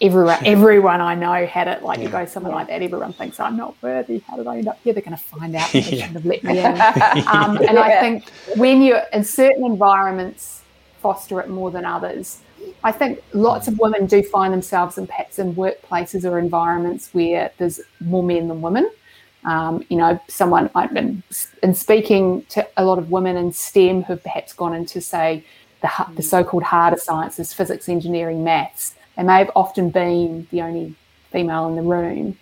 [0.00, 1.84] everyone everyone I know had it.
[1.84, 2.04] Like yeah.
[2.04, 4.18] you go something like that, everyone thinks I'm not worthy.
[4.26, 4.92] How did I end up here?
[4.92, 5.70] They're going to find out.
[5.72, 6.06] They yeah.
[6.06, 7.26] shouldn't have let me in.
[7.28, 10.62] Um, and I think when you're in certain environments,
[11.00, 12.40] foster it more than others.
[12.84, 17.52] I think lots of women do find themselves in perhaps in workplaces or environments where
[17.58, 18.90] there's more men than women.
[19.44, 21.22] Um, you know, someone I've been
[21.62, 25.44] in speaking to a lot of women in STEM who've perhaps gone into, say,
[25.80, 30.94] the, the so-called harder sciences, physics, engineering, maths, they may have often been the only
[31.30, 32.38] female in the room.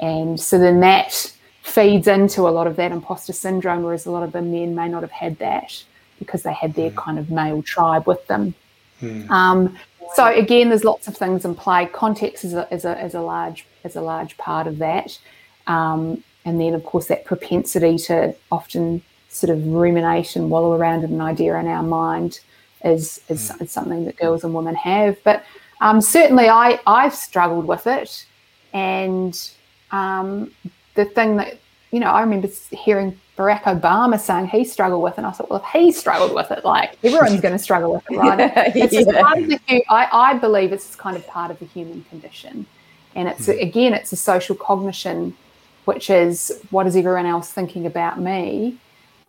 [0.00, 1.32] And so then that
[1.62, 4.88] feeds into a lot of that imposter syndrome, whereas a lot of the men may
[4.88, 5.84] not have had that
[6.18, 6.96] because they had their hmm.
[6.96, 8.54] kind of male tribe with them.
[9.00, 9.30] Mm.
[9.30, 9.78] Um,
[10.14, 11.86] so again, there's lots of things in play.
[11.86, 15.18] Context is a, is a, is a large is a large part of that,
[15.66, 21.04] um, and then of course that propensity to often sort of ruminate and wallow around
[21.04, 22.40] an idea in our mind
[22.84, 23.62] is is, mm.
[23.62, 25.16] is something that girls and women have.
[25.24, 25.44] But
[25.80, 28.24] um, certainly, I I've struggled with it,
[28.72, 29.50] and
[29.90, 30.50] um,
[30.94, 31.58] the thing that
[31.90, 35.48] you know, I remember hearing Barack Obama saying he struggled with it, and I thought,
[35.48, 38.76] well, if he struggled with it, like everyone's going to struggle with it, right?
[38.76, 39.22] it's yeah.
[39.22, 42.66] part of the, I, I believe it's kind of part of the human condition,
[43.14, 43.62] and it's mm.
[43.62, 45.36] again, it's a social cognition,
[45.84, 48.78] which is what is everyone else thinking about me?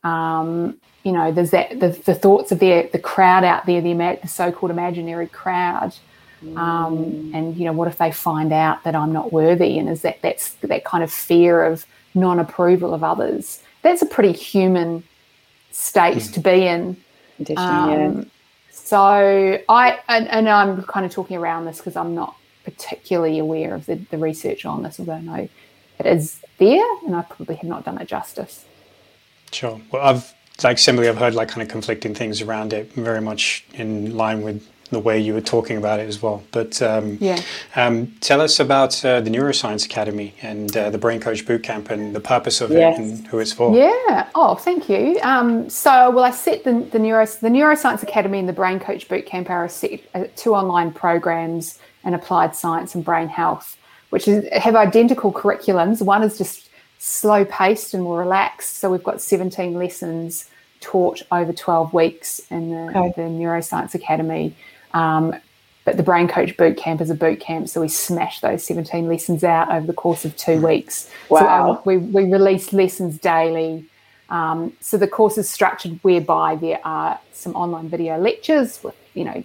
[0.03, 3.93] Um, you know, there's that the, the thoughts of the the crowd out there, the,
[3.93, 5.93] the so-called imaginary crowd
[6.55, 9.77] um, and you know, what if they find out that I'm not worthy?
[9.77, 13.61] And is that that's that kind of fear of non-approval of others?
[13.81, 15.03] That's a pretty human
[15.71, 16.33] state mm.
[16.33, 16.97] to be in.
[17.55, 18.23] Um, yeah.
[18.71, 22.35] So I and, and, I'm kind of talking around this because I'm not
[22.65, 25.49] particularly aware of the, the research on this, although I know
[25.99, 28.65] it is there, and I probably have not done it justice.
[29.51, 29.79] Sure.
[29.91, 30.33] Well, I've
[30.63, 34.41] like similarly, I've heard like kind of conflicting things around it, very much in line
[34.41, 36.43] with the way you were talking about it as well.
[36.51, 37.41] But um, yeah,
[37.75, 42.15] um, tell us about uh, the Neuroscience Academy and uh, the Brain Coach Bootcamp and
[42.15, 42.97] the purpose of yes.
[42.97, 43.75] it and who it's for.
[43.75, 44.29] Yeah.
[44.35, 45.19] Oh, thank you.
[45.21, 49.07] Um, so, well, I set the the, Neuro, the Neuroscience Academy and the Brain Coach
[49.07, 53.77] Bootcamp are set, uh, two online programs in applied science and brain health,
[54.09, 56.01] which is, have identical curriculums.
[56.01, 58.77] One is just slow paced and more relaxed.
[58.77, 60.49] So we've got 17 lessons
[60.81, 63.13] taught over 12 weeks in the, okay.
[63.15, 64.55] the Neuroscience Academy.
[64.93, 65.35] Um,
[65.85, 69.07] but the Brain Coach Boot Camp is a boot camp, so we smash those 17
[69.07, 71.09] lessons out over the course of two weeks.
[71.29, 71.39] Wow.
[71.39, 73.85] So um, we, we release lessons daily.
[74.29, 79.23] Um, so the course is structured whereby there are some online video lectures with, you
[79.23, 79.43] know,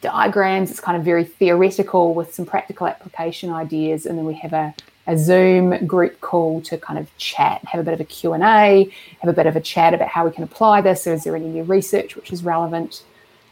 [0.00, 0.70] diagrams.
[0.70, 4.06] It's kind of very theoretical with some practical application ideas.
[4.06, 4.74] And then we have a,
[5.06, 9.30] a Zoom group call to kind of chat, have a bit of a Q&A, have
[9.30, 11.06] a bit of a chat about how we can apply this.
[11.06, 13.02] Or is there any new research which is relevant?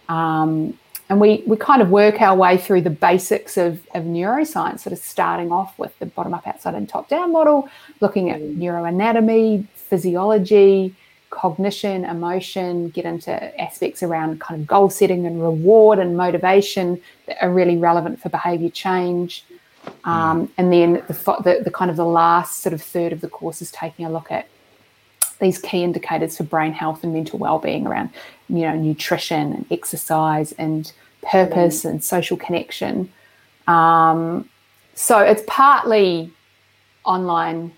[0.09, 0.79] Um,
[1.09, 4.93] and we, we kind of work our way through the basics of, of neuroscience, sort
[4.93, 7.69] of starting off with the bottom up, outside, and top down model,
[8.01, 10.95] looking at neuroanatomy, physiology,
[11.31, 17.43] cognition, emotion, get into aspects around kind of goal setting and reward and motivation that
[17.43, 19.45] are really relevant for behavior change.
[20.05, 21.15] Um, and then the,
[21.45, 24.11] the, the kind of the last sort of third of the course is taking a
[24.11, 24.49] look at
[25.41, 28.11] these key indicators for brain health and mental well-being around
[28.49, 30.93] you know nutrition and exercise and
[31.23, 31.91] purpose mm.
[31.91, 33.11] and social connection
[33.67, 34.49] um,
[34.95, 36.31] so it's partly
[37.05, 37.73] online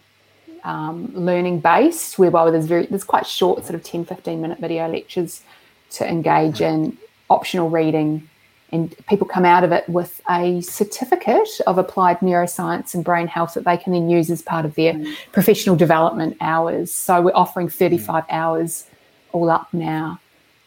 [0.65, 4.89] um, learning based whereby there's very there's quite short sort of 10 15 minute video
[4.89, 5.43] lectures
[5.91, 6.97] to engage in
[7.29, 8.29] optional reading
[8.73, 13.55] and people come out of it with a certificate of applied neuroscience and brain health
[13.55, 15.15] that they can then use as part of their mm.
[15.33, 16.93] professional development hours.
[16.93, 18.27] So we're offering 35 mm.
[18.31, 18.87] hours
[19.33, 20.21] all up now.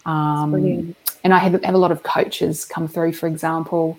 [0.05, 3.97] Um, and I have, have, a lot of coaches come through, for example,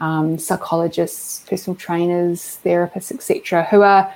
[0.00, 4.12] um, psychologists, personal trainers, therapists, etc., who are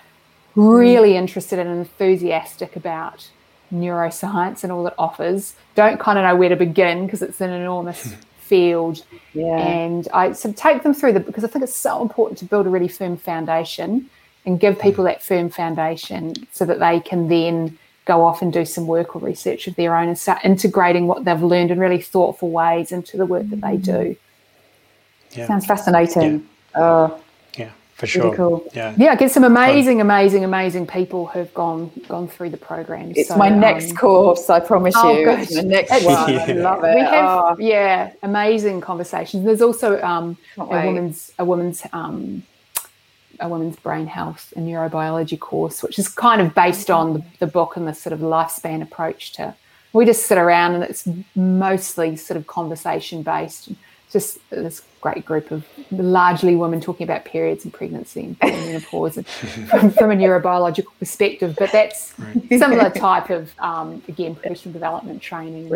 [0.55, 1.17] really mm.
[1.17, 3.29] interested and enthusiastic about
[3.73, 5.55] neuroscience and all it offers.
[5.75, 9.05] Don't kind of know where to begin because it's an enormous field.
[9.33, 9.57] Yeah.
[9.57, 12.45] And I sort of take them through the because I think it's so important to
[12.45, 14.11] build a really firm foundation
[14.45, 14.83] and give mm.
[14.83, 19.15] people that firm foundation so that they can then go off and do some work
[19.15, 22.93] or research of their own and start integrating what they've learned in really thoughtful ways
[22.93, 24.17] into the work that they do.
[25.33, 25.47] Yeah.
[25.47, 26.49] Sounds fascinating.
[26.75, 26.83] Yeah.
[26.83, 27.21] Oh,
[28.01, 28.25] for sure.
[28.25, 28.71] Really cool.
[28.73, 29.15] Yeah, yeah.
[29.15, 33.13] Get some amazing, amazing, amazing people who've gone gone through the program.
[33.15, 34.49] It's so, my next um, course.
[34.49, 35.29] I promise oh, you.
[35.29, 36.01] It's the next one.
[36.33, 36.47] yeah.
[36.49, 36.95] I love it.
[36.95, 37.57] We have oh.
[37.59, 39.45] yeah, amazing conversations.
[39.45, 42.43] There's also um, a woman's a woman's um,
[43.41, 47.47] a women's brain health and neurobiology course, which is kind of based on the, the
[47.47, 49.55] book and the sort of lifespan approach to.
[49.93, 53.71] We just sit around and it's mostly sort of conversation based.
[54.13, 59.27] Just this great group of largely women talking about periods and pregnancy and menopause and
[59.69, 61.55] from, from, a neurobiological perspective.
[61.59, 62.49] But that's right.
[62.49, 65.69] similar type of um, again professional development training.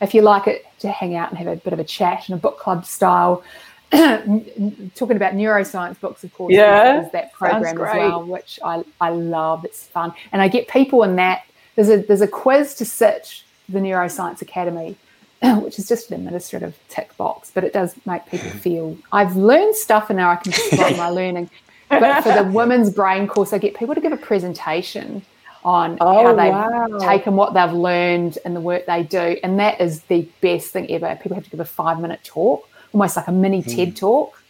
[0.00, 2.34] if you like it to hang out and have a bit of a chat in
[2.34, 3.42] a book club style
[4.94, 9.10] talking about neuroscience books, of course, yeah, is that program as well, which I, I
[9.10, 9.64] love.
[9.64, 11.42] It's fun, and I get people in that.
[11.74, 14.96] There's a there's a quiz to sit the Neuroscience Academy,
[15.42, 18.58] which is just an administrative tick box, but it does make people hmm.
[18.58, 21.50] feel I've learned stuff, and now I can describe my learning.
[21.88, 25.22] But for the women's brain course, I get people to give a presentation
[25.64, 26.98] on oh, how they've wow.
[27.00, 30.88] taken what they've learned and the work they do, and that is the best thing
[30.92, 31.18] ever.
[31.20, 33.76] People have to give a five minute talk almost like a mini mm.
[33.76, 34.42] TED talk,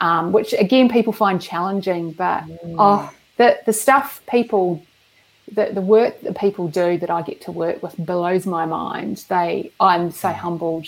[0.00, 2.12] um, which again people find challenging.
[2.12, 2.76] But mm.
[2.78, 4.84] oh, the the stuff people,
[5.50, 9.24] the the work that people do that I get to work with blows my mind.
[9.28, 10.34] They, I'm so hmm.
[10.34, 10.86] humbled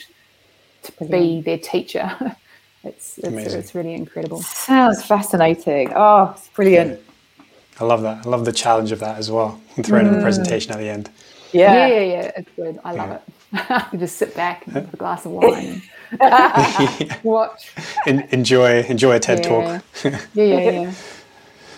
[0.84, 2.16] to be their teacher.
[2.84, 4.42] it's it's, it's really incredible.
[4.42, 5.92] Sounds fascinating.
[5.94, 6.92] Oh, it's brilliant.
[6.92, 7.44] Yeah.
[7.80, 8.24] I love that.
[8.24, 9.60] I love the challenge of that as well.
[9.76, 10.14] And throwing mm.
[10.14, 11.10] in a presentation at the end.
[11.52, 12.30] Yeah, yeah, yeah, yeah.
[12.36, 12.78] It's good.
[12.84, 13.20] I love
[13.52, 13.86] yeah.
[13.92, 13.98] it.
[13.98, 15.82] just sit back and have a glass of wine.
[17.22, 17.72] Watch.
[18.06, 19.48] enjoy enjoy a TED yeah.
[19.48, 19.84] talk.
[20.04, 20.94] yeah, yeah, yeah.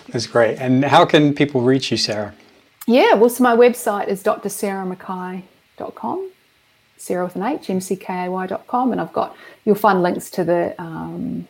[0.09, 0.59] That's great.
[0.59, 2.33] And how can people reach you, Sarah?
[2.87, 6.31] Yeah, well, so my website is drsarahmckay.com,
[6.95, 9.35] Sarah with an H, M-C-K-A-Y.com, and I've got,
[9.65, 11.49] you'll find links to the um,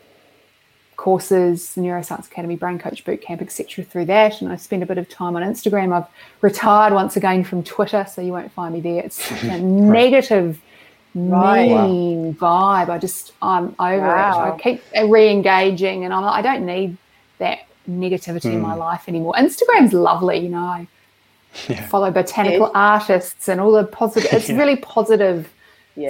[0.96, 3.86] courses, Neuroscience Academy, Brain Coach Bootcamp, etc.
[3.86, 4.42] through that.
[4.42, 5.96] And I spend a bit of time on Instagram.
[5.96, 6.08] I've
[6.42, 9.04] retired once again from Twitter, so you won't find me there.
[9.04, 9.62] It's a right.
[9.62, 10.60] negative
[11.18, 11.68] right.
[11.68, 12.86] mean wow.
[12.86, 12.90] vibe.
[12.90, 14.46] I just I'm over wow.
[14.46, 14.54] it.
[14.54, 16.98] I keep re-engaging, and I'm like, I don't need
[17.40, 18.54] that negativity mm.
[18.54, 18.80] in my hmm.
[18.80, 19.34] life anymore.
[19.38, 20.60] Instagram's lovely, you know.
[20.60, 20.88] I
[21.70, 21.88] yeah.
[21.88, 22.80] follow botanical yeah.
[22.80, 24.32] artists and all the positive.
[24.34, 24.58] It's yeah.
[24.58, 25.52] really positive.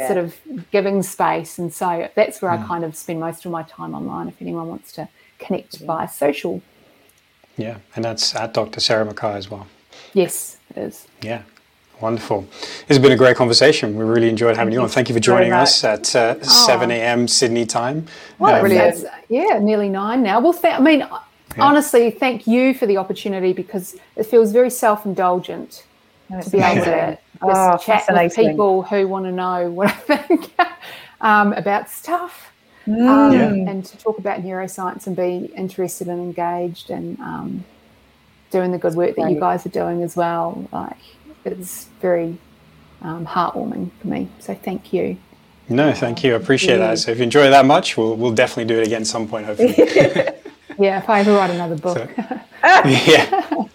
[0.08, 0.36] Sort of
[0.70, 2.56] giving space, and so that's where mm.
[2.56, 2.68] I hmm.
[2.68, 4.28] kind of spend most of my time online.
[4.28, 5.08] If anyone wants to
[5.40, 6.62] connect via social,
[7.56, 8.80] yeah, and that's at Dr.
[8.80, 9.66] Sarah McKay as well.
[10.14, 11.08] Yes, it is.
[11.22, 11.42] Yeah,
[12.00, 12.42] Wonderful.
[12.42, 13.96] This has been a great conversation.
[13.96, 14.90] We really enjoyed having you on.
[14.90, 16.44] Thank you for joining us at uh, oh.
[16.44, 17.28] 7 a.m.
[17.28, 18.06] Sydney time.
[18.38, 18.76] Well, um, really
[19.30, 20.40] yeah, nearly nine now.
[20.40, 21.18] Well, th- I mean, yeah.
[21.58, 25.86] honestly, thank you for the opportunity because it feels very self indulgent
[26.30, 30.54] to be able to oh, chat with people who want to know what I think
[31.22, 32.54] um, about stuff.
[32.86, 33.08] Mm.
[33.08, 33.72] Um, yeah.
[33.72, 37.66] And to talk about neuroscience and be interested and engaged and um,
[38.52, 40.68] doing the good work that you guys are doing as well.
[40.72, 40.98] Like,
[41.54, 42.38] it's very
[43.02, 44.30] um, heartwarming for me.
[44.40, 45.18] So thank you.
[45.70, 46.34] No, thank you.
[46.34, 46.90] I appreciate yeah.
[46.90, 47.00] that.
[47.00, 49.76] So if you enjoy that much, we'll, we'll definitely do it again some point, hopefully.
[50.80, 51.98] yeah, if I ever write another book.
[51.98, 52.08] So,
[52.64, 53.66] yeah.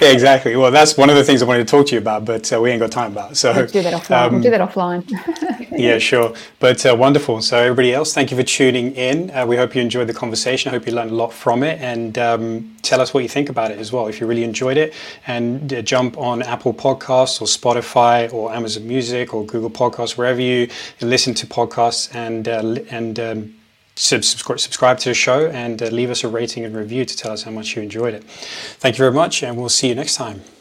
[0.00, 0.54] yeah, exactly.
[0.54, 2.60] Well, that's one of the things I wanted to talk to you about, but uh,
[2.60, 3.36] we ain't got time about.
[3.36, 4.26] So we'll do that offline.
[4.26, 5.60] Um, we'll do that offline.
[5.76, 6.34] yeah, sure.
[6.58, 7.40] But uh, wonderful.
[7.42, 9.30] So everybody else, thank you for tuning in.
[9.30, 10.70] Uh, we hope you enjoyed the conversation.
[10.70, 13.48] I hope you learned a lot from it, and um, tell us what you think
[13.48, 14.06] about it as well.
[14.06, 14.94] If you really enjoyed it,
[15.26, 20.40] and uh, jump on Apple Podcasts or Spotify or Amazon Music or Google Podcasts, wherever
[20.40, 20.68] you
[21.00, 23.54] listen to podcasts, and uh, and um,
[23.96, 27.32] subscribe, subscribe to the show and uh, leave us a rating and review to tell
[27.32, 28.24] us how much you enjoyed it.
[28.24, 30.53] Thank you very much, and we'll see you next time.